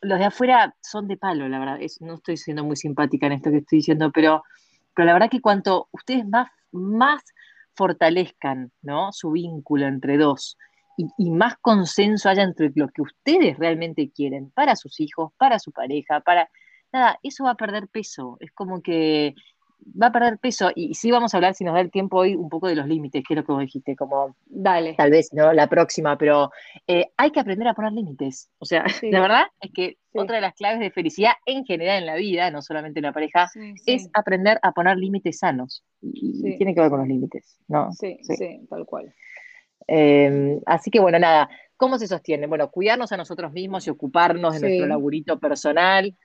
los 0.00 0.18
de 0.18 0.24
afuera 0.26 0.74
son 0.82 1.08
de 1.08 1.16
palo, 1.16 1.48
la 1.48 1.58
verdad, 1.58 1.78
no 2.00 2.14
estoy 2.14 2.36
siendo 2.36 2.64
muy 2.64 2.76
simpática 2.76 3.26
en 3.26 3.32
esto 3.32 3.50
que 3.50 3.58
estoy 3.58 3.78
diciendo, 3.78 4.10
pero, 4.12 4.42
pero 4.94 5.06
la 5.06 5.12
verdad 5.12 5.30
que 5.30 5.40
cuanto 5.40 5.88
ustedes 5.92 6.26
más, 6.26 6.48
más 6.72 7.22
fortalezcan, 7.74 8.72
¿no? 8.82 9.12
Su 9.12 9.32
vínculo 9.32 9.86
entre 9.86 10.16
dos 10.16 10.56
y, 10.96 11.30
más 11.30 11.56
consenso 11.60 12.28
haya 12.28 12.42
entre 12.42 12.72
lo 12.74 12.88
que 12.88 13.02
ustedes 13.02 13.58
realmente 13.58 14.10
quieren 14.10 14.50
para 14.50 14.76
sus 14.76 14.98
hijos, 15.00 15.32
para 15.36 15.58
su 15.58 15.72
pareja, 15.72 16.20
para... 16.20 16.48
Nada, 16.96 17.20
eso 17.22 17.44
va 17.44 17.50
a 17.50 17.56
perder 17.56 17.88
peso. 17.88 18.38
Es 18.40 18.52
como 18.52 18.80
que 18.80 19.34
va 20.00 20.06
a 20.06 20.12
perder 20.12 20.38
peso. 20.38 20.70
Y 20.74 20.94
sí 20.94 21.10
vamos 21.10 21.34
a 21.34 21.36
hablar, 21.36 21.54
si 21.54 21.62
nos 21.62 21.74
da 21.74 21.80
el 21.82 21.90
tiempo 21.90 22.16
hoy, 22.16 22.34
un 22.34 22.48
poco 22.48 22.68
de 22.68 22.74
los 22.74 22.86
límites, 22.86 23.22
que 23.22 23.34
es 23.34 23.36
lo 23.36 23.44
que 23.44 23.52
vos 23.52 23.60
dijiste, 23.60 23.94
como 23.96 24.34
Dale. 24.46 24.94
tal 24.94 25.10
vez 25.10 25.30
no 25.34 25.52
la 25.52 25.66
próxima, 25.66 26.16
pero 26.16 26.50
eh, 26.86 27.08
hay 27.18 27.32
que 27.32 27.40
aprender 27.40 27.68
a 27.68 27.74
poner 27.74 27.92
límites. 27.92 28.48
O 28.60 28.64
sea, 28.64 28.86
la 29.02 29.20
verdad 29.20 29.42
es 29.60 29.72
que 29.74 29.98
otra 30.14 30.36
de 30.36 30.40
las 30.40 30.54
claves 30.54 30.80
de 30.80 30.90
felicidad 30.90 31.32
en 31.44 31.66
general 31.66 31.98
en 31.98 32.06
la 32.06 32.14
vida, 32.14 32.50
no 32.50 32.62
solamente 32.62 33.00
en 33.00 33.04
la 33.04 33.12
pareja, 33.12 33.50
es 33.84 34.08
aprender 34.14 34.58
a 34.62 34.72
poner 34.72 34.96
límites 34.96 35.40
sanos. 35.40 35.84
Y, 36.00 36.56
tiene 36.56 36.74
que 36.74 36.80
ver 36.80 36.88
con 36.88 37.00
los 37.00 37.08
límites, 37.08 37.58
¿no? 37.68 37.92
Sí, 37.92 38.16
sí, 38.22 38.66
tal 38.70 38.86
cual. 38.86 39.14
Em, 39.86 40.60
así 40.64 40.90
que 40.90 40.98
bueno, 40.98 41.18
nada, 41.18 41.50
¿cómo 41.76 41.98
se 41.98 42.06
sostiene? 42.06 42.46
Bueno, 42.46 42.70
cuidarnos 42.70 43.12
a 43.12 43.18
nosotros 43.18 43.52
mismos 43.52 43.86
y 43.86 43.90
ocuparnos 43.90 44.54
de 44.54 44.60
nuestro 44.60 44.86
laburito 44.86 45.38
personal, 45.38 46.16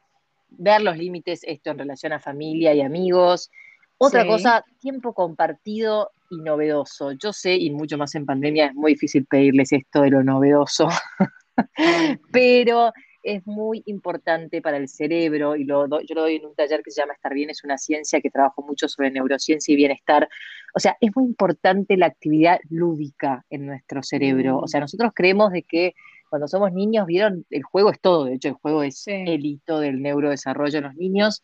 ver 0.51 0.81
los 0.81 0.97
límites, 0.97 1.41
esto 1.43 1.71
en 1.71 1.79
relación 1.79 2.13
a 2.13 2.19
familia 2.19 2.73
y 2.73 2.81
amigos. 2.81 3.49
Otra 3.97 4.25
cosa, 4.25 4.65
tiempo 4.79 5.13
compartido 5.13 6.11
y 6.31 6.37
novedoso. 6.37 7.11
Yo 7.11 7.33
sé, 7.33 7.55
y 7.55 7.69
mucho 7.69 7.97
más 7.97 8.15
en 8.15 8.25
pandemia, 8.25 8.67
es 8.67 8.73
muy 8.73 8.93
difícil 8.93 9.25
pedirles 9.25 9.71
esto 9.71 10.01
de 10.01 10.09
lo 10.09 10.23
novedoso, 10.23 10.87
pero 12.31 12.91
es 13.23 13.45
muy 13.45 13.83
importante 13.85 14.61
para 14.61 14.77
el 14.77 14.87
cerebro, 14.87 15.55
y 15.55 15.65
lo 15.65 15.85
yo 16.01 16.15
lo 16.15 16.21
doy 16.21 16.37
en 16.37 16.45
un 16.45 16.55
taller 16.55 16.81
que 16.81 16.89
se 16.89 17.01
llama 17.01 17.13
Estar 17.13 17.33
Bien, 17.33 17.51
es 17.51 17.63
una 17.63 17.77
ciencia 17.77 18.19
que 18.21 18.31
trabajo 18.31 18.63
mucho 18.63 18.87
sobre 18.87 19.11
neurociencia 19.11 19.71
y 19.71 19.75
bienestar. 19.75 20.27
O 20.73 20.79
sea, 20.79 20.97
es 20.99 21.11
muy 21.15 21.25
importante 21.25 21.97
la 21.97 22.07
actividad 22.07 22.59
lúdica 22.69 23.45
en 23.49 23.67
nuestro 23.67 24.01
cerebro. 24.01 24.57
O 24.59 24.67
sea, 24.67 24.79
mm. 24.79 24.83
nosotros 24.83 25.11
creemos 25.13 25.51
de 25.51 25.63
que 25.63 25.93
cuando 26.31 26.47
somos 26.47 26.71
niños, 26.71 27.05
vieron, 27.05 27.45
el 27.49 27.61
juego 27.63 27.91
es 27.91 27.99
todo, 27.99 28.23
de 28.23 28.35
hecho 28.35 28.47
el 28.47 28.53
juego 28.53 28.83
es 28.83 29.03
el 29.05 29.45
hito 29.45 29.81
del 29.81 30.01
neurodesarrollo 30.01 30.77
en 30.77 30.85
los 30.85 30.95
niños, 30.95 31.41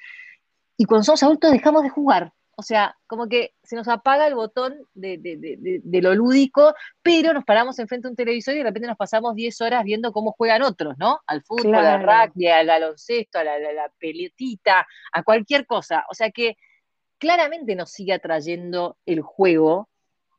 y 0.78 0.86
cuando 0.86 1.04
somos 1.04 1.22
adultos 1.24 1.52
dejamos 1.52 1.84
de 1.84 1.90
jugar. 1.90 2.32
O 2.56 2.64
sea, 2.64 2.98
como 3.06 3.28
que 3.28 3.54
se 3.64 3.76
nos 3.76 3.88
apaga 3.90 4.26
el 4.26 4.34
botón 4.34 4.78
de, 4.96 6.00
lo 6.02 6.16
lúdico, 6.16 6.74
pero 7.04 7.34
nos 7.34 7.44
paramos 7.44 7.78
enfrente 7.80 8.08
de 8.08 8.12
un 8.12 8.16
televisor 8.16 8.56
y 8.56 8.60
de 8.60 8.64
repente 8.64 8.88
nos 8.88 8.98
pasamos 8.98 9.36
10 9.36 9.62
horas 9.62 9.84
viendo 9.84 10.14
cómo 10.14 10.32
juegan 10.32 10.64
otros, 10.64 10.96
¿no? 10.98 11.20
Al 11.28 11.44
fútbol, 11.44 11.76
al 11.76 12.02
rugby, 12.02 12.48
al 12.48 12.66
baloncesto, 12.66 13.40
a 13.40 13.44
la, 13.44 13.60
la, 13.60 13.92
pelotita, 14.00 14.88
a 15.12 15.24
cualquier 15.24 15.68
cosa. 15.68 16.06
O 16.10 16.16
sea 16.16 16.32
que 16.32 16.58
claramente 17.20 17.76
nos 17.76 17.92
sigue 17.92 18.14
atrayendo 18.14 18.98
el 19.06 19.22
juego 19.22 19.90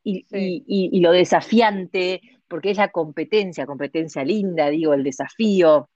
y, 0.05 0.25
y, 0.31 1.01
lo 1.01 1.13
desafiante, 1.13 2.21
porque 2.49 2.71
es 2.71 2.79
la 2.79 2.89
competencia, 2.89 3.67
competencia 3.67 4.25
linda, 4.25 4.71
digo, 4.71 4.95
el 4.95 5.05
desafío. 5.05 5.89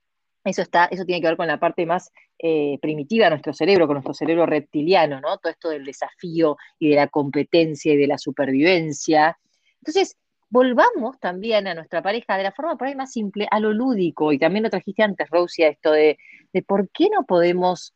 Eso, 0.45 0.62
está, 0.62 0.87
eso 0.87 1.05
tiene 1.05 1.21
que 1.21 1.29
ver 1.29 1.37
con 1.37 1.47
la 1.47 1.61
parte 1.61 1.87
más 1.87 2.11
eh, 2.38 2.79
primitiva 2.83 3.27
de 3.27 3.31
nuestro 3.31 3.53
cerebro, 3.53 3.87
con 3.87 3.95
nuestro 3.95 4.15
cerebro 4.15 4.45
reptiliano, 4.45 5.21
¿no? 5.21 5.38
Todo 5.38 5.53
esto 5.53 5.69
del 5.69 5.85
desafío 5.85 6.57
y 6.79 6.91
de 6.91 6.97
la 6.97 7.07
competencia 7.07 7.93
y 7.93 7.97
de 7.97 8.09
la 8.09 8.19
supervivencia. 8.19 9.38
Entonces, 9.81 10.17
volvamos 10.51 11.19
también 11.21 11.67
a 11.69 11.75
nuestra 11.75 12.03
pareja 12.03 12.37
de 12.37 12.43
la 12.43 12.53
forma 12.53 12.77
por 12.77 12.88
ahí 12.88 12.95
más 12.95 13.12
simple, 13.12 13.47
a 13.51 13.61
lo 13.61 13.73
lúdico. 13.73 14.33
Y 14.33 14.38
también 14.38 14.65
lo 14.65 14.71
trajiste 14.71 15.03
antes, 15.03 15.31
Rosia, 15.31 15.69
esto 15.69 15.93
de, 15.93 16.19
de 16.53 16.62
por 16.62 16.91
qué 16.91 17.09
no 17.09 17.25
podemos 17.25 17.95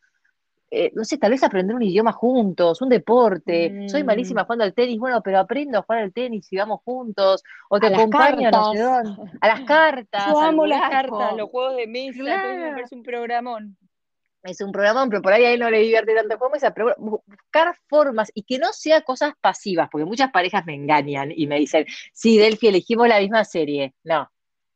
eh, 0.68 0.90
no 0.94 1.04
sé, 1.04 1.16
tal 1.16 1.30
vez 1.30 1.42
aprender 1.44 1.76
un 1.76 1.82
idioma 1.82 2.12
juntos, 2.12 2.82
un 2.82 2.88
deporte. 2.88 3.88
Soy 3.88 4.02
malísima 4.02 4.42
mm. 4.42 4.44
jugando 4.46 4.64
al 4.64 4.74
tenis, 4.74 4.98
bueno, 4.98 5.22
pero 5.22 5.38
aprendo 5.38 5.78
a 5.78 5.82
jugar 5.82 6.02
al 6.02 6.12
tenis 6.12 6.52
y 6.52 6.56
vamos 6.56 6.80
juntos. 6.84 7.44
O 7.68 7.78
te 7.78 7.86
acompaño 7.86 8.48
a 8.48 8.50
no 8.50 8.72
sé 8.72 8.80
dónde. 8.80 9.30
A 9.40 9.48
las 9.48 9.60
cartas. 9.60 10.26
Yo 10.26 10.40
amo 10.40 10.66
las 10.66 10.90
cartas, 10.90 11.36
los 11.36 11.50
juegos 11.50 11.76
de 11.76 11.86
mesa, 11.86 12.22
me 12.22 12.72
parece 12.72 12.94
un 12.94 13.02
programón. 13.02 13.76
Es 14.42 14.60
un 14.60 14.70
programón, 14.70 15.08
pero 15.08 15.22
por 15.22 15.32
ahí 15.32 15.44
a 15.44 15.50
él 15.50 15.58
no 15.58 15.70
le 15.70 15.80
divierte 15.80 16.14
tanto 16.14 16.38
como 16.38 16.54
esa, 16.54 16.72
pero 16.72 16.94
buscar 16.98 17.76
formas 17.88 18.30
y 18.32 18.42
que 18.42 18.58
no 18.58 18.72
sea 18.72 19.00
cosas 19.02 19.34
pasivas, 19.40 19.88
porque 19.90 20.04
muchas 20.04 20.30
parejas 20.30 20.64
me 20.64 20.74
engañan 20.74 21.32
y 21.34 21.48
me 21.48 21.58
dicen, 21.58 21.84
sí, 22.12 22.38
Delphi, 22.38 22.68
elegimos 22.68 23.08
la 23.08 23.18
misma 23.18 23.44
serie. 23.44 23.94
No, 24.04 24.30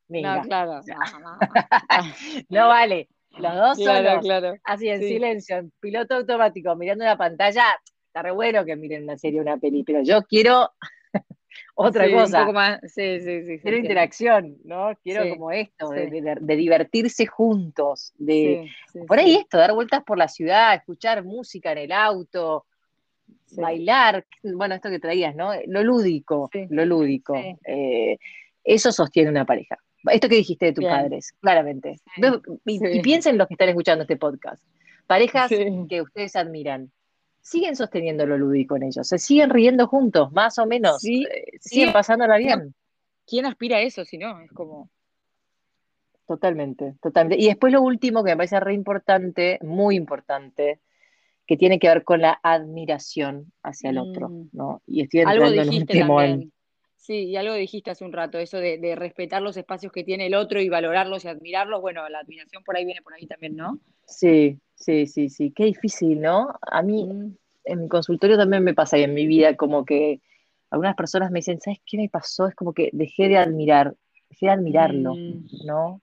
No, 0.08 0.42
claro. 0.42 0.80
no 2.48 2.68
vale 2.68 3.08
los 3.38 3.54
dos 3.54 3.78
claro, 3.78 4.20
claro. 4.20 4.54
así 4.64 4.88
en 4.88 5.00
silencio, 5.00 5.56
en 5.56 5.72
piloto 5.80 6.14
automático, 6.14 6.74
mirando 6.76 7.04
la 7.04 7.16
pantalla. 7.16 7.64
Está 8.06 8.22
re 8.22 8.32
bueno 8.32 8.64
que 8.64 8.74
miren 8.74 9.04
una 9.04 9.16
serie 9.16 9.38
o 9.38 9.42
una 9.42 9.56
peli, 9.56 9.84
pero 9.84 10.02
yo 10.02 10.22
quiero 10.22 10.70
otra 11.74 12.10
cosa. 12.10 12.40
Un 12.40 12.46
poco 12.46 12.54
más, 12.54 12.80
sí, 12.82 13.20
sí, 13.20 13.44
sí. 13.44 13.58
Quiero 13.60 13.76
interacción, 13.76 14.56
¿no? 14.64 14.92
Quiero 15.02 15.28
como 15.30 15.52
esto, 15.52 15.90
de, 15.90 16.56
divertirse 16.56 17.26
juntos, 17.26 18.12
de 18.18 18.68
por 19.06 19.18
ahí 19.18 19.36
esto, 19.36 19.58
dar 19.58 19.74
vueltas 19.74 20.02
por 20.02 20.18
la 20.18 20.28
ciudad, 20.28 20.74
escuchar 20.74 21.24
música 21.24 21.70
en 21.72 21.78
el 21.78 21.92
auto, 21.92 22.66
bailar, 23.52 24.26
bueno, 24.42 24.74
esto 24.74 24.90
que 24.90 24.98
traías, 24.98 25.34
¿no? 25.36 25.52
Lo 25.66 25.84
lúdico, 25.84 26.50
lo 26.68 26.84
lúdico. 26.84 27.36
Eh, 27.64 28.18
eso 28.64 28.92
sostiene 28.92 29.30
una 29.30 29.44
pareja. 29.44 29.78
Esto 30.04 30.28
que 30.28 30.36
dijiste 30.36 30.66
de 30.66 30.72
tus 30.72 30.84
padres, 30.84 31.32
claramente. 31.40 32.00
Y, 32.64 33.00
piensen 33.02 33.36
los 33.38 33.48
que 33.48 33.54
están 33.54 33.68
escuchando 33.68 34.02
este 34.02 34.16
podcast. 34.16 34.64
Parejas 35.06 35.50
que 35.88 36.02
ustedes 36.02 36.36
admiran. 36.36 36.90
Siguen 37.42 37.74
sosteniendo 37.74 38.26
lo 38.26 38.36
lúdico 38.36 38.76
en 38.76 38.84
ellos, 38.84 39.08
se 39.08 39.18
siguen 39.18 39.48
riendo 39.48 39.86
juntos, 39.86 40.30
más 40.30 40.58
o 40.58 40.66
menos, 40.66 41.02
eh, 41.06 41.24
siguen 41.58 41.90
pasándola 41.90 42.36
bien. 42.36 42.74
¿Quién 43.26 43.46
aspira 43.46 43.78
a 43.78 43.80
eso 43.80 44.04
si 44.04 44.18
no? 44.18 44.40
Es 44.40 44.52
como. 44.52 44.90
Totalmente, 46.26 46.94
totalmente. 47.00 47.42
Y 47.42 47.48
después 47.48 47.72
lo 47.72 47.80
último 47.80 48.22
que 48.22 48.30
me 48.32 48.36
parece 48.36 48.60
re 48.60 48.74
importante, 48.74 49.58
muy 49.62 49.96
importante, 49.96 50.80
que 51.46 51.56
tiene 51.56 51.80
que 51.80 51.88
ver 51.88 52.04
con 52.04 52.20
la 52.20 52.38
admiración 52.42 53.52
hacia 53.62 53.90
el 53.90 53.98
otro, 53.98 54.28
mm. 54.28 54.50
¿no? 54.52 54.82
Y 54.86 55.02
estoy 55.02 55.20
entrando 55.20 55.62
en 55.62 55.68
un 55.68 55.86
temor. 55.86 56.28
Sí, 57.00 57.24
y 57.24 57.36
algo 57.36 57.54
dijiste 57.54 57.90
hace 57.90 58.04
un 58.04 58.12
rato, 58.12 58.38
eso 58.38 58.58
de, 58.58 58.94
respetar 58.94 59.40
los 59.40 59.56
espacios 59.56 59.90
que 59.90 60.04
tiene 60.04 60.26
el 60.26 60.34
otro 60.34 60.60
y 60.60 60.68
valorarlos 60.68 61.24
y 61.24 61.28
admirarlos. 61.28 61.80
Bueno, 61.80 62.06
la 62.10 62.18
admiración 62.18 62.62
por 62.62 62.76
ahí 62.76 62.84
viene 62.84 63.00
por 63.00 63.14
ahí 63.14 63.26
también, 63.26 63.56
¿no? 63.56 63.78
Sí, 64.04 64.58
sí, 64.74 65.06
sí, 65.06 65.30
sí. 65.30 65.50
Qué 65.50 65.64
difícil, 65.64 66.20
¿no? 66.20 66.52
A 66.60 66.82
mí, 66.82 67.06
mm. 67.06 67.36
en 67.64 67.80
mi 67.80 67.88
consultorio 67.88 68.36
también 68.36 68.62
me 68.62 68.74
pasa 68.74 68.98
y 68.98 69.04
en 69.04 69.14
mi 69.14 69.26
vida, 69.26 69.56
como 69.56 69.86
que 69.86 70.20
algunas 70.68 70.94
personas 70.94 71.30
me 71.30 71.38
dicen, 71.38 71.58
¿sabes 71.58 71.80
qué 71.86 71.96
me 71.96 72.10
pasó? 72.10 72.46
Es 72.46 72.54
como 72.54 72.74
que 72.74 72.90
dejé 72.92 73.28
de 73.28 73.38
admirar, 73.38 73.94
dejé 74.28 74.46
de 74.46 74.52
admirarlo, 74.52 75.14
mm. 75.14 75.64
¿no? 75.64 76.02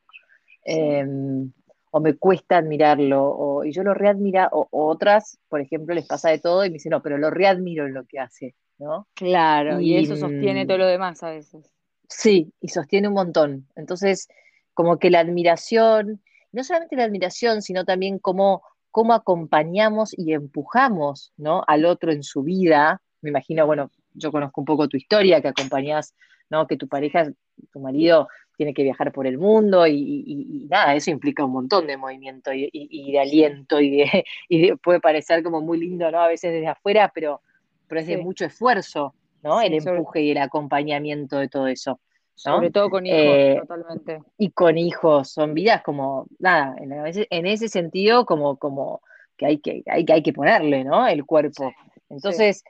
Em, 0.65 1.51
o 1.91 1.99
me 1.99 2.15
cuesta 2.15 2.57
admirarlo, 2.57 3.23
o, 3.23 3.63
y 3.63 3.71
yo 3.71 3.83
lo 3.83 3.93
readmira, 3.93 4.49
o, 4.51 4.67
o, 4.71 4.87
otras, 4.87 5.37
por 5.47 5.61
ejemplo, 5.61 5.93
les 5.93 6.07
pasa 6.07 6.31
de 6.31 6.39
todo 6.39 6.65
y 6.65 6.69
me 6.69 6.73
dicen, 6.73 6.89
no, 6.89 7.03
pero 7.03 7.19
lo 7.19 7.29
readmiro 7.29 7.85
en 7.85 7.93
lo 7.93 8.03
que 8.05 8.19
hace. 8.19 8.55
¿No? 8.79 9.07
Claro, 9.13 9.79
y, 9.79 9.95
eso 9.95 10.15
sostiene 10.15 10.65
todo 10.65 10.79
lo 10.79 10.87
demás 10.87 11.23
a 11.23 11.31
veces. 11.31 11.71
Sí, 12.07 12.53
y 12.61 12.69
sostiene 12.69 13.07
un 13.07 13.15
montón. 13.15 13.67
Entonces, 13.75 14.27
como 14.73 14.97
que 14.97 15.09
la 15.09 15.19
admiración, 15.19 16.21
no 16.51 16.63
solamente 16.63 16.95
la 16.95 17.03
admiración, 17.03 17.61
sino 17.61 17.85
también 17.85 18.19
cómo, 18.19 18.61
cómo 18.91 19.13
acompañamos 19.13 20.17
y 20.17 20.33
empujamos 20.33 21.33
¿no? 21.37 21.63
al 21.67 21.85
otro 21.85 22.11
en 22.11 22.23
su 22.23 22.43
vida. 22.43 23.01
Me 23.21 23.29
imagino, 23.29 23.65
bueno, 23.65 23.91
yo 24.13 24.31
conozco 24.31 24.61
un 24.61 24.65
poco 24.65 24.87
tu 24.87 24.97
historia, 24.97 25.41
que 25.41 25.49
acompañas, 25.49 26.15
¿no? 26.49 26.67
que 26.67 26.77
tu 26.77 26.87
pareja, 26.87 27.31
tu 27.71 27.79
marido 27.79 28.27
tiene 28.55 28.73
que 28.73 28.83
viajar 28.83 29.11
por 29.11 29.27
el 29.27 29.37
mundo 29.37 29.85
y, 29.85 30.65
nada, 30.69 30.95
eso 30.95 31.11
implica 31.11 31.45
un 31.45 31.51
montón 31.51 31.85
de 31.85 31.95
movimiento 31.95 32.51
y, 32.53 33.11
de 33.11 33.19
aliento 33.19 33.79
y, 33.79 34.03
y 34.49 34.73
puede 34.77 34.99
parecer 34.99 35.43
como 35.43 35.61
muy 35.61 35.79
lindo, 35.79 36.09
¿no? 36.09 36.21
A 36.21 36.27
veces 36.27 36.51
desde 36.51 36.67
afuera, 36.67 37.11
pero 37.13 37.41
pero 37.87 38.01
es 38.01 38.07
de 38.07 38.17
mucho 38.17 38.45
esfuerzo, 38.45 39.13
¿no? 39.43 39.61
el 39.61 39.73
empuje 39.73 40.21
y 40.21 40.31
el 40.31 40.37
acompañamiento 40.37 41.37
de 41.37 41.47
todo 41.47 41.67
eso. 41.67 41.99
Sobre 42.35 42.69
todo 42.69 42.91
con 42.91 43.05
hijos, 43.07 43.19
eh, 43.19 43.57
totalmente. 43.61 44.19
Y 44.37 44.51
con 44.51 44.77
hijos, 44.77 45.31
son 45.31 45.55
vidas 45.55 45.81
como, 45.81 46.27
nada, 46.37 46.75
en, 46.77 47.45
ese 47.47 47.67
sentido, 47.67 48.27
como, 48.27 48.57
como 48.57 49.01
que 49.35 49.47
hay 49.47 49.57
que, 49.57 49.83
hay, 49.87 50.05
hay 50.07 50.21
que 50.21 50.33
ponerle, 50.33 50.83
¿no? 50.83 51.07
El 51.07 51.25
cuerpo. 51.25 51.73
Entonces, 52.09 52.63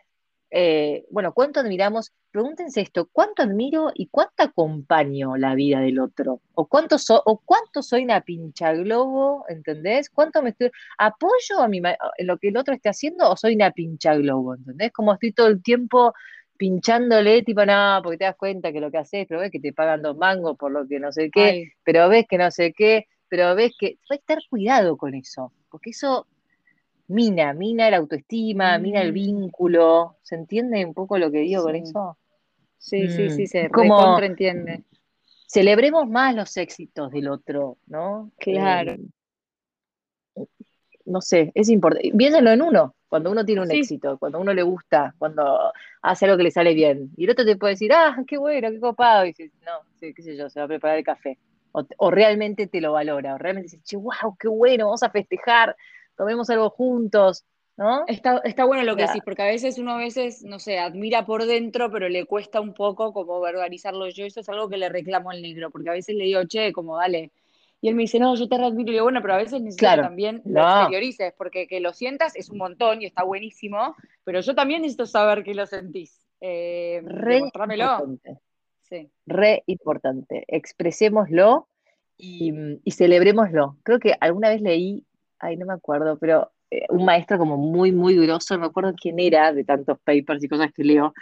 eh, 0.50 1.06
bueno, 1.12 1.34
¿cuánto 1.34 1.60
admiramos? 1.60 2.14
Pregúntense 2.32 2.82
esto, 2.82 3.10
¿cuánto 3.12 3.44
admiro 3.44 3.92
y 3.94 4.08
cuánto 4.08 4.44
acompaño 4.44 5.36
la 5.36 5.56
vida 5.56 5.82
del 5.82 6.00
otro? 6.00 6.42
¿O 6.54 6.68
cuánto, 6.68 6.96
o 7.26 7.42
cuánto 7.44 7.82
soy 7.82 8.04
una 8.04 8.22
pincha 8.22 8.74
globo, 8.74 9.46
¿entendés? 9.50 10.10
¿Cuánto 10.10 10.42
me 10.42 10.52
estoy, 10.52 10.72
apoyo 10.98 11.60
a 11.60 11.68
mi, 11.68 11.80
en 11.80 12.28
lo 12.28 12.38
que 12.38 12.50
el 12.50 12.58
otro 12.58 12.74
esté 12.74 12.90
haciendo 12.90 13.30
o 13.30 13.36
soy 13.36 13.56
una 13.56 13.72
pincha 13.72 14.16
globo, 14.16 14.56
¿entendés? 14.56 14.92
Como 14.94 15.14
estoy 15.14 15.34
todo 15.34 15.48
el 15.48 15.62
tiempo 15.62 16.14
pinchándole, 16.58 17.44
tipo, 17.44 17.66
no, 17.66 18.00
porque 18.04 18.18
te 18.18 18.26
das 18.26 18.36
cuenta 18.36 18.72
que 18.72 18.82
lo 18.82 18.90
que 18.90 18.98
haces, 18.98 19.26
pero 19.28 19.42
ves 19.42 19.52
que 19.52 19.60
te 19.60 19.74
pagan 19.74 20.02
dos 20.02 20.18
mangos 20.18 20.58
por 20.58 20.72
lo 20.72 20.88
que 20.88 21.00
no 21.00 21.12
sé 21.12 21.30
qué, 21.30 21.74
pero 21.84 22.10
ves 22.10 22.26
que 22.28 22.38
no 22.38 22.50
sé 22.52 22.74
qué, 22.74 23.08
pero 23.30 23.54
ves 23.56 23.74
que, 23.78 23.86
hay 23.88 23.98
que 24.08 24.16
estar 24.16 24.40
cuidado 24.50 24.98
con 24.98 25.14
eso, 25.14 25.52
porque 25.70 25.92
eso 25.92 26.26
mina, 27.08 27.54
mina 27.54 27.90
la 27.90 27.98
autoestima, 27.98 28.78
mina 28.78 29.02
el 29.02 29.12
mm. 29.12 29.16
vínculo. 29.16 30.18
¿Se 30.22 30.36
entiende 30.36 30.86
un 30.86 30.94
poco 30.94 31.18
lo 31.18 31.32
que 31.32 31.40
digo 31.40 31.64
con 31.64 31.76
eso? 31.76 32.18
Sí, 32.78 33.10
sí, 33.10 33.30
sí, 33.30 33.44
mm. 33.44 33.48
se 33.48 33.70
como, 33.70 34.20
entiende. 34.20 34.84
celebremos 35.48 36.08
más 36.08 36.36
los 36.36 36.56
éxitos 36.58 37.12
del 37.12 37.30
otro, 37.30 37.78
¿no? 37.88 38.32
Claro. 38.38 38.94
Eh, 40.36 40.46
no 41.06 41.22
sé, 41.22 41.52
es 41.56 41.70
importante. 41.70 42.12
Piénsenlo 42.16 42.52
en 42.52 42.62
uno, 42.62 42.96
cuando 43.08 43.32
uno 43.32 43.46
tiene 43.46 43.62
un 43.62 43.72
éxito, 43.72 44.18
cuando 44.18 44.40
uno 44.40 44.54
le 44.54 44.62
gusta, 44.62 45.16
cuando 45.18 45.72
hace 46.02 46.26
algo 46.26 46.38
que 46.38 46.44
le 46.44 46.52
sale 46.52 46.74
bien. 46.74 47.12
Y 47.16 47.24
el 47.24 47.32
otro 47.32 47.46
te 47.46 47.56
puede 47.56 47.74
decir, 47.74 47.92
ah, 47.94 48.18
qué 48.28 48.38
bueno, 48.38 48.70
qué 48.70 48.80
copado. 48.80 49.26
Y 49.26 49.30
dices, 49.30 49.52
no, 49.66 49.72
sí, 50.00 50.14
qué 50.14 50.22
sé 50.22 50.36
yo, 50.36 50.50
se 50.50 50.60
va 50.60 50.66
a 50.66 50.68
preparar 50.68 50.98
el 50.98 51.04
café. 51.04 51.38
O, 51.72 52.10
realmente 52.10 52.66
te 52.66 52.82
lo 52.82 52.94
valora, 52.94 53.36
o 53.36 53.38
realmente 53.38 53.66
dices, 53.66 53.84
che, 53.84 53.98
wow, 53.98 54.36
qué 54.40 54.48
bueno, 54.48 54.86
vamos 54.86 55.04
a 55.04 55.12
festejar, 55.12 55.76
tomemos 56.18 56.50
algo 56.50 56.70
juntos. 56.70 57.46
¿No? 57.78 58.06
Está, 58.08 58.42
está 58.44 58.66
bueno 58.66 58.84
lo 58.84 58.96
que 58.96 59.04
decís, 59.04 59.22
porque 59.24 59.44
a 59.44 59.46
veces 59.46 59.78
uno 59.78 59.92
a 59.92 59.98
veces, 59.98 60.44
no 60.44 60.58
sé, 60.58 60.80
admira 60.80 61.28
por 61.28 61.46
dentro, 61.46 61.92
pero 61.92 62.10
le 62.10 62.26
cuesta 62.26 62.60
un 62.60 62.74
poco 62.74 63.14
como 63.14 63.40
verbalizarlo 63.40 64.10
yo. 64.10 64.26
Eso 64.26 64.40
es 64.40 64.50
algo 64.50 64.68
que 64.68 64.78
le 64.78 64.90
reclamo 64.90 65.30
al 65.30 65.44
negro, 65.44 65.70
porque 65.70 65.92
a 65.92 65.94
veces 65.94 66.16
le 66.16 66.24
digo, 66.24 66.44
che, 66.46 66.74
como 66.74 66.98
dale, 66.98 67.32
y 67.80 67.90
él 67.90 67.96
me 67.96 68.04
dice, 68.04 68.20
no, 68.20 68.36
yo 68.36 68.48
te 68.48 68.56
admiro. 68.56 68.90
Y 68.90 68.94
digo, 68.94 69.04
bueno, 69.04 69.22
pero 69.22 69.36
a 69.36 69.38
veces 69.38 69.62
necesito 69.62 69.96
que 69.96 70.02
también 70.02 70.42
lo 70.46 70.62
exteriorices, 70.62 71.34
porque 71.38 71.68
que 71.68 71.80
lo 71.80 71.94
sientas 71.94 72.36
es 72.36 72.50
un 72.50 72.58
montón 72.58 73.02
y 73.02 73.06
está 73.06 73.24
buenísimo, 73.24 73.96
pero 74.24 74.42
yo 74.42 74.56
también 74.56 74.82
necesito 74.82 75.06
saber 75.06 75.44
que 75.44 75.54
lo 75.54 75.66
sentís. 75.68 76.26
Eh, 76.42 77.02
re 77.06 77.38
importante. 77.38 78.38
Sí. 78.82 79.10
Re 79.26 79.64
importante. 79.68 80.46
Expresémoslo 80.48 81.68
y, 82.18 82.52
y, 82.84 82.92
celebrémoslo. 82.92 83.78
Creo 83.84 84.00
que 84.00 84.16
alguna 84.20 84.50
vez 84.50 84.62
leí, 84.62 85.06
ay, 85.40 85.58
no 85.58 85.66
me 85.66 85.74
acuerdo, 85.74 86.18
pero 86.18 86.52
eh, 86.70 86.86
un 86.90 87.06
maestro 87.06 87.38
como 87.38 87.58
muy, 87.58 87.92
muy 87.92 88.16
grosso, 88.16 88.56
no 88.56 88.62
me 88.62 88.68
acuerdo 88.68 88.94
quién 89.00 89.20
era, 89.20 89.54
de 89.54 89.64
tantos 89.64 89.98
papers 90.04 90.44
y 90.44 90.50
cosas 90.50 90.72
que 90.74 90.84
leo, 90.84 91.14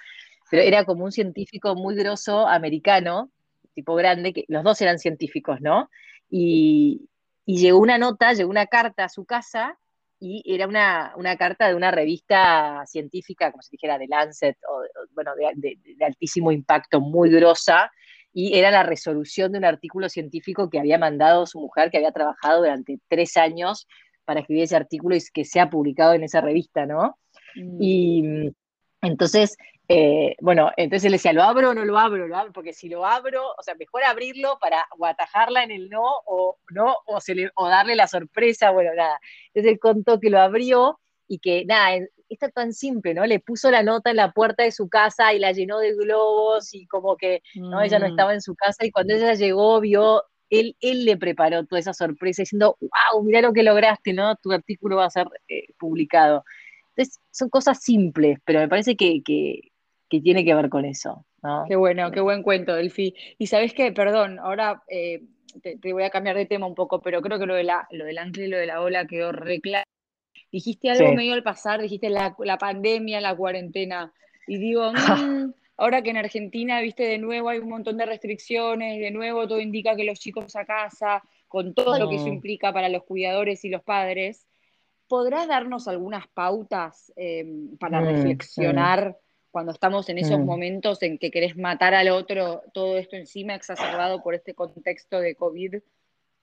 pero 0.50 0.64
era 0.64 0.86
como 0.86 1.06
un 1.06 1.12
científico 1.12 1.76
muy 1.76 1.96
grosso 1.96 2.48
americano, 2.48 3.32
tipo 3.74 3.96
grande, 3.96 4.34
que 4.34 4.46
los 4.48 4.64
dos 4.64 4.82
eran 4.82 5.00
científicos, 5.00 5.60
¿no? 5.62 5.90
Y, 6.30 7.10
llegó 7.46 7.78
una 7.80 8.00
nota, 8.00 8.34
llegó 8.34 8.50
una 8.50 8.66
carta 8.66 9.04
a 9.04 9.10
su 9.10 9.26
casa 9.26 9.78
y 10.20 10.42
era 10.48 10.68
una, 10.68 11.14
carta 11.38 11.68
de 11.68 11.76
una 11.76 11.92
revista 11.92 12.84
científica, 12.88 13.52
como 13.52 13.62
se 13.62 13.70
dijera, 13.74 14.00
de 14.00 14.08
Lancet, 14.08 14.58
o, 14.68 14.82
bueno, 15.14 15.34
de, 15.36 15.78
altísimo 16.04 16.52
impacto, 16.52 17.02
muy 17.02 17.30
grosa, 17.30 17.92
y 18.34 18.58
era 18.58 18.72
la 18.72 18.84
resolución 18.84 19.52
de 19.52 19.60
un 19.60 19.66
artículo 19.66 20.10
científico 20.10 20.70
que 20.70 20.80
había 20.80 20.98
mandado 20.98 21.46
su 21.46 21.60
mujer, 21.60 21.92
que 21.92 21.98
había 21.98 22.12
trabajado 22.12 22.60
durante 22.60 23.00
tres 23.08 23.38
años 23.38 23.88
para 24.26 24.42
escribir 24.42 24.64
ese 24.64 24.76
artículo 24.76 25.16
y 25.16 25.22
que 25.34 25.46
sea 25.46 25.70
publicado 25.70 26.14
en 26.14 26.24
esa 26.24 26.42
revista, 26.42 26.86
¿no? 26.86 27.18
Mm. 27.56 27.78
Y 27.80 28.54
entonces 29.02 29.58
eh, 29.88 30.36
bueno, 30.42 30.72
entonces 30.78 31.06
él 31.06 31.12
decía, 31.12 31.32
¿lo 31.32 31.44
abro 31.44 31.70
o 31.70 31.74
no 31.74 31.86
lo 31.86 31.98
abro? 32.00 32.28
Porque 32.54 32.74
si 32.74 32.90
lo 32.90 33.06
abro, 33.06 33.52
o 33.58 33.62
sea, 33.62 33.76
mejor 33.76 34.04
abrirlo 34.04 34.58
para 34.60 34.86
o 34.98 35.06
atajarla 35.06 35.64
en 35.64 35.72
el 35.72 35.90
no 35.90 36.04
o 36.26 36.58
no, 36.72 36.96
o, 37.06 37.20
o 37.56 37.70
darle 37.70 37.96
la 37.96 38.08
sorpresa, 38.08 38.72
bueno, 38.72 38.92
nada. 38.96 39.20
Entonces 39.48 39.74
él 39.74 39.80
contó 39.80 40.20
que 40.20 40.32
lo 40.32 40.40
abrió 40.40 41.00
y 41.28 41.40
que, 41.40 41.66
nada, 41.66 42.04
está 42.30 42.50
tan 42.50 42.74
simple, 42.74 43.14
¿no? 43.14 43.26
Le 43.26 43.40
puso 43.40 43.70
la 43.70 43.84
nota 43.84 44.10
en 44.10 44.16
la 44.16 44.32
puerta 44.32 44.64
de 44.64 44.72
su 44.72 44.90
casa 44.90 45.34
y 45.34 45.40
la 45.40 45.52
llenó 45.52 45.78
de 45.78 45.94
globos 45.94 46.74
y 46.74 46.88
como 46.88 47.16
que, 47.16 47.44
¿no? 47.54 47.82
Ella 47.82 48.00
no 48.00 48.08
mm. 48.08 48.12
estaba 48.12 48.34
en 48.34 48.42
su 48.42 48.56
casa 48.56 48.86
y 48.86 48.92
cuando 48.92 49.14
ella 49.14 49.36
llegó 49.36 49.80
vio, 49.82 50.24
él, 50.60 50.76
él 50.82 51.06
le 51.06 51.18
preparó 51.18 51.66
toda 51.66 51.80
esa 51.80 51.94
sorpresa 51.94 52.44
diciendo, 52.44 52.78
wow, 52.82 53.24
mira 53.24 53.42
lo 53.42 53.54
que 53.54 53.64
lograste, 53.64 54.14
¿no? 54.14 54.36
Tu 54.38 54.52
artículo 54.52 54.98
va 54.98 55.06
a 55.06 55.10
ser 55.10 55.28
eh, 55.48 55.68
publicado. 55.78 56.44
Entonces, 56.90 57.20
son 57.32 57.50
cosas 57.50 57.82
simples, 57.82 58.40
pero 58.46 58.60
me 58.60 58.70
parece 58.70 58.96
que, 58.96 59.22
que 59.24 59.62
tiene 60.22 60.46
que 60.46 60.56
ver 60.56 60.70
con 60.70 60.86
eso. 60.86 61.26
Qué 61.68 61.76
bueno, 61.76 62.12
qué 62.12 62.22
buen 62.22 62.44
cuento, 62.44 62.74
Delfi. 62.74 63.14
Y 63.38 63.48
sabes 63.48 63.74
qué, 63.74 63.92
perdón, 63.92 64.40
ahora 64.40 64.84
eh, 64.88 65.22
te, 65.62 65.94
voy 65.94 66.04
a 66.04 66.10
cambiar 66.10 66.36
de 66.36 66.46
tema 66.46 66.66
un 66.66 66.76
poco, 66.76 67.02
pero 67.02 67.22
creo 67.22 67.40
que 67.40 67.46
lo, 67.46 67.56
de 67.56 67.64
la, 67.64 67.88
lo 67.92 68.06
del 68.06 68.18
ángel 68.18 68.46
y 68.46 68.48
lo 68.48 68.58
de 68.58 68.66
la 68.66 68.82
ola 68.82 69.06
quedó 69.06 69.32
re 69.32 69.62
claro. 69.62 69.86
Dijiste 70.52 70.90
algo 70.90 71.14
medio 71.14 71.34
al 71.34 71.44
pasar, 71.44 71.82
dijiste 71.82 72.10
la, 72.10 72.36
la, 72.40 72.58
pandemia, 72.58 73.22
la 73.22 73.36
cuarentena. 73.36 74.14
Y 74.48 74.58
digo, 74.58 74.92
mm, 74.94 75.54
ahora 75.78 76.02
que 76.02 76.10
en 76.10 76.18
Argentina, 76.18 76.82
viste, 76.82 77.04
de 77.04 77.18
nuevo 77.18 77.50
hay 77.50 77.60
un 77.60 77.70
montón 77.70 77.98
de 77.98 78.06
restricciones, 78.06 79.00
de 79.00 79.12
nuevo 79.12 79.48
todo 79.48 79.60
indica 79.60 79.96
que 79.96 80.04
los 80.04 80.20
chicos 80.20 80.56
a 80.56 80.66
casa, 80.66 81.22
con 81.48 81.74
todo 81.74 82.00
lo 82.00 82.10
que 82.10 82.16
eso 82.16 82.28
implica 82.28 82.74
para 82.74 82.90
los 82.90 83.04
cuidadores 83.04 83.64
y 83.66 83.70
los 83.70 83.84
padres, 83.84 84.48
¿podrás 85.08 85.48
darnos 85.48 85.88
algunas 85.88 86.28
pautas 86.28 87.12
eh, 87.16 87.46
para 87.80 88.02
mm, 88.02 88.06
reflexionar? 88.06 89.18
cuando 89.56 89.72
estamos 89.72 90.10
en 90.10 90.18
esos 90.18 90.38
mm. 90.38 90.44
momentos 90.44 91.02
en 91.02 91.18
que 91.18 91.32
querés 91.32 91.56
matar 91.56 91.94
al 91.94 92.10
otro, 92.10 92.62
todo 92.74 92.98
esto 92.98 93.16
encima 93.16 93.56
exacerbado 93.56 94.22
por 94.22 94.36
este 94.36 94.54
contexto 94.54 95.22
de 95.22 95.36
COVID, 95.36 95.76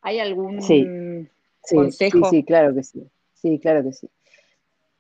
¿hay 0.01 0.19
algún 0.19 0.63
consejo? 0.63 2.23
Sí, 2.23 2.31
sí, 2.31 2.43
claro 2.43 2.75
que 2.75 2.83
sí. 2.83 3.07
Sí, 3.35 3.59
claro 3.59 3.85
que 3.85 3.93
sí. 3.93 4.09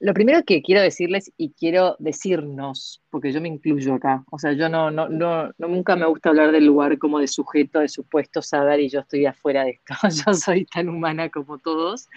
Lo 0.03 0.15
primero 0.15 0.43
que 0.43 0.63
quiero 0.63 0.83
decirles 0.83 1.31
y 1.37 1.51
quiero 1.51 1.95
decirnos, 2.01 3.01
porque 3.09 3.31
yo 3.31 3.41
me 3.41 3.47
incluyo 3.47 3.95
acá, 3.95 4.25
o 4.33 4.39
sea, 4.39 4.53
yo 4.53 4.69
no, 4.69 4.91
no, 4.91 5.09
no, 5.09 5.53
nunca 5.59 5.95
me 5.95 6.07
gusta 6.07 6.31
hablar 6.31 6.51
del 6.51 6.67
lugar 6.67 6.99
como 6.99 7.21
de 7.21 7.29
sujeto, 7.29 7.79
de 7.79 7.89
supuesto 7.89 8.43
saber 8.43 8.81
y 8.81 8.89
yo 8.89 8.99
estoy 8.99 9.27
afuera 9.27 9.63
de 9.63 9.71
esto. 9.71 9.95
Yo 10.27 10.35
soy 10.35 10.65
tan 10.65 10.89
humana 10.89 11.29
como 11.29 11.59
todos 11.59 12.09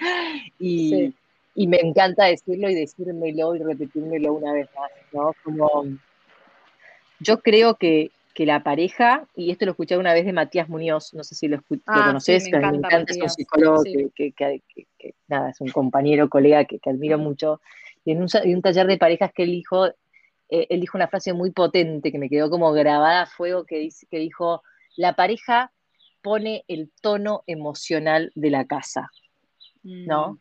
y, 0.58 1.14
y 1.54 1.68
me 1.68 1.78
encanta 1.78 2.26
decirlo 2.26 2.72
y 2.72 2.74
decírmelo 2.74 3.56
y 3.56 3.60
repetírmelo 3.60 4.34
una 4.34 4.54
vez 4.54 4.68
más, 4.76 4.90
¿no? 5.14 5.36
Como 5.44 5.86
yo 7.20 7.40
creo 7.42 7.76
que, 7.76 8.10
la 8.38 8.64
pareja, 8.64 9.28
y 9.36 9.52
esto 9.52 9.66
lo 9.66 9.72
escuché 9.72 9.96
una 9.96 10.14
vez 10.14 10.26
de 10.26 10.34
Matías 10.34 10.68
Muñoz, 10.68 11.14
no 11.14 11.24
sé 11.24 11.36
si 11.36 11.48
lo, 11.48 11.64
ah, 11.86 12.08
conoces, 12.08 12.50
me 12.52 12.58
encanta, 12.58 13.06
es 13.08 13.22
un 13.22 13.30
psicólogo 13.30 13.84
que, 13.84 14.34
nada, 15.28 15.49
es 15.49 15.61
un 15.61 15.69
compañero, 15.69 16.30
colega 16.30 16.65
que, 16.65 16.80
admiro 16.86 17.17
mucho, 17.17 17.61
y 18.03 18.11
en 18.11 18.21
un, 18.21 18.61
taller 18.61 18.88
de 18.88 18.97
parejas 18.97 19.32
que 19.34 19.43
él 19.43 19.51
dijo, 19.51 19.88
eh, 19.88 20.67
él 20.69 20.82
dijo 20.82 20.97
una 20.97 21.07
frase 21.07 21.34
muy 21.34 21.51
potente 21.51 22.11
que 22.11 22.19
me 22.19 22.30
quedó 22.30 22.49
como 22.49 22.71
grabada 22.71 23.23
a 23.23 23.26
fuego, 23.26 23.65
que, 23.65 23.80
dice, 23.80 24.07
que 24.09 24.19
dijo, 24.19 24.61
la 24.95 25.13
pareja 25.13 25.71
pone 26.21 26.63
el 26.67 26.91
tono 27.01 27.43
emocional 27.47 28.32
de 28.36 28.49
la 28.49 28.65
casa, 28.65 29.11
¿no? 29.84 30.34
Mm. 30.34 30.39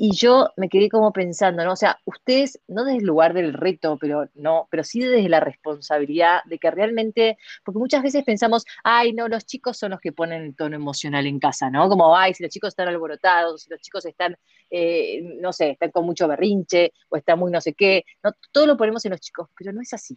Y 0.00 0.12
yo 0.14 0.50
me 0.56 0.68
quedé 0.68 0.88
como 0.88 1.12
pensando, 1.12 1.64
¿no? 1.64 1.72
O 1.72 1.76
sea, 1.76 1.98
ustedes, 2.04 2.60
no 2.68 2.84
desde 2.84 2.98
el 2.98 3.04
lugar 3.04 3.34
del 3.34 3.52
reto, 3.52 3.98
pero 4.00 4.28
no, 4.36 4.68
pero 4.70 4.84
sí 4.84 5.00
desde 5.00 5.28
la 5.28 5.40
responsabilidad 5.40 6.38
de 6.44 6.60
que 6.60 6.70
realmente, 6.70 7.36
porque 7.64 7.80
muchas 7.80 8.04
veces 8.04 8.22
pensamos, 8.22 8.64
ay, 8.84 9.12
no, 9.12 9.26
los 9.26 9.44
chicos 9.44 9.76
son 9.76 9.90
los 9.90 10.00
que 10.00 10.12
ponen 10.12 10.42
el 10.42 10.54
tono 10.54 10.76
emocional 10.76 11.26
en 11.26 11.40
casa, 11.40 11.68
¿no? 11.68 11.88
Como, 11.88 12.16
ay, 12.16 12.32
si 12.32 12.44
los 12.44 12.52
chicos 12.52 12.68
están 12.68 12.86
alborotados, 12.86 13.62
si 13.62 13.70
los 13.70 13.80
chicos 13.80 14.06
están, 14.06 14.36
eh, 14.70 15.20
no 15.40 15.52
sé, 15.52 15.70
están 15.70 15.90
con 15.90 16.06
mucho 16.06 16.28
berrinche, 16.28 16.92
o 17.08 17.16
están 17.16 17.40
muy 17.40 17.50
no 17.50 17.60
sé 17.60 17.74
qué, 17.74 18.04
no, 18.22 18.30
todo 18.52 18.66
lo 18.66 18.76
ponemos 18.76 19.04
en 19.04 19.10
los 19.10 19.20
chicos, 19.20 19.48
pero 19.58 19.72
no 19.72 19.80
es 19.80 19.92
así. 19.92 20.16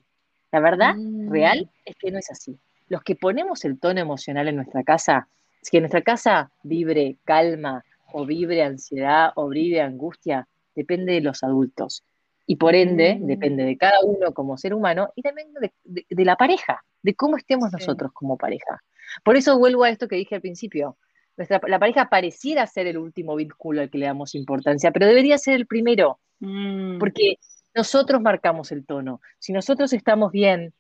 La 0.52 0.60
verdad 0.60 0.94
mm. 0.96 1.32
real 1.32 1.72
es 1.86 1.96
que 1.96 2.12
no 2.12 2.20
es 2.20 2.30
así. 2.30 2.56
Los 2.88 3.02
que 3.02 3.16
ponemos 3.16 3.66
el 3.66 3.80
tono 3.80 4.00
emocional 4.00 4.48
en 4.48 4.58
nuestra 4.58 4.84
casa, 4.84 5.28
es 5.60 5.72
que 5.72 5.80
nuestra 5.80 6.02
casa 6.02 6.52
vibre, 6.62 7.18
calma, 7.24 7.84
o 8.14 8.26
vibre 8.26 8.64
ansiedad 8.64 9.32
o 9.36 9.50
vibre 9.50 9.82
angustia, 9.82 10.48
depende 10.76 11.14
de 11.14 11.22
los 11.22 11.44
adultos. 11.44 12.04
Y 12.46 12.56
por 12.58 12.76
ende, 12.76 13.16
mm. 13.16 13.28
depende 13.28 13.64
de 13.64 13.78
cada 13.78 14.00
uno 14.04 14.34
como 14.34 14.58
ser 14.58 14.74
humano 14.74 15.12
y 15.16 15.22
también 15.22 15.50
de, 15.54 16.26
la 16.26 16.36
pareja, 16.36 16.84
de 17.02 17.16
cómo 17.16 17.38
estemos 17.38 17.72
nosotros 17.72 18.12
como 18.14 18.38
pareja. 18.38 18.84
Por 19.24 19.36
eso 19.36 19.58
vuelvo 19.58 19.84
a 19.84 19.90
esto 19.90 20.08
que 20.08 20.16
dije 20.16 20.36
al 20.36 20.42
principio. 20.42 20.98
Nuestra, 21.38 21.62
la 21.68 21.80
pareja 21.80 22.10
pareciera 22.10 22.68
ser 22.68 22.88
el 22.88 22.98
último 22.98 23.36
vínculo 23.36 23.82
al 23.82 23.90
que 23.90 23.98
le 23.98 24.06
damos 24.06 24.36
importancia, 24.36 24.92
pero 24.92 25.06
debería 25.06 25.38
ser 25.38 25.56
el 25.56 25.66
primero, 25.66 26.20
mm. 26.40 26.98
porque 27.00 27.38
nosotros 27.74 28.22
marcamos 28.22 28.72
el 28.72 28.86
tono. 28.86 29.22
Si 29.40 29.54
nosotros 29.54 29.94
estamos 29.94 30.32
bien, 30.32 30.74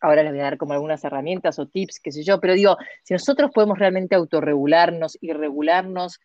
ahora 0.00 0.22
les 0.22 0.32
voy 0.32 0.40
a 0.40 0.44
dar 0.44 0.56
como 0.56 0.72
algunas 0.72 1.04
herramientas 1.04 1.58
o 1.58 1.66
tips, 1.66 2.00
qué 2.00 2.12
sé 2.12 2.22
yo, 2.22 2.40
pero 2.40 2.54
digo, 2.54 2.78
si 3.04 3.14
nosotros 3.14 3.50
podemos 3.52 3.78
realmente 3.78 4.14
autorregularnos 4.14 5.18
y 5.20 5.32
regularnos 5.32 6.20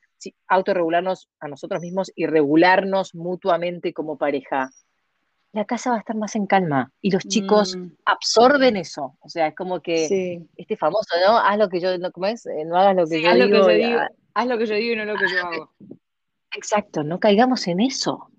autorregularnos 0.48 1.30
a 1.40 1.48
nosotros 1.48 1.82
mismos 1.82 2.12
y 2.16 2.26
regularnos 2.26 3.16
mutuamente 3.16 3.94
como 3.94 4.18
pareja, 4.18 4.72
la 5.56 5.66
casa 5.66 5.92
va 5.92 5.96
a 5.96 6.00
estar 6.00 6.18
más 6.18 6.36
en 6.36 6.48
calma 6.48 6.92
y 7.02 7.12
los 7.12 7.24
chicos 7.24 7.78
mm. 7.78 7.92
absorben 8.06 8.76
eso. 8.76 9.18
O 9.22 9.30
sea, 9.30 9.48
es 9.48 9.56
como 9.56 9.82
que 9.82 10.44
este 10.58 10.76
famoso, 10.76 11.16
¿no? 11.26 11.38
Haz 11.38 11.58
lo 11.58 11.70
que 11.70 11.80
yo, 11.80 11.90
¿cómo 12.12 12.28
es? 12.28 12.46
Eh, 12.46 12.66
no 12.66 12.78
hagas 12.78 12.96
lo 12.96 13.08
que, 13.08 13.22
yo, 13.22 13.34
digo, 13.34 14.00
Haz 14.34 14.48
lo 14.48 14.58
que 14.58 14.66
yo 14.66 14.76
digo 14.76 14.94
y 14.94 14.98
no 14.98 15.06
lo 15.06 15.16
que 15.16 15.28
yo 15.32 15.46
hago. 15.46 15.74
Exacto, 16.56 17.04
no 17.04 17.20
caigamos 17.20 17.68
en 17.68 17.80
eso. 17.80 18.30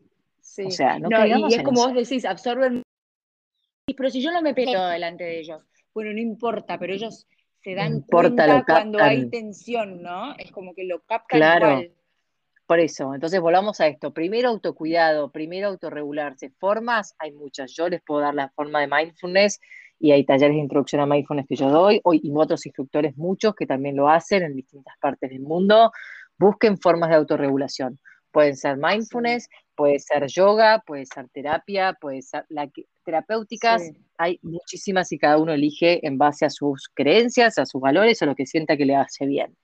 O 0.64 0.70
sea, 0.70 0.98
no, 0.98 1.08
caigamos 1.08 1.52
y 1.52 1.56
es 1.56 1.62
como 1.62 1.86
vos 1.86 1.94
decís, 1.94 2.24
absorben. 2.24 2.82
Pero 3.96 4.10
si 4.10 4.20
yo 4.20 4.32
no 4.32 4.42
me 4.42 4.54
peleo 4.54 4.86
delante 4.86 5.24
de 5.24 5.40
ellos, 5.40 5.62
bueno, 5.94 6.12
no 6.12 6.20
importa, 6.20 6.78
pero 6.78 6.92
ellos 6.92 7.26
se 7.66 7.74
dan 7.74 8.02
cuenta 8.02 8.64
cuando 8.64 9.02
hay 9.02 9.28
tensión, 9.28 10.00
¿no? 10.00 10.36
Es 10.38 10.52
como 10.52 10.72
que 10.72 10.84
lo 10.84 11.00
captan 11.00 11.40
claro. 11.40 11.82
Por 12.64 12.78
eso, 12.78 13.12
entonces 13.12 13.40
volvamos 13.40 13.80
a 13.80 13.88
esto. 13.88 14.12
Primero 14.12 14.50
autocuidado, 14.50 15.32
primero 15.32 15.66
autorregularse. 15.66 16.50
Formas 16.60 17.16
hay 17.18 17.32
muchas. 17.32 17.72
Yo 17.74 17.88
les 17.88 18.02
puedo 18.02 18.20
dar 18.20 18.36
la 18.36 18.50
forma 18.50 18.80
de 18.80 18.86
mindfulness 18.86 19.60
y 19.98 20.12
hay 20.12 20.24
talleres 20.24 20.54
de 20.54 20.60
introducción 20.60 21.00
a 21.02 21.06
mindfulness 21.06 21.46
que 21.48 21.56
yo 21.56 21.68
doy, 21.68 22.00
hoy, 22.04 22.20
y 22.22 22.30
otros 22.36 22.64
instructores 22.66 23.16
muchos 23.16 23.56
que 23.56 23.66
también 23.66 23.96
lo 23.96 24.08
hacen 24.08 24.44
en 24.44 24.54
distintas 24.54 24.94
partes 25.00 25.30
del 25.30 25.40
mundo. 25.40 25.90
Busquen 26.38 26.78
formas 26.78 27.10
de 27.10 27.16
autorregulación. 27.16 27.98
Pueden 28.36 28.54
ser 28.54 28.76
mindfulness, 28.76 29.48
puede 29.74 29.98
ser 29.98 30.26
yoga, 30.26 30.82
puede 30.86 31.06
ser 31.06 31.26
terapia, 31.30 31.96
puede 31.98 32.20
ser 32.20 32.44
la, 32.50 32.70
terapéuticas, 33.02 33.82
hay 34.18 34.38
muchísimas 34.42 35.10
y 35.10 35.18
cada 35.18 35.38
uno 35.38 35.54
elige 35.54 36.06
en 36.06 36.18
base 36.18 36.44
a 36.44 36.50
sus 36.50 36.90
creencias, 36.92 37.56
a 37.56 37.64
sus 37.64 37.80
valores 37.80 38.20
o 38.20 38.26
lo 38.26 38.34
que 38.34 38.44
sienta 38.44 38.76
que 38.76 38.84
le 38.84 38.94
hace 38.94 39.24
bien. 39.24 39.56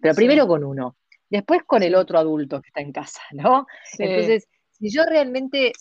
Pero 0.00 0.14
primero 0.14 0.46
con 0.46 0.62
uno, 0.62 0.94
después 1.28 1.64
con 1.66 1.82
el 1.82 1.96
otro 1.96 2.20
adulto 2.20 2.62
que 2.62 2.68
está 2.68 2.80
en 2.80 2.92
casa, 2.92 3.20
¿no? 3.32 3.66
Entonces, 3.98 4.46
si 4.78 4.90
yo 4.90 5.04
realmente, 5.06 5.72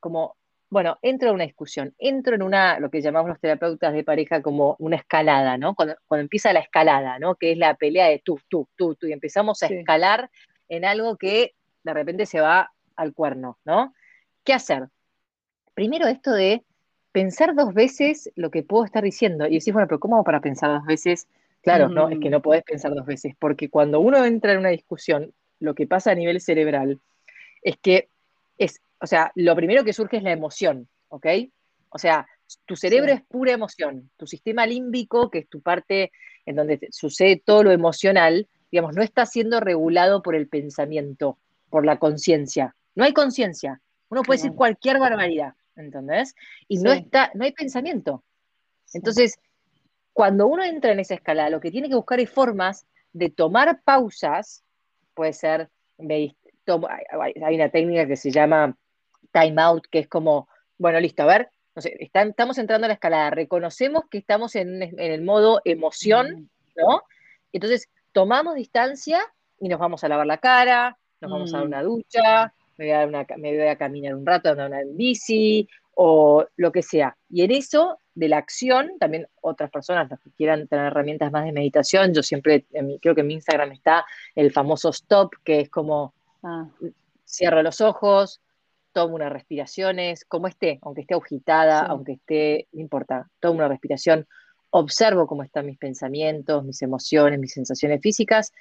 como, 0.00 0.34
bueno, 0.70 0.98
entro 1.02 1.28
en 1.28 1.36
una 1.36 1.44
discusión, 1.44 1.94
entro 2.00 2.34
en 2.34 2.42
una, 2.42 2.80
lo 2.80 2.90
que 2.90 3.00
llamamos 3.00 3.28
los 3.28 3.38
terapeutas 3.38 3.92
de 3.92 4.02
pareja 4.02 4.42
como 4.42 4.74
una 4.80 4.96
escalada, 4.96 5.56
¿no? 5.56 5.76
Cuando, 5.76 5.94
empieza 6.10 6.52
la 6.52 6.58
escalada, 6.58 7.20
¿no? 7.20 7.36
Que 7.36 7.52
es 7.52 7.58
la 7.58 7.76
pelea 7.76 8.08
de 8.08 8.20
tú, 8.24 8.40
tú, 8.48 8.68
tú, 8.74 8.96
tú, 8.96 9.06
y 9.06 9.12
empezamos 9.12 9.62
a 9.62 9.68
escalar 9.68 10.32
en 10.68 10.84
algo 10.84 11.16
que 11.16 11.54
de 11.82 11.94
repente 11.94 12.26
se 12.26 12.40
va 12.40 12.72
al 12.96 13.12
cuerno, 13.12 13.58
¿no? 13.64 13.94
¿Qué 14.44 14.52
hacer? 14.52 14.88
Primero 15.74 16.06
esto 16.06 16.32
de 16.32 16.64
pensar 17.12 17.54
dos 17.54 17.74
veces 17.74 18.30
lo 18.34 18.50
que 18.50 18.62
puedo 18.62 18.84
estar 18.84 19.04
diciendo. 19.04 19.46
Y 19.46 19.58
decís, 19.58 19.72
bueno, 19.72 19.86
pero 19.86 20.00
¿cómo 20.00 20.24
para 20.24 20.40
pensar 20.40 20.70
dos 20.70 20.86
veces? 20.86 21.28
Claro, 21.62 21.88
no, 21.88 22.08
es 22.08 22.18
que 22.18 22.30
no 22.30 22.42
podés 22.42 22.64
pensar 22.64 22.92
dos 22.92 23.06
veces, 23.06 23.34
porque 23.38 23.70
cuando 23.70 24.00
uno 24.00 24.24
entra 24.24 24.52
en 24.52 24.58
una 24.58 24.70
discusión, 24.70 25.32
lo 25.60 25.76
que 25.76 25.86
pasa 25.86 26.10
a 26.10 26.14
nivel 26.16 26.40
cerebral 26.40 26.98
es 27.62 27.76
que 27.76 28.08
es, 28.58 28.80
o 29.00 29.06
sea, 29.06 29.30
lo 29.36 29.54
primero 29.54 29.84
que 29.84 29.92
surge 29.92 30.16
es 30.16 30.24
la 30.24 30.32
emoción, 30.32 30.88
¿ok? 31.08 31.26
O 31.90 31.98
sea, 31.98 32.26
tu 32.66 32.74
cerebro 32.74 33.12
es 33.12 33.22
pura 33.22 33.52
emoción. 33.52 34.10
Tu 34.16 34.26
sistema 34.26 34.66
límbico, 34.66 35.30
que 35.30 35.38
es 35.38 35.48
tu 35.48 35.60
parte 35.60 36.10
en 36.46 36.56
donde 36.56 36.80
sucede 36.90 37.40
todo 37.44 37.62
lo 37.62 37.70
emocional, 37.70 38.48
digamos, 38.72 38.96
no 38.96 39.02
está 39.02 39.24
siendo 39.26 39.60
regulado 39.60 40.22
por 40.22 40.34
el 40.34 40.48
pensamiento, 40.48 41.38
por 41.72 41.86
la 41.86 41.98
conciencia. 41.98 42.76
No 42.94 43.02
hay 43.02 43.14
conciencia. 43.14 43.80
Uno 44.10 44.22
puede 44.22 44.38
decir 44.38 44.54
cualquier 44.54 44.98
barbaridad, 44.98 45.54
¿entendés? 45.74 46.34
Y 46.68 46.78
no 46.78 46.92
está, 46.92 47.30
no 47.32 47.44
hay 47.44 47.52
pensamiento. 47.52 48.22
Entonces, 48.92 49.38
cuando 50.12 50.46
uno 50.46 50.62
entra 50.62 50.92
en 50.92 51.00
esa 51.00 51.14
escala, 51.14 51.48
lo 51.48 51.60
que 51.60 51.70
tiene 51.70 51.88
que 51.88 51.94
buscar 51.94 52.20
es 52.20 52.28
formas 52.28 52.86
de 53.14 53.30
tomar 53.30 53.82
pausas, 53.82 54.62
puede 55.14 55.32
ser, 55.32 55.70
hay 55.98 56.36
una 57.54 57.70
técnica 57.70 58.06
que 58.06 58.16
se 58.16 58.30
llama 58.30 58.76
time 59.32 59.60
out, 59.62 59.86
que 59.90 60.00
es 60.00 60.08
como, 60.08 60.48
bueno, 60.76 61.00
listo, 61.00 61.22
a 61.22 61.26
ver, 61.26 61.50
no 61.74 61.80
sé, 61.80 61.96
estamos 61.98 62.58
entrando 62.58 62.84
a 62.84 62.88
la 62.88 62.94
escalada, 62.94 63.30
reconocemos 63.30 64.04
que 64.10 64.18
estamos 64.18 64.56
en, 64.56 64.82
el 65.00 65.22
modo 65.22 65.62
emoción, 65.64 66.50
¿no? 66.76 67.02
Entonces, 67.50 67.88
tomamos 68.12 68.56
distancia 68.56 69.22
y 69.58 69.70
nos 69.70 69.80
vamos 69.80 70.04
a 70.04 70.08
lavar 70.08 70.26
la 70.26 70.36
cara, 70.36 70.98
nos 71.22 71.30
vamos 71.30 71.54
a 71.54 71.58
dar 71.58 71.66
mm. 71.66 71.68
una 71.68 71.82
ducha, 71.82 72.54
me 72.76 72.86
voy 72.86 72.92
a, 72.92 73.06
una, 73.06 73.26
me 73.38 73.56
voy 73.56 73.68
a 73.68 73.76
caminar 73.76 74.14
un 74.14 74.26
rato, 74.26 74.50
andar 74.50 74.66
una 74.68 74.80
bici 74.84 75.68
o 75.94 76.44
lo 76.56 76.72
que 76.72 76.82
sea. 76.82 77.16
Y 77.30 77.42
en 77.42 77.52
eso, 77.52 77.98
de 78.14 78.28
la 78.28 78.38
acción, 78.38 78.92
también 78.98 79.28
otras 79.40 79.70
personas, 79.70 80.10
los 80.10 80.20
que 80.20 80.30
quieran 80.30 80.66
tener 80.66 80.86
herramientas 80.86 81.30
más 81.30 81.44
de 81.44 81.52
meditación, 81.52 82.12
yo 82.12 82.22
siempre, 82.22 82.66
creo 83.00 83.14
que 83.14 83.20
en 83.20 83.26
mi 83.26 83.34
Instagram 83.34 83.72
está 83.72 84.04
el 84.34 84.52
famoso 84.52 84.90
stop, 84.90 85.34
que 85.44 85.60
es 85.60 85.70
como 85.70 86.12
ah. 86.42 86.66
cierro 87.24 87.62
los 87.62 87.80
ojos, 87.80 88.40
tomo 88.92 89.14
unas 89.14 89.32
respiraciones, 89.32 90.24
como 90.24 90.48
esté, 90.48 90.78
aunque 90.82 91.02
esté 91.02 91.14
agitada, 91.14 91.80
aunque 91.86 92.12
esté, 92.12 92.68
no 92.72 92.80
importa, 92.80 93.30
tomo 93.40 93.58
una 93.58 93.68
respiración, 93.68 94.26
observo 94.70 95.26
cómo 95.26 95.42
están 95.42 95.66
mis 95.66 95.78
pensamientos, 95.78 96.64
mis 96.64 96.80
emociones, 96.82 97.38
mis 97.38 97.52
sensaciones 97.52 98.00
físicas 98.00 98.52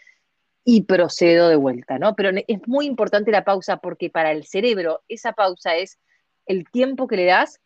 y 0.63 0.83
procedo 0.83 1.49
de 1.49 1.55
vuelta, 1.55 1.97
¿no? 1.97 2.15
Pero 2.15 2.29
es 2.47 2.67
muy 2.67 2.85
importante 2.85 3.31
la 3.31 3.43
pausa 3.43 3.77
porque 3.77 4.09
para 4.09 4.31
el 4.31 4.45
cerebro 4.45 5.01
esa 5.07 5.33
pausa 5.33 5.75
es 5.75 5.99
el 6.45 6.69
tiempo 6.69 7.07
que 7.07 7.15
le 7.15 7.25
das 7.25 7.59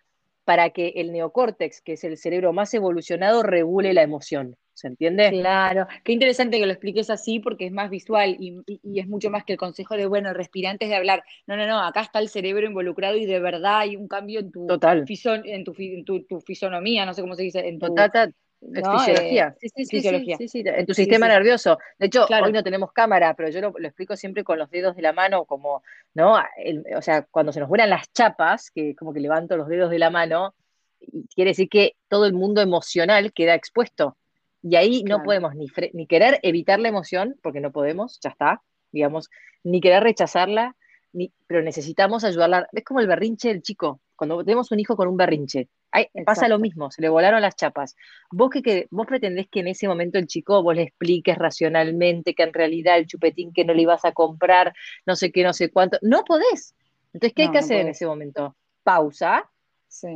para 0.45 0.69
que 0.69 0.93
el 0.95 1.11
neocórtex, 1.11 1.81
que 1.81 1.93
es 1.93 2.03
el 2.03 2.17
cerebro 2.17 2.53
más 2.53 2.73
evolucionado, 2.73 3.43
regule 3.43 3.93
la 3.93 4.03
emoción. 4.03 4.55
¿Se 4.75 4.87
entiende? 4.87 5.29
Claro, 5.29 5.87
qué 6.03 6.11
interesante 6.11 6.59
que 6.59 6.65
lo 6.65 6.73
expliques 6.73 7.09
así 7.09 7.39
porque 7.39 7.65
es 7.65 7.71
más 7.71 7.89
visual 7.89 8.35
y, 8.37 8.59
es 8.99 9.07
mucho 9.07 9.29
más 9.29 9.45
que 9.45 9.53
el 9.53 9.57
consejo 9.57 9.95
de, 9.95 10.05
bueno, 10.05 10.33
respirantes 10.33 10.89
de 10.89 10.95
hablar. 10.95 11.23
No, 11.47 11.55
no, 11.55 11.65
no, 11.65 11.79
acá 11.79 12.01
está 12.01 12.19
el 12.19 12.27
cerebro 12.27 12.67
involucrado 12.67 13.15
y 13.15 13.25
de 13.25 13.39
verdad 13.39 13.79
hay 13.79 13.95
un 13.95 14.09
cambio 14.09 14.41
en 14.41 14.51
tu, 14.51 14.67
Total. 14.67 15.05
en, 15.07 15.63
tu, 15.63 15.73
fisonomía, 16.45 17.05
no 17.05 17.13
sé 17.13 17.21
cómo 17.21 17.35
se 17.35 17.43
dice. 17.43 17.65
En 17.65 17.79
tu, 17.79 17.87
Total, 17.87 18.35
fisiología. 18.73 19.47
Eh, 19.47 19.57
sí, 19.59 19.69
sí, 19.69 19.85
fisiología. 19.85 20.37
Sí, 20.37 20.47
sí, 20.47 20.63
en 20.65 20.85
tu 20.85 20.93
sistema 20.93 21.27
nervioso. 21.27 21.77
De 21.99 22.07
hecho, 22.07 22.25
hoy 22.25 22.51
no 22.51 22.63
tenemos 22.63 22.91
cámara, 22.91 23.33
pero 23.33 23.49
yo 23.49 23.61
lo, 23.61 23.73
explico 23.79 24.15
siempre 24.15 24.43
con 24.43 24.59
los 24.59 24.69
dedos 24.69 24.95
de 24.95 25.01
la 25.01 25.13
mano, 25.13 25.45
como, 25.45 25.83
¿no? 26.13 26.35
o 26.95 27.01
sea, 27.01 27.23
cuando 27.23 27.51
se 27.51 27.59
nos 27.59 27.69
vuelan 27.69 27.89
las 27.89 28.11
chapas, 28.13 28.71
que 28.71 28.95
como 28.95 29.13
que 29.13 29.19
levanto 29.19 29.57
los 29.57 29.67
dedos 29.67 29.91
de 29.91 29.99
la 29.99 30.09
mano, 30.09 30.53
quiere 31.33 31.51
decir 31.51 31.69
que 31.69 31.95
todo 32.07 32.25
el 32.25 32.33
mundo 32.33 32.61
emocional 32.61 33.33
queda 33.33 33.55
expuesto. 33.55 34.17
Y 34.61 34.75
ahí 34.77 35.03
no 35.03 35.21
podemos 35.21 35.53
ni, 35.55 35.67
ni 35.93 36.07
querer 36.07 36.39
evitar 36.41 36.79
la 36.79 36.89
emoción, 36.89 37.37
porque 37.43 37.61
no 37.61 37.71
podemos, 37.71 38.19
ya 38.21 38.31
está, 38.31 38.63
digamos, 38.91 39.29
ni 39.63 39.79
querer 39.79 40.01
rechazarla, 40.01 40.75
ni, 41.13 41.31
pero 41.45 41.61
necesitamos 41.61 42.23
ayudarla. 42.23 42.67
Es 42.71 42.83
como 42.83 42.99
el 42.99 43.07
berrinche 43.07 43.49
del 43.49 43.61
chico, 43.61 44.01
cuando 44.15 44.43
tenemos 44.43 44.71
un 44.71 44.79
hijo 44.79 44.95
con 44.95 45.07
un 45.07 45.17
berrinche 45.17 45.69
pasa 46.25 46.47
lo 46.47 46.59
mismo, 46.59 46.91
se 46.91 47.01
le 47.01 47.09
volaron 47.09 47.41
las 47.41 47.55
chapas. 47.55 47.95
Vos 48.31 48.49
que, 48.49 48.87
vos 48.91 49.07
pretendés 49.07 49.47
que 49.49 49.61
en 49.61 49.67
ese 49.67 49.87
momento 49.87 50.17
el 50.17 50.27
chico 50.27 50.61
vos 50.63 50.75
le 50.75 50.83
expliques 50.83 51.37
racionalmente 51.37 52.33
que 52.33 52.43
en 52.43 52.53
realidad 52.53 52.97
el 52.97 53.07
chupetín 53.07 53.53
que 53.53 53.65
no 53.65 53.73
le 53.73 53.83
ibas 53.83 54.05
a 54.05 54.11
comprar, 54.11 54.73
no 55.05 55.15
sé 55.15 55.31
qué, 55.31 55.43
no 55.43 55.53
sé 55.53 55.71
cuánto, 55.71 55.97
no 56.01 56.23
podés. 56.23 56.75
Entonces, 57.13 57.33
¿qué 57.33 57.43
hay 57.43 57.51
que 57.51 57.59
hacer 57.59 57.79
en 57.79 57.87
ese 57.89 58.05
momento? 58.05 58.55
Pausa, 58.83 59.49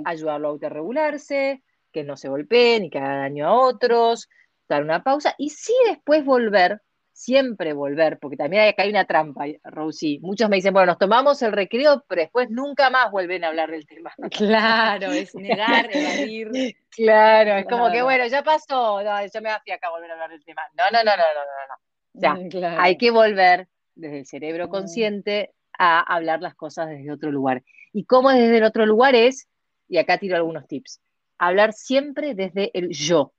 ayudarlo 0.05 0.49
a 0.49 0.51
autorregularse, 0.51 1.63
que 1.91 2.03
no 2.03 2.17
se 2.17 2.29
golpee 2.29 2.79
ni 2.79 2.89
que 2.89 2.99
haga 2.99 3.17
daño 3.17 3.47
a 3.47 3.53
otros, 3.53 4.29
dar 4.67 4.83
una 4.83 5.03
pausa 5.03 5.33
y 5.37 5.49
sí 5.49 5.73
después 5.87 6.23
volver 6.23 6.81
siempre 7.19 7.73
volver, 7.73 8.17
porque 8.17 8.37
también 8.37 8.63
hay, 8.63 8.69
acá 8.69 8.83
hay 8.83 8.91
una 8.91 9.03
trampa, 9.03 9.43
Rosy. 9.65 10.19
Muchos 10.21 10.49
me 10.49 10.55
dicen, 10.55 10.71
bueno, 10.71 10.93
nos 10.93 10.97
tomamos 10.97 11.41
el 11.41 11.51
recreo, 11.51 12.05
pero 12.07 12.21
después 12.21 12.49
nunca 12.49 12.89
más 12.89 13.11
vuelven 13.11 13.43
a 13.43 13.49
hablar 13.49 13.69
del 13.69 13.85
tema. 13.85 14.13
Claro, 14.31 15.11
es 15.11 15.35
negar, 15.35 15.89
evadir. 15.93 16.77
Claro, 16.89 17.57
es 17.57 17.65
como 17.65 17.91
que, 17.91 18.01
bueno, 18.01 18.25
ya 18.27 18.41
pasó, 18.41 19.03
no, 19.03 19.21
yo 19.21 19.41
me 19.41 19.49
voy 19.49 19.73
acá 19.73 19.89
volver 19.89 20.11
a 20.11 20.13
hablar 20.13 20.29
del 20.29 20.45
tema. 20.45 20.61
No, 20.77 20.85
no, 20.91 21.03
no, 21.03 21.11
no, 21.11 21.17
no, 21.17 21.43
no, 21.43 21.67
no. 21.67 22.51
Ya, 22.53 22.59
mm, 22.59 22.79
hay 22.79 22.97
que 22.97 23.11
volver 23.11 23.67
desde 23.95 24.19
el 24.19 24.25
cerebro 24.25 24.67
mm. 24.67 24.69
consciente 24.69 25.51
a 25.77 25.99
hablar 25.99 26.41
las 26.41 26.55
cosas 26.55 26.87
desde 26.87 27.11
otro 27.11 27.31
lugar. 27.31 27.63
¿Y 27.91 28.05
cómo 28.05 28.29
desde 28.29 28.59
el 28.59 28.63
otro 28.63 28.85
lugar 28.85 29.15
es? 29.15 29.49
Y 29.89 29.97
acá 29.97 30.19
tiro 30.19 30.37
algunos 30.37 30.67
tips. 30.67 31.01
Hablar 31.37 31.73
siempre 31.73 32.33
desde 32.33 32.71
el 32.73 32.91
yo, 32.91 33.33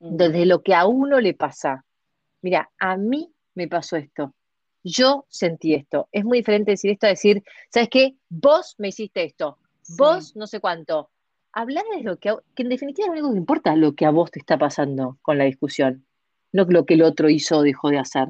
mm. 0.00 0.16
desde 0.16 0.44
lo 0.44 0.62
que 0.62 0.74
a 0.74 0.84
uno 0.84 1.18
le 1.18 1.32
pasa 1.32 1.86
mira, 2.42 2.70
a 2.78 2.96
mí 2.96 3.32
me 3.54 3.68
pasó 3.68 3.96
esto, 3.96 4.34
yo 4.84 5.26
sentí 5.28 5.74
esto. 5.74 6.08
Es 6.12 6.24
muy 6.24 6.38
diferente 6.38 6.72
decir 6.72 6.90
esto 6.90 7.06
a 7.06 7.10
decir, 7.10 7.42
¿sabes 7.70 7.88
qué? 7.88 8.16
Vos 8.28 8.74
me 8.78 8.88
hiciste 8.88 9.24
esto, 9.24 9.58
vos 9.96 10.36
no 10.36 10.46
sé 10.46 10.60
cuánto. 10.60 11.10
Hablar 11.52 11.84
de 11.94 12.02
lo 12.02 12.18
que, 12.18 12.34
que 12.54 12.62
en 12.62 12.70
definitiva 12.70 13.06
lo 13.08 13.12
único 13.12 13.32
que 13.32 13.38
importa, 13.38 13.76
lo 13.76 13.94
que 13.94 14.06
a 14.06 14.10
vos 14.10 14.30
te 14.30 14.38
está 14.38 14.58
pasando 14.58 15.18
con 15.22 15.38
la 15.38 15.44
discusión, 15.44 16.06
no 16.52 16.64
lo 16.64 16.86
que 16.86 16.94
el 16.94 17.02
otro 17.02 17.28
hizo 17.28 17.58
o 17.58 17.62
dejó 17.62 17.90
de 17.90 17.98
hacer. 17.98 18.28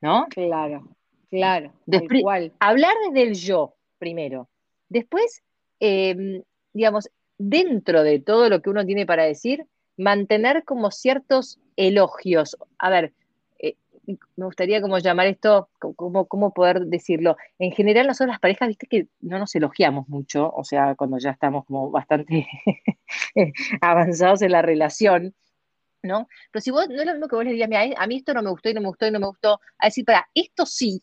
¿No? 0.00 0.26
Claro, 0.30 0.88
claro. 1.28 1.72
igual. 1.86 2.52
Hablar 2.60 2.94
desde 3.06 3.28
el 3.28 3.34
yo, 3.34 3.74
primero. 3.98 4.48
Después, 4.88 5.42
em, 5.80 6.42
digamos, 6.72 7.10
dentro 7.36 8.02
de 8.02 8.20
todo 8.20 8.48
lo 8.48 8.62
que 8.62 8.70
uno 8.70 8.86
tiene 8.86 9.06
para 9.06 9.24
decir, 9.24 9.66
mantener 9.96 10.64
como 10.64 10.90
ciertos 10.90 11.58
elogios. 11.76 12.56
A 12.78 12.90
ver, 12.90 13.12
me 14.36 14.46
gustaría 14.46 14.80
como 14.80 14.98
llamar 14.98 15.26
esto, 15.26 15.68
como, 15.78 16.26
cómo 16.26 16.52
poder 16.54 16.86
decirlo. 16.86 17.36
En 17.58 17.72
general 17.72 18.06
nosotros 18.06 18.32
las 18.32 18.40
parejas, 18.40 18.68
viste 18.68 18.86
que 18.86 19.08
no 19.20 19.38
nos 19.38 19.54
elogiamos 19.54 20.08
mucho, 20.08 20.50
o 20.50 20.64
sea, 20.64 20.94
cuando 20.94 21.18
ya 21.18 21.30
estamos 21.30 21.66
como 21.66 21.90
bastante 21.90 22.48
avanzados 23.80 24.42
en 24.42 24.52
la 24.52 24.62
relación, 24.62 25.34
¿no? 26.02 26.28
Pero 26.50 26.62
si 26.62 26.70
vos, 26.70 26.88
no 26.88 27.00
es 27.00 27.06
lo 27.06 27.12
mismo 27.12 27.28
que 27.28 27.36
vos 27.36 27.44
le 27.44 27.52
digas, 27.52 27.68
a 27.96 28.06
mí 28.06 28.16
esto 28.16 28.32
no 28.32 28.42
me 28.42 28.50
gustó 28.50 28.70
y 28.70 28.74
no 28.74 28.80
me 28.80 28.88
gustó 28.88 29.06
y 29.06 29.10
no 29.10 29.20
me 29.20 29.26
gustó, 29.26 29.60
a 29.78 29.86
decir, 29.86 30.04
para, 30.04 30.28
esto 30.34 30.64
sí, 30.64 31.02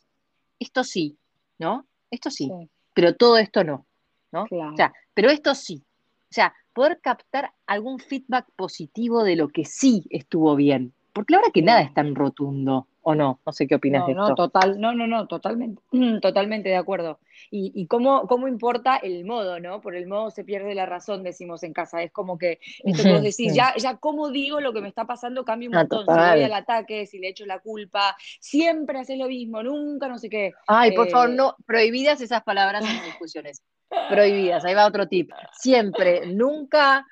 esto 0.60 0.84
sí, 0.84 1.18
¿no? 1.60 1.86
Esto 2.10 2.32
sí, 2.32 2.52
pero 2.94 3.16
todo 3.16 3.38
esto 3.38 3.64
no, 3.64 3.86
¿no? 4.32 4.44
O 4.44 4.76
sea, 4.76 4.94
pero 5.14 5.30
esto 5.30 5.54
sí. 5.54 5.84
O 6.30 6.34
sea, 6.36 6.54
poder 6.74 7.00
captar 7.02 7.54
algún 7.68 8.00
feedback 8.00 8.48
positivo 8.56 9.24
de 9.24 9.36
lo 9.36 9.48
que 9.48 9.64
sí 9.64 10.06
estuvo 10.10 10.56
bien. 10.56 10.94
Porque 11.14 11.34
ahora 11.36 11.50
que 11.54 11.62
nada 11.62 11.82
es 11.82 11.94
tan 11.94 12.14
rotundo, 12.14 12.88
¿O 13.08 13.14
no? 13.14 13.40
No 13.46 13.54
sé 13.54 13.68
qué 13.68 13.76
opinas 13.76 14.04
de 14.08 14.14
esto. 14.14 14.30
No, 14.30 14.34
total, 14.34 14.82
no, 14.82 14.96
no, 14.96 15.06
no, 15.06 15.28
totalmente, 15.28 15.80
totalmente 16.24 16.70
de 16.70 16.76
acuerdo. 16.76 17.20
Y, 17.52 17.72
y 17.76 17.86
cómo, 17.86 18.26
cómo, 18.26 18.48
importa 18.48 18.98
el 18.98 19.26
modo, 19.26 19.60
¿no? 19.60 19.80
Por 19.80 19.96
el 19.96 20.08
modo 20.08 20.32
se 20.32 20.44
pierde 20.44 20.74
la 20.74 20.88
razón, 20.88 21.22
decimos 21.22 21.62
en 21.62 21.72
casa. 21.72 22.02
Es 22.02 22.12
como 22.12 22.40
que 22.40 22.58
esto 22.84 23.04
que 23.04 23.14
vos 23.14 23.22
decís, 23.22 23.54
ya, 23.54 23.76
ya 23.78 23.98
cómo 23.98 24.32
digo 24.32 24.60
lo 24.60 24.74
que 24.74 24.82
me 24.82 24.88
está 24.88 25.06
pasando 25.06 25.46
cambia 25.46 25.70
un 25.70 25.76
ah, 25.76 25.80
montón. 25.82 26.06
si 26.08 26.12
voy 26.12 26.44
al 26.44 26.54
ataque, 26.54 27.06
si 27.06 27.20
le 27.20 27.28
echo 27.28 27.46
la 27.46 27.60
culpa, 27.60 28.16
siempre 28.40 28.98
haces 28.98 29.20
lo 29.20 29.28
mismo, 29.28 29.62
nunca 29.62 30.08
no 30.08 30.18
sé 30.18 30.28
qué. 30.28 30.54
Ay, 30.66 30.94
por 30.94 31.08
favor, 31.08 31.30
eh, 31.30 31.36
no, 31.36 31.56
prohibidas 31.68 32.22
esas 32.22 32.42
palabras 32.42 32.84
en 32.90 32.96
las 32.96 33.06
discusiones. 33.06 33.62
Prohibidas, 34.10 34.66
ahí 34.66 34.74
va 34.74 34.88
otro 34.88 35.08
tip. 35.08 35.30
Siempre, 35.52 36.26
nunca 36.26 37.06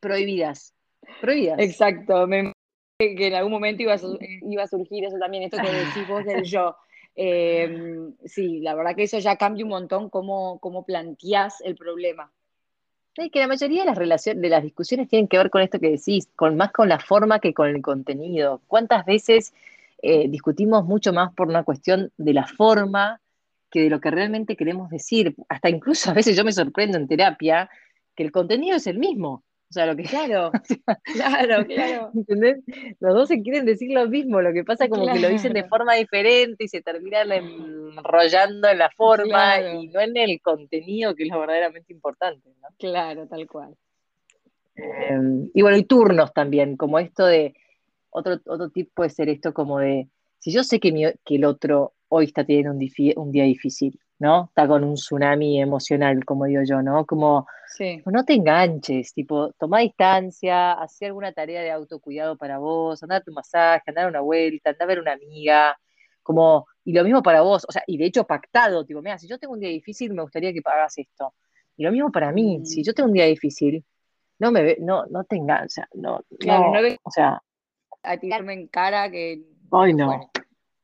prohibidas. 0.00 0.74
Prohibidas. 1.22 1.58
Exacto, 1.60 2.26
me 2.26 2.52
que 2.98 3.28
en 3.28 3.34
algún 3.34 3.52
momento 3.52 3.84
iba 3.84 3.94
a, 3.94 3.98
iba 4.42 4.64
a 4.64 4.66
surgir 4.66 5.04
eso 5.04 5.18
también, 5.18 5.44
esto 5.44 5.58
que 5.58 5.70
decís 5.70 6.08
vos 6.08 6.24
del 6.24 6.42
yo. 6.42 6.76
Em, 7.14 8.12
sí, 8.24 8.58
la 8.58 8.74
verdad 8.74 8.96
que 8.96 9.04
eso 9.04 9.18
ya 9.20 9.36
cambia 9.36 9.64
un 9.64 9.70
montón 9.70 10.10
cómo, 10.10 10.58
cómo 10.58 10.84
planteás 10.84 11.60
el 11.60 11.76
problema. 11.76 12.30
Sí, 13.16 13.30
que 13.30 13.38
la 13.38 13.46
mayoría 13.46 13.82
de 13.82 13.86
las 13.86 13.98
relaciones, 13.98 14.42
de 14.42 14.48
las 14.48 14.64
discusiones 14.64 15.08
tienen 15.08 15.28
que 15.28 15.38
ver 15.38 15.50
con 15.50 15.62
esto 15.62 15.78
que 15.78 15.90
decís, 15.90 16.28
con 16.34 16.56
más 16.56 16.72
con 16.72 16.88
la 16.88 16.98
forma 16.98 17.38
que 17.38 17.54
con 17.54 17.68
el 17.68 17.82
contenido. 17.82 18.62
¿Cuántas 18.66 19.04
veces 19.04 19.52
eh, 20.02 20.28
discutimos 20.28 20.84
mucho 20.84 21.12
más 21.12 21.32
por 21.34 21.48
una 21.48 21.62
cuestión 21.62 22.10
de 22.16 22.34
la 22.34 22.46
forma 22.48 23.20
que 23.70 23.82
de 23.82 23.90
lo 23.90 24.00
que 24.00 24.10
realmente 24.10 24.56
queremos 24.56 24.90
decir? 24.90 25.36
Hasta 25.48 25.68
incluso 25.68 26.10
a 26.10 26.14
veces 26.14 26.36
yo 26.36 26.44
me 26.44 26.52
sorprendo 26.52 26.98
en 26.98 27.06
terapia 27.06 27.70
que 28.16 28.24
el 28.24 28.32
contenido 28.32 28.76
es 28.76 28.88
el 28.88 28.98
mismo. 28.98 29.44
O 29.70 29.72
sea, 29.72 29.84
lo 29.84 29.96
que. 29.96 30.04
Claro, 30.04 30.50
claro, 31.04 31.66
claro. 31.66 32.10
¿Entendés? 32.14 32.58
Los 33.00 33.14
dos 33.14 33.28
se 33.28 33.42
quieren 33.42 33.66
decir 33.66 33.92
lo 33.92 34.08
mismo, 34.08 34.40
lo 34.40 34.52
que 34.52 34.64
pasa 34.64 34.88
como 34.88 35.06
que 35.12 35.18
lo 35.18 35.28
dicen 35.28 35.52
de 35.52 35.64
forma 35.64 35.94
diferente 35.94 36.64
y 36.64 36.68
se 36.68 36.80
terminan 36.80 37.30
enrollando 37.32 38.68
en 38.68 38.78
la 38.78 38.90
forma 38.90 39.60
y 39.60 39.88
no 39.88 40.00
en 40.00 40.16
el 40.16 40.40
contenido, 40.40 41.14
que 41.14 41.24
es 41.24 41.30
lo 41.30 41.40
verdaderamente 41.40 41.92
importante. 41.92 42.48
¿no? 42.62 42.68
Claro, 42.78 43.26
tal 43.26 43.46
cual. 43.46 43.76
Em, 44.76 45.50
y 45.52 45.60
bueno, 45.60 45.76
y 45.76 45.84
turnos 45.84 46.32
también, 46.32 46.76
como 46.76 46.98
esto 46.98 47.26
de. 47.26 47.54
Otro, 48.10 48.40
otro 48.46 48.70
tip 48.70 48.90
puede 48.94 49.10
ser 49.10 49.28
esto 49.28 49.52
como 49.52 49.80
de. 49.80 50.08
Si 50.38 50.50
yo 50.50 50.64
sé 50.64 50.80
que, 50.80 51.14
que 51.24 51.34
el 51.34 51.44
otro 51.44 51.92
hoy 52.08 52.24
está 52.24 52.42
teniendo 52.44 52.72
un, 52.72 52.80
un 53.16 53.32
día 53.32 53.44
difícil, 53.44 54.00
¿no? 54.18 54.46
Está 54.48 54.66
con 54.66 54.84
un 54.84 54.94
tsunami 54.94 55.60
emocional, 55.60 56.24
como 56.24 56.46
digo 56.46 56.62
yo, 56.64 56.82
¿no? 56.82 57.06
Como, 57.06 57.46
no 58.06 58.24
te 58.24 58.34
enganches, 58.34 59.12
tipo, 59.14 59.52
toma 59.52 59.80
distancia, 59.80 60.72
haz 60.72 61.00
alguna 61.02 61.32
tarea 61.32 61.62
de 61.62 61.70
autocuidado 61.70 62.36
para 62.36 62.58
vos, 62.58 63.02
andar 63.02 63.20
a 63.20 63.24
tu 63.24 63.32
masaje, 63.32 63.84
andar 63.86 64.06
a 64.06 64.08
una 64.08 64.20
vuelta, 64.20 64.70
andar 64.70 64.82
a 64.82 64.86
ver 64.86 65.00
una 65.00 65.12
amiga, 65.12 65.78
como, 66.22 66.66
y 66.84 66.92
lo 66.92 67.04
mismo 67.04 67.22
para 67.22 67.42
vos, 67.42 67.64
o 67.68 67.72
sea, 67.72 67.82
y 67.86 67.96
de 67.96 68.06
hecho 68.06 68.24
pactado, 68.24 68.84
tipo, 68.84 69.00
mira, 69.00 69.18
si 69.18 69.28
yo 69.28 69.38
tengo 69.38 69.54
un 69.54 69.60
día 69.60 69.70
difícil, 69.70 70.12
me 70.12 70.22
gustaría 70.22 70.52
que 70.52 70.60
hagas 70.64 70.98
esto. 70.98 71.34
Y 71.76 71.84
lo 71.84 71.92
mismo 71.92 72.10
para 72.10 72.32
mí, 72.32 72.60
si 72.64 72.80
mm. 72.80 72.84
yo 72.84 72.94
tengo 72.94 73.08
un 73.08 73.14
día 73.14 73.26
difícil, 73.26 73.84
no 74.40 74.50
me 74.50 74.76
no, 74.80 75.06
no 75.06 75.24
te 75.24 75.36
enganches, 75.36 75.84
no, 75.94 76.20
claro, 76.38 76.72
no, 76.72 76.96
o 77.02 77.10
sea, 77.10 77.40
a 78.02 78.16
tirarme 78.16 78.54
en 78.54 78.68
cara 78.68 79.10
que... 79.10 79.42
Hoy 79.70 79.94
no. 79.94 80.30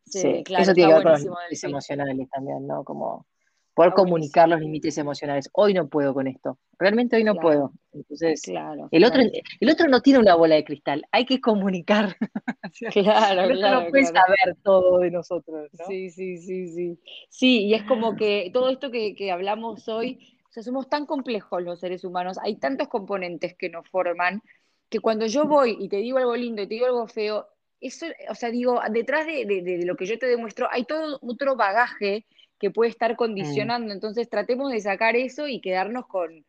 Sí, 0.06 0.42
claro, 0.44 0.62
eso 0.62 0.74
tiene 0.74 0.90
que 0.90 0.94
ver 0.94 1.02
con 1.02 1.12
los 1.12 1.22
límites 1.22 1.64
emocionales 1.64 2.28
también, 2.30 2.66
¿no? 2.66 2.84
Como 2.84 3.26
poder 3.74 3.92
comunicar 3.92 4.48
los 4.48 4.60
límites 4.60 4.96
emocionales. 4.98 5.50
Hoy 5.52 5.74
no 5.74 5.88
puedo 5.88 6.14
con 6.14 6.28
esto. 6.28 6.58
Realmente 6.78 7.16
hoy 7.16 7.24
no 7.24 7.34
puedo. 7.34 7.72
Entonces, 7.92 8.42
claro, 8.42 8.88
el, 8.90 9.04
otro, 9.04 9.20
el 9.22 9.70
otro 9.70 9.88
no 9.88 10.00
tiene 10.00 10.20
una 10.20 10.36
bola 10.36 10.54
de 10.54 10.64
cristal. 10.64 11.04
Hay 11.10 11.26
que 11.26 11.40
comunicar. 11.40 12.16
claro, 12.92 13.42
el 13.42 13.60
no 13.60 13.86
puede 13.88 14.06
saber 14.06 14.56
todo 14.62 14.98
de 15.00 15.10
nosotros. 15.10 15.68
¿no? 15.78 15.86
Sí, 15.86 16.10
sí, 16.10 16.38
sí, 16.38 16.68
sí. 16.68 16.98
Sí, 17.28 17.64
y 17.66 17.74
es 17.74 17.82
como 17.82 18.16
que 18.16 18.50
todo 18.52 18.68
esto 18.68 18.90
que, 18.90 19.14
que 19.14 19.32
hablamos 19.32 19.88
hoy, 19.88 20.38
o 20.48 20.52
sea, 20.52 20.62
somos 20.62 20.88
tan 20.88 21.04
complejos 21.04 21.62
los 21.62 21.80
seres 21.80 22.04
humanos, 22.04 22.38
hay 22.42 22.56
tantos 22.56 22.88
componentes 22.88 23.56
que 23.56 23.68
nos 23.68 23.88
forman, 23.88 24.40
que 24.88 25.00
cuando 25.00 25.26
yo 25.26 25.46
voy 25.46 25.76
y 25.80 25.88
te 25.88 25.96
digo 25.96 26.18
algo 26.18 26.36
lindo 26.36 26.62
y 26.62 26.68
te 26.68 26.74
digo 26.74 26.86
algo 26.86 27.08
feo, 27.08 27.48
eso, 27.86 28.06
o 28.30 28.34
sea, 28.34 28.50
digo, 28.50 28.80
detrás 28.90 29.26
de, 29.26 29.82
lo 29.84 29.96
que 29.96 30.06
yo 30.06 30.18
te 30.18 30.26
demuestro 30.26 30.68
hay 30.70 30.84
todo 30.84 31.18
otro 31.22 31.56
bagaje 31.56 32.24
que 32.58 32.70
puede 32.70 32.90
estar 32.90 33.16
condicionando. 33.16 33.92
Entonces 33.92 34.28
tratemos 34.28 34.72
de 34.72 34.80
sacar 34.80 35.16
eso 35.16 35.46
y 35.46 35.60
quedarnos 35.60 36.06
con, 36.06 36.44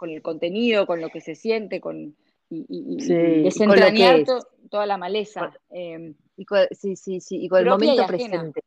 el 0.00 0.22
contenido, 0.22 0.86
con 0.86 1.00
lo 1.00 1.10
que 1.10 1.20
se 1.20 1.34
siente, 1.34 1.80
con 1.80 2.16
y, 2.50 3.42
desentrañar 3.42 4.24
toda 4.70 4.86
la 4.86 4.96
maleza. 4.96 5.52
Em, 5.70 6.14
y 6.36 6.44
con, 6.44 6.66
sí, 6.70 6.96
sí, 6.96 7.20
sí, 7.20 7.44
y 7.44 7.48
con 7.48 7.60
el 7.60 7.66
momento 7.66 8.06
presente. 8.06 8.62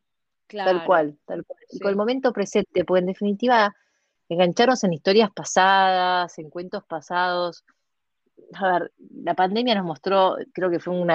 Tal 0.47 0.85
cual, 0.85 1.17
tal 1.25 1.45
cual. 1.45 1.59
Y 1.71 1.79
con 1.79 1.89
el 1.89 1.95
momento 1.95 2.33
presente, 2.33 2.83
porque 2.83 2.99
en 2.99 3.07
definitiva, 3.07 3.75
engancharnos 4.29 4.83
en 4.83 4.93
historias 4.93 5.31
pasadas, 5.31 6.37
en 6.37 6.49
cuentos 6.49 6.83
pasados, 6.83 7.63
a 8.53 8.79
ver, 8.79 8.91
la 9.23 9.33
pandemia 9.33 9.75
nos 9.75 9.85
mostró, 9.85 10.37
creo 10.53 10.69
que 10.69 10.79
fue 10.79 10.93
un 10.93 11.07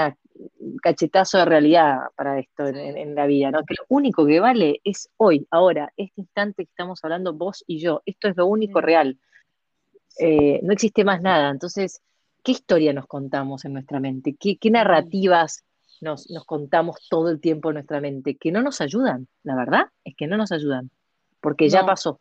cachetazo 0.83 1.39
de 1.39 1.45
realidad 1.45 1.99
para 2.17 2.39
esto 2.39 2.67
en, 2.67 3.15
la 3.15 3.27
vida, 3.27 3.51
¿no? 3.51 3.65
Que 3.65 3.75
lo 3.79 3.85
único 3.89 4.27
que 4.27 4.41
vale 4.41 4.81
es 4.85 5.09
hoy, 5.17 5.47
ahora, 5.51 5.93
este 5.97 6.21
instante 6.21 6.65
que 6.65 6.71
estamos 6.71 7.03
hablando 7.03 7.33
vos 7.35 7.65
y 7.67 7.79
yo. 7.79 8.03
Esto 8.07 8.29
es 8.29 8.37
lo 8.37 8.47
único 8.47 8.81
real. 8.81 9.19
Eh, 10.19 10.61
no 10.63 10.73
existe 10.73 11.05
más 11.05 11.21
nada. 11.21 11.51
Entonces, 11.51 12.01
¿qué 12.43 12.53
historia 12.53 12.93
nos 12.93 13.07
contamos 13.07 13.65
en 13.65 13.75
nuestra 13.75 14.01
mente? 14.01 14.37
¿Qué, 14.39 14.71
narrativas 14.71 15.65
nos, 16.01 16.31
nos 16.31 16.45
contamos 16.45 17.07
todo 17.09 17.31
el 17.31 17.41
tiempo 17.41 17.71
en 17.71 17.75
nuestra 17.75 18.01
mente? 18.01 18.37
Que 18.37 18.53
no 18.53 18.63
nos 18.63 18.81
ayudan, 18.81 19.29
la 19.43 19.57
verdad 19.57 19.87
es 20.05 20.15
que 20.17 20.27
no 20.27 20.37
nos 20.37 20.53
ayudan, 20.53 20.91
porque 21.41 21.69
ya 21.69 21.85
pasó. 21.85 22.21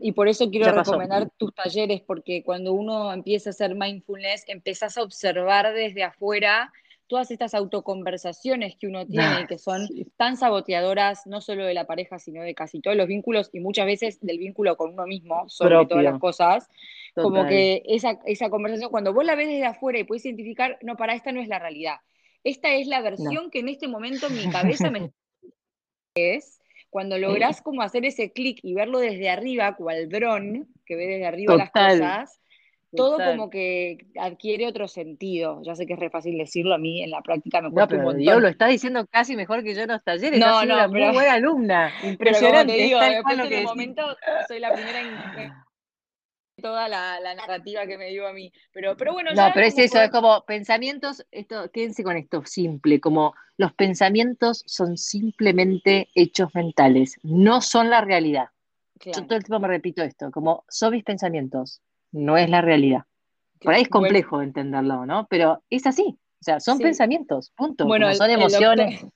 Y 0.00 0.12
por 0.12 0.28
eso 0.28 0.50
quiero 0.50 0.72
recomendar 0.72 1.30
tus 1.36 1.54
talleres, 1.54 2.00
porque 2.02 2.42
cuando 2.42 2.72
uno 2.72 3.12
empieza 3.12 3.50
a 3.50 3.52
hacer 3.52 3.74
mindfulness, 3.74 4.44
empezás 4.48 4.98
a 4.98 5.02
observar 5.02 5.72
desde 5.72 6.02
afuera 6.02 6.72
todas 7.06 7.30
estas 7.30 7.54
autoconversaciones 7.54 8.76
que 8.76 8.86
uno 8.86 9.06
tiene 9.06 9.42
y 9.42 9.46
que 9.46 9.58
son 9.58 9.88
tan 10.16 10.36
saboteadoras, 10.36 11.26
no 11.26 11.40
solo 11.40 11.64
de 11.64 11.74
la 11.74 11.86
pareja, 11.86 12.18
sino 12.18 12.42
de 12.42 12.54
casi 12.54 12.80
todos 12.80 12.96
los 12.96 13.06
vínculos 13.06 13.50
y 13.52 13.60
muchas 13.60 13.86
veces 13.86 14.18
del 14.20 14.38
vínculo 14.38 14.76
con 14.76 14.94
uno 14.94 15.06
mismo, 15.06 15.48
sobre 15.48 15.86
todas 15.86 16.04
las 16.04 16.18
cosas. 16.18 16.68
Como 17.14 17.46
que 17.46 17.82
esa, 17.86 18.18
esa 18.26 18.50
conversación, 18.50 18.90
cuando 18.90 19.12
vos 19.12 19.24
la 19.24 19.36
ves 19.36 19.48
desde 19.48 19.66
afuera 19.66 19.98
y 19.98 20.04
puedes 20.04 20.24
identificar, 20.24 20.78
no, 20.82 20.96
para 20.96 21.14
esta 21.14 21.30
no 21.30 21.40
es 21.40 21.48
la 21.48 21.58
realidad. 21.58 21.96
Esta 22.42 22.74
es 22.74 22.86
la 22.86 23.00
versión 23.00 23.50
que 23.50 23.60
en 23.60 23.68
este 23.68 23.86
momento 23.86 24.28
mi 24.30 24.50
cabeza 24.50 24.90
me 24.90 25.12
es 26.14 26.60
cuando 26.94 27.18
lográs 27.18 27.60
como 27.60 27.82
hacer 27.82 28.04
ese 28.04 28.30
clic 28.30 28.60
y 28.62 28.72
verlo 28.72 29.00
desde 29.00 29.28
arriba, 29.28 29.74
cual 29.74 30.08
dron, 30.08 30.68
que 30.86 30.94
ve 30.94 31.08
desde 31.08 31.26
arriba 31.26 31.56
las 31.56 31.72
cosas, 31.72 32.40
todo 32.94 33.18
como 33.18 33.50
que 33.50 33.98
adquiere 34.16 34.68
otro 34.68 34.86
sentido. 34.86 35.60
Ya 35.64 35.74
sé 35.74 35.86
que 35.86 35.94
es 35.94 35.98
re 35.98 36.08
fácil 36.08 36.38
decirlo, 36.38 36.72
a 36.72 36.78
mí 36.78 37.02
en 37.02 37.10
la 37.10 37.20
práctica 37.20 37.60
me 37.60 37.72
cuesta 37.72 37.96
un 37.96 38.02
montón. 38.04 38.40
lo 38.40 38.46
estás 38.46 38.68
diciendo 38.68 39.08
casi 39.10 39.34
mejor 39.34 39.64
que 39.64 39.74
yo 39.74 39.82
en 39.82 39.88
los 39.88 40.04
talleres. 40.04 40.38
No, 40.38 40.64
no, 40.64 40.74
una 40.74 40.86
muy 40.86 41.00
buena 41.12 41.32
alumna. 41.32 41.92
Impresionante. 42.04 42.18
Pero 42.22 42.42
como 42.62 42.64
te 42.64 42.82
digo, 42.84 43.00
después 43.00 43.50
de 43.50 43.62
momento 43.64 44.16
soy 44.46 44.60
la 44.60 44.72
primera 44.72 45.00
en 45.00 45.52
toda 46.60 46.88
la, 46.88 47.34
narrativa 47.34 47.86
que 47.86 47.98
me 47.98 48.10
dio 48.10 48.26
a 48.26 48.32
mí. 48.32 48.52
Pero, 48.72 48.96
pero 48.96 49.12
bueno, 49.12 49.32
No, 49.34 49.50
pero 49.52 49.66
es 49.66 49.78
eso, 49.78 50.00
es 50.00 50.10
como 50.10 50.44
pensamientos, 50.44 51.24
esto, 51.30 51.70
quédense 51.70 52.04
con 52.04 52.16
esto 52.16 52.44
simple, 52.44 53.00
como 53.00 53.34
los 53.56 53.72
pensamientos 53.72 54.62
son 54.66 54.96
simplemente 54.96 56.08
hechos 56.14 56.54
mentales, 56.54 57.18
no 57.22 57.60
son 57.60 57.90
la 57.90 58.00
realidad. 58.00 58.48
Yo 59.04 59.26
todo 59.26 59.36
el 59.36 59.44
tiempo 59.44 59.60
me 59.60 59.68
repito 59.68 60.02
esto, 60.02 60.30
como 60.30 60.64
son 60.68 60.92
mis 60.92 61.04
pensamientos, 61.04 61.82
no 62.12 62.36
es 62.36 62.48
la 62.48 62.62
realidad. 62.62 63.04
Por 63.60 63.74
ahí 63.74 63.82
es 63.82 63.88
complejo 63.88 64.40
entenderlo, 64.42 65.06
¿no? 65.06 65.26
Pero 65.28 65.62
es 65.70 65.86
así. 65.86 66.18
O 66.44 66.50
sea, 66.52 66.60
son 66.60 66.78
pensamientos, 66.78 67.54
punto. 67.56 67.86
Bueno, 67.86 68.14
son 68.14 68.30
emociones. 68.30 69.02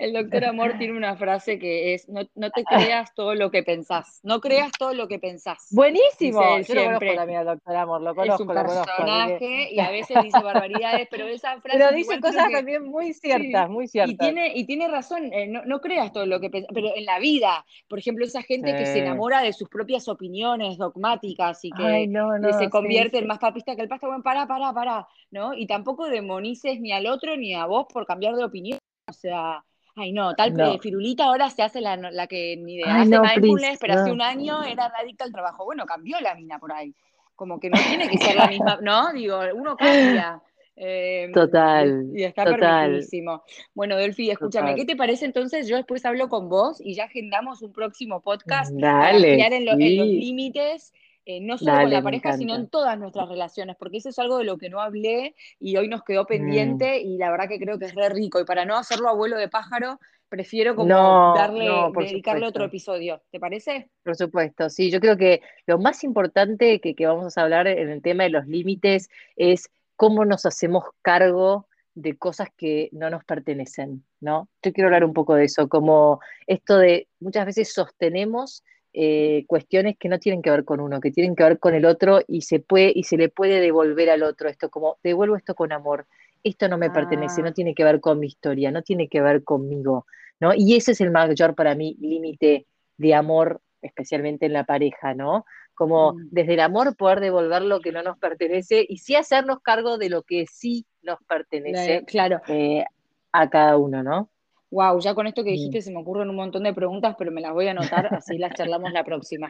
El 0.00 0.12
doctor, 0.12 0.44
Amor 0.44 0.74
tiene 0.76 0.96
una 0.96 1.14
frase 1.14 1.60
que 1.60 1.94
es, 1.94 2.08
no, 2.08 2.24
te 2.26 2.64
creas 2.64 3.14
todo 3.14 3.36
lo 3.36 3.52
que 3.52 3.62
pensás, 3.62 4.18
no 4.24 4.40
creas 4.40 4.72
todo 4.76 4.92
lo 4.92 5.06
que 5.06 5.20
pensás. 5.20 5.68
Buenísimo, 5.70 6.40
yo 6.62 6.74
lo 6.74 6.84
conozco 6.84 7.14
también 7.14 7.38
al 7.38 7.46
doctor 7.46 7.76
Amor, 7.76 8.02
lo 8.02 8.14
conozco. 8.16 8.42
Es 8.42 8.48
un 8.48 8.54
personaje 8.54 9.68
y 9.72 9.78
a 9.78 9.92
veces 9.92 10.20
dice 10.24 10.40
barbaridades, 10.42 11.06
pero 11.08 11.28
esa 11.28 11.60
frase... 11.60 11.78
Pero 11.78 11.92
dice 11.92 12.18
cosas 12.18 12.50
también 12.50 12.84
muy 12.84 13.14
ciertas, 13.14 13.70
muy 13.70 13.86
ciertas. 13.86 14.14
Y 14.14 14.18
tiene, 14.18 14.52
y 14.52 14.66
tiene 14.66 14.88
razón, 14.88 15.32
eh, 15.32 15.46
no, 15.46 15.80
creas 15.80 16.12
todo 16.12 16.26
lo 16.26 16.40
que 16.40 16.50
pensás, 16.50 16.72
pero 16.74 16.88
en 16.96 17.04
la 17.04 17.20
vida, 17.20 17.64
por 17.86 18.00
ejemplo, 18.00 18.24
esa 18.24 18.42
gente 18.42 18.74
que 18.74 18.86
se 18.86 18.98
enamora 18.98 19.42
de 19.42 19.52
sus 19.52 19.68
propias 19.68 20.08
opiniones 20.08 20.76
dogmáticas 20.76 21.64
y 21.64 21.70
que, 21.70 22.10
se 22.58 22.70
convierte 22.70 23.18
en 23.18 23.28
más 23.28 23.38
papista 23.38 23.76
que 23.76 23.82
el 23.82 23.88
pasto, 23.88 24.08
bueno, 24.08 24.24
pará, 24.24 24.48
pará, 24.48 24.72
pará, 24.72 25.06
¿no? 25.30 25.54
Y 25.54 25.68
tampoco 25.68 26.08
demoniza 26.08 26.63
ni 26.64 26.92
al 26.92 27.06
otro 27.06 27.36
ni 27.36 27.54
a 27.54 27.66
vos 27.66 27.86
por 27.92 28.06
cambiar 28.06 28.34
de 28.36 28.44
opinión. 28.44 28.78
O 29.08 29.12
sea, 29.12 29.64
ay 29.96 30.12
no, 30.12 30.34
tal 30.34 30.80
Firulita 30.80 31.24
ahora 31.24 31.50
se 31.50 31.62
hace 31.62 31.80
la, 31.80 31.96
la 31.96 32.26
que 32.26 32.56
ni 32.56 32.78
de 32.78 32.84
hace 32.84 33.18
mindfulness, 33.18 33.78
pero 33.80 33.94
hace 33.94 34.12
un 34.12 34.22
año 34.22 34.62
era 34.62 34.88
radical 34.88 35.28
al 35.28 35.32
trabajo. 35.32 35.64
Bueno, 35.64 35.86
cambió 35.86 36.20
la 36.20 36.34
mina 36.34 36.58
por 36.58 36.72
ahí. 36.72 36.94
Como 37.36 37.58
que 37.58 37.68
no 37.68 37.78
tiene 37.88 38.08
que 38.08 38.18
ser 38.18 38.36
la 38.36 38.46
misma, 38.46 38.78
¿no? 38.82 39.12
Digo, 39.12 39.40
uno 39.54 39.76
cambia. 39.76 40.40
Eh, 40.76 41.30
total. 41.32 42.10
Y 42.14 42.24
está 42.24 42.44
permitidísimo. 42.44 43.42
Bueno, 43.74 43.96
Delphi, 43.96 44.30
escúchame, 44.30 44.74
¿qué 44.74 44.84
te 44.84 44.96
parece 44.96 45.24
entonces? 45.24 45.68
Yo 45.68 45.76
después 45.76 46.04
hablo 46.04 46.28
con 46.28 46.48
vos 46.48 46.80
y 46.80 46.94
ya 46.94 47.04
agendamos 47.04 47.62
un 47.62 47.72
próximo 47.72 48.20
podcast 48.20 48.72
Dale, 48.72 49.38
para 49.38 49.56
en, 49.56 49.66
los 49.66 49.76
límites. 49.76 50.92
Eh, 51.26 51.40
no 51.40 51.56
solo 51.56 51.72
con 51.80 51.90
la 51.90 52.02
pareja, 52.02 52.36
sino 52.36 52.54
en 52.54 52.68
todas 52.68 52.98
nuestras 52.98 53.28
relaciones, 53.28 53.76
porque 53.78 53.96
eso 53.96 54.10
es 54.10 54.18
algo 54.18 54.36
de 54.36 54.44
lo 54.44 54.58
que 54.58 54.68
no 54.68 54.82
hablé 54.82 55.34
y 55.58 55.74
hoy 55.78 55.88
nos 55.88 56.04
quedó 56.04 56.26
pendiente 56.26 57.00
mm. 57.02 57.06
y 57.06 57.16
la 57.16 57.30
verdad 57.30 57.48
que 57.48 57.58
creo 57.58 57.78
que 57.78 57.86
es 57.86 57.94
re 57.94 58.10
rico. 58.10 58.40
Y 58.40 58.44
para 58.44 58.66
no 58.66 58.76
hacerlo 58.76 59.08
abuelo 59.08 59.38
de 59.38 59.48
pájaro, 59.48 59.98
prefiero 60.28 60.74
como 60.76 61.34
darle, 61.34 61.70
dedicarle 61.96 62.46
otro 62.46 62.64
episodio. 62.64 63.22
¿Te 63.30 63.40
parece? 63.40 63.88
Por 64.02 64.16
supuesto, 64.16 64.68
sí. 64.68 64.90
Yo 64.90 65.00
creo 65.00 65.16
que 65.16 65.40
lo 65.66 65.78
más 65.78 66.04
importante 66.04 66.78
que, 66.80 66.94
que 66.94 67.06
vamos 67.06 67.38
a 67.38 67.42
hablar 67.42 67.68
en 67.68 67.88
el 67.88 68.02
tema 68.02 68.24
de 68.24 68.30
los 68.30 68.46
límites 68.46 69.08
es 69.36 69.70
cómo 69.96 70.26
nos 70.26 70.44
hacemos 70.44 70.84
cargo 71.00 71.68
de 71.94 72.18
cosas 72.18 72.48
que 72.56 72.90
no 72.92 73.08
nos 73.08 73.24
pertenecen, 73.24 74.04
¿no? 74.20 74.48
Yo 74.62 74.72
quiero 74.72 74.88
hablar 74.88 75.04
un 75.04 75.14
poco 75.14 75.34
de 75.34 75.44
eso, 75.44 75.68
como 75.68 76.20
esto 76.46 76.76
de 76.76 77.08
muchas 77.20 77.46
veces 77.46 77.72
sostenemos 77.72 78.64
eh, 78.94 79.44
cuestiones 79.48 79.96
que 79.98 80.08
no 80.08 80.20
tienen 80.20 80.40
que 80.40 80.50
ver 80.50 80.64
con 80.64 80.80
uno, 80.80 81.00
que 81.00 81.10
tienen 81.10 81.34
que 81.34 81.42
ver 81.42 81.58
con 81.58 81.74
el 81.74 81.84
otro 81.84 82.20
y 82.28 82.42
se 82.42 82.60
puede 82.60 82.92
y 82.94 83.02
se 83.02 83.16
le 83.16 83.28
puede 83.28 83.60
devolver 83.60 84.08
al 84.08 84.22
otro 84.22 84.48
esto 84.48 84.70
como 84.70 84.98
devuelvo 85.02 85.36
esto 85.36 85.54
con 85.54 85.72
amor. 85.72 86.06
Esto 86.44 86.68
no 86.68 86.78
me 86.78 86.90
pertenece, 86.90 87.42
no 87.42 87.48
ah. 87.48 87.54
tiene 87.54 87.74
que 87.74 87.84
ver 87.84 88.00
con 88.00 88.20
mi 88.20 88.28
historia, 88.28 88.70
no 88.70 88.82
tiene 88.82 89.08
que 89.08 89.20
ver 89.20 89.42
conmigo, 89.42 90.06
¿no? 90.38 90.52
Y 90.54 90.76
ese 90.76 90.92
es 90.92 91.00
el 91.00 91.10
mayor 91.10 91.54
para 91.54 91.74
mí 91.74 91.96
límite 92.00 92.66
de 92.96 93.14
amor, 93.14 93.60
especialmente 93.82 94.46
en 94.46 94.52
la 94.52 94.64
pareja, 94.64 95.14
¿no? 95.14 95.44
como 95.74 96.12
mm. 96.12 96.28
desde 96.30 96.54
el 96.54 96.60
amor 96.60 96.96
poder 96.96 97.20
devolver 97.20 97.62
lo 97.62 97.80
que 97.80 97.92
no 97.92 98.02
nos 98.02 98.16
pertenece 98.18 98.86
y 98.88 98.98
sí 98.98 99.16
hacernos 99.16 99.60
cargo 99.60 99.98
de 99.98 100.08
lo 100.08 100.22
que 100.22 100.46
sí 100.46 100.86
nos 101.02 101.18
pertenece 101.24 102.04
claro. 102.06 102.40
Eh, 102.48 102.84
a 103.32 103.50
cada 103.50 103.76
uno, 103.76 104.02
¿no? 104.02 104.30
Wow, 104.74 104.98
ya 104.98 105.14
con 105.14 105.28
esto 105.28 105.44
que 105.44 105.52
dijiste 105.52 105.80
se 105.82 105.92
me 105.92 106.00
ocurren 106.00 106.28
un 106.28 106.34
montón 106.34 106.64
de 106.64 106.74
preguntas, 106.74 107.14
pero 107.16 107.30
me 107.30 107.40
las 107.40 107.52
voy 107.52 107.68
a 107.68 107.70
anotar, 107.70 108.12
así 108.12 108.38
las 108.38 108.54
charlamos 108.54 108.90
la 108.92 109.04
próxima. 109.04 109.48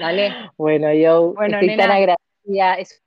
Dale. 0.00 0.32
Bueno, 0.58 0.92
yo 0.92 1.34
estoy 1.40 1.76
tan 1.76 1.92
agradecida. 1.92 2.74
Es 2.74 3.00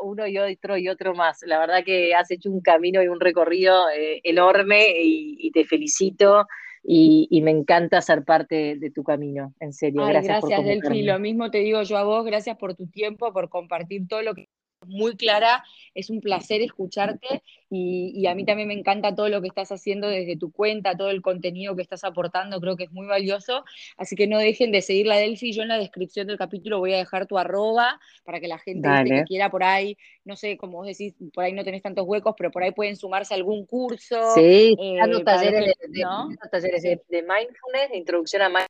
uno 0.00 0.28
y 0.28 0.38
otro 0.38 0.76
y 0.76 0.88
otro 0.88 1.12
más. 1.16 1.40
La 1.42 1.58
verdad 1.58 1.82
que 1.84 2.14
has 2.14 2.30
hecho 2.30 2.50
un 2.50 2.60
camino 2.60 3.02
y 3.02 3.08
un 3.08 3.18
recorrido 3.18 3.90
eh, 3.90 4.20
enorme 4.22 4.86
y, 5.02 5.50
te 5.50 5.64
felicito 5.64 6.46
y, 6.84 7.40
me 7.42 7.50
encanta 7.50 8.00
ser 8.00 8.22
parte 8.24 8.76
de 8.76 8.90
tu 8.92 9.02
camino, 9.02 9.54
en 9.58 9.72
serio. 9.72 10.06
gracias, 10.06 10.40
gracias 10.40 10.64
Delphi. 10.64 11.02
Lo 11.02 11.18
mismo 11.18 11.50
te 11.50 11.58
digo 11.58 11.82
yo 11.82 11.96
a 11.96 12.04
vos, 12.04 12.24
gracias 12.24 12.56
por 12.58 12.76
tu 12.76 12.86
tiempo, 12.86 13.32
por 13.32 13.48
compartir 13.48 14.06
todo 14.06 14.22
lo 14.22 14.34
que 14.34 14.46
muy 14.88 15.16
clara, 15.16 15.64
es 15.94 16.10
un 16.10 16.20
placer 16.20 16.60
escucharte 16.62 17.42
y, 17.70 18.26
a 18.26 18.34
mí 18.34 18.44
también 18.44 18.68
me 18.68 18.74
encanta 18.74 19.14
todo 19.14 19.28
lo 19.28 19.40
que 19.40 19.48
estás 19.48 19.70
haciendo 19.72 20.08
desde 20.08 20.36
tu 20.36 20.50
cuenta, 20.50 20.96
todo 20.96 21.10
el 21.10 21.22
contenido 21.22 21.76
que 21.76 21.82
estás 21.82 22.04
aportando, 22.04 22.60
creo 22.60 22.76
que 22.76 22.84
es 22.84 22.92
muy 22.92 23.06
valioso, 23.06 23.64
así 23.96 24.16
que 24.16 24.26
no 24.26 24.38
dejen 24.38 24.72
de 24.72 24.82
seguir 24.82 25.06
la 25.06 25.16
Delphi, 25.16 25.52
yo 25.52 25.62
en 25.62 25.68
la 25.68 25.78
descripción 25.78 26.26
del 26.26 26.38
capítulo 26.38 26.78
voy 26.78 26.94
a 26.94 26.98
dejar 26.98 27.26
tu 27.26 27.38
arroba 27.38 28.00
para 28.24 28.40
que 28.40 28.48
la 28.48 28.58
gente 28.58 28.88
que 29.04 29.24
quiera 29.24 29.50
por 29.50 29.62
ahí, 29.62 29.96
no 30.24 30.36
sé, 30.36 30.56
como 30.56 30.78
vos 30.78 30.86
decís, 30.86 31.14
por 31.34 31.44
ahí 31.44 31.52
no 31.52 31.64
tenés 31.64 31.82
tantos 31.82 32.06
huecos, 32.06 32.34
pero 32.36 32.50
por 32.50 32.62
ahí 32.62 32.72
pueden 32.72 32.96
sumarse 32.96 33.34
a 33.34 33.36
algún 33.36 33.66
curso. 33.66 34.34
Sí, 34.34 34.76
eh, 34.80 34.98
talleres, 35.24 35.74
de, 35.88 36.04
talleres 36.50 36.82
de, 36.82 37.22
mindfulness, 37.22 37.90
de 37.90 37.96
introducción 37.96 38.42
a 38.42 38.48
mindfulness 38.48 38.68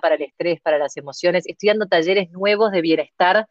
para 0.00 0.14
el 0.14 0.22
estrés, 0.22 0.60
para 0.60 0.78
las 0.78 0.96
emociones, 0.96 1.46
estudiando 1.46 1.86
talleres 1.86 2.30
nuevos 2.30 2.70
de 2.70 2.80
bienestar 2.80 3.48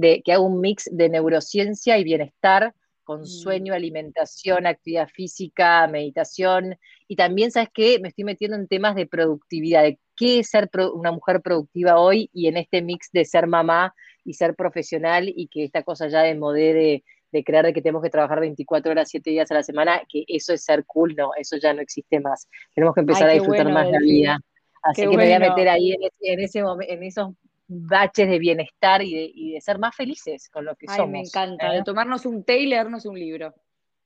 que 0.00 0.32
hago 0.32 0.44
un 0.44 0.60
mix 0.60 0.88
de 0.90 1.08
neurociencia 1.08 1.98
y 1.98 2.04
bienestar 2.04 2.74
con 3.08 3.22
mm. 3.22 3.26
sueño, 3.26 3.72
alimentación, 3.72 4.66
actividad 4.66 5.08
física, 5.08 5.86
meditación. 5.86 6.76
Y 7.08 7.16
también, 7.16 7.50
¿sabes 7.50 7.70
qué? 7.72 7.98
Me 8.00 8.08
estoy 8.08 8.24
metiendo 8.24 8.56
en 8.56 8.68
temas 8.68 8.94
de 8.94 9.06
productividad, 9.06 9.82
de 9.82 9.98
qué 10.14 10.40
es 10.40 10.50
ser 10.50 10.68
una 10.92 11.10
mujer 11.10 11.40
productiva 11.40 11.98
hoy 11.98 12.28
y 12.34 12.48
en 12.48 12.58
este 12.58 12.82
mix 12.82 13.10
de 13.12 13.24
ser 13.24 13.46
mamá 13.46 13.94
y 14.24 14.34
ser 14.34 14.54
profesional 14.54 15.32
y 15.34 15.48
que 15.48 15.64
esta 15.64 15.82
cosa 15.82 16.08
ya 16.08 16.20
de 16.20 16.34
modé 16.34 16.74
de, 16.74 17.04
de 17.32 17.44
creer 17.44 17.72
que 17.72 17.80
tenemos 17.80 18.02
que 18.02 18.10
trabajar 18.10 18.40
24 18.40 18.92
horas, 18.92 19.08
7 19.08 19.30
días 19.30 19.50
a 19.50 19.54
la 19.54 19.62
semana, 19.62 20.02
que 20.08 20.24
eso 20.28 20.52
es 20.52 20.62
ser 20.62 20.84
cool, 20.84 21.14
no, 21.16 21.30
eso 21.38 21.56
ya 21.56 21.72
no 21.72 21.80
existe 21.80 22.20
más. 22.20 22.48
Tenemos 22.74 22.94
que 22.94 23.00
empezar 23.00 23.30
a 23.30 23.32
disfrutar 23.32 23.72
más 23.72 23.90
la 23.90 23.98
vida. 24.00 24.38
Así 24.82 25.02
que 25.02 25.08
me 25.08 25.24
voy 25.24 25.32
a 25.32 25.40
meter 25.40 25.68
ahí 25.68 25.92
en, 25.92 26.02
ese, 26.02 26.32
en, 26.32 26.40
ese, 26.40 26.58
en 26.88 27.02
esos 27.02 27.30
baches 27.68 28.28
de 28.28 28.38
bienestar 28.38 29.02
y 29.02 29.52
de, 29.52 29.60
ser 29.60 29.78
más 29.78 29.94
felices 29.94 30.48
con 30.48 30.64
lo 30.64 30.74
que 30.74 30.86
somos. 30.88 31.10
Me 31.10 31.20
encanta, 31.20 31.70
de 31.70 31.78
¿eh? 31.78 31.82
tomarnos 31.84 32.26
un 32.26 32.42
té 32.42 32.58
y 32.58 32.66
leernos 32.66 33.04
un 33.04 33.18
libro. 33.18 33.54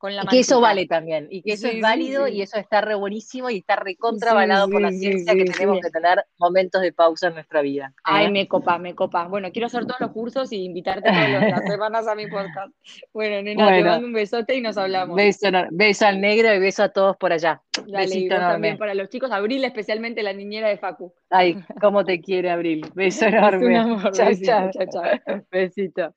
Con 0.02 0.16
la 0.16 0.22
y 0.22 0.26
que 0.26 0.40
eso 0.40 0.60
vale 0.60 0.86
también, 0.86 1.28
y 1.30 1.42
que 1.42 1.52
eso 1.52 1.68
es 1.68 1.80
válido 1.80 2.26
y 2.26 2.42
eso 2.42 2.56
está 2.56 2.80
re 2.80 2.96
buenísimo 2.96 3.48
y 3.50 3.58
está 3.58 3.76
recontravalado 3.76 4.68
por 4.68 4.80
la 4.80 4.90
ciencia 4.90 5.32
que 5.32 5.44
tenemos 5.44 5.78
que 5.80 5.90
tener 5.90 6.24
momentos 6.38 6.82
de 6.82 6.92
pausa 6.92 7.28
en 7.28 7.34
nuestra 7.34 7.62
vida. 7.62 7.94
Ay, 8.02 8.26
¿eh? 8.26 8.30
me 8.32 8.48
copa, 8.48 8.78
me 8.78 8.96
copa. 8.96 9.28
Bueno, 9.28 9.52
quiero 9.52 9.66
hacer 9.66 9.86
todos 9.86 10.00
los 10.00 10.10
cursos 10.10 10.52
y 10.52 10.64
invitarte 10.64 11.08
todas 11.08 11.30
las 11.30 11.62
semanas 11.68 12.08
a 12.08 12.16
mi 12.16 12.26
podcast. 12.26 12.74
Bueno, 13.12 13.42
nena, 13.42 13.68
te 13.68 13.84
mando 13.84 14.08
un 14.08 14.12
besote 14.12 14.56
y 14.56 14.60
nos 14.60 14.76
hablamos. 14.76 15.14
Beso, 15.14 15.46
beso 15.70 16.04
al 16.04 16.20
negro 16.20 16.52
y 16.52 16.58
beso 16.58 16.82
a 16.82 16.88
todos 16.88 17.16
por 17.16 17.32
allá. 17.32 17.62
Dale, 17.86 18.28
también 18.28 18.78
para 18.78 18.94
los 18.94 19.08
chicos, 19.08 19.30
Abril 19.30 19.64
especialmente 19.64 20.24
la 20.24 20.32
niñera 20.32 20.68
de 20.68 20.78
Facu. 20.78 21.14
Ay, 21.30 21.62
cómo 21.80 22.04
te 22.04 22.20
quiere 22.20 22.50
Abril. 22.50 22.84
Beso 22.96 23.26
enorme. 23.26 24.00
chao, 24.12 24.32
chao. 24.42 24.70
chao. 24.72 25.42
Besito. 25.52 26.12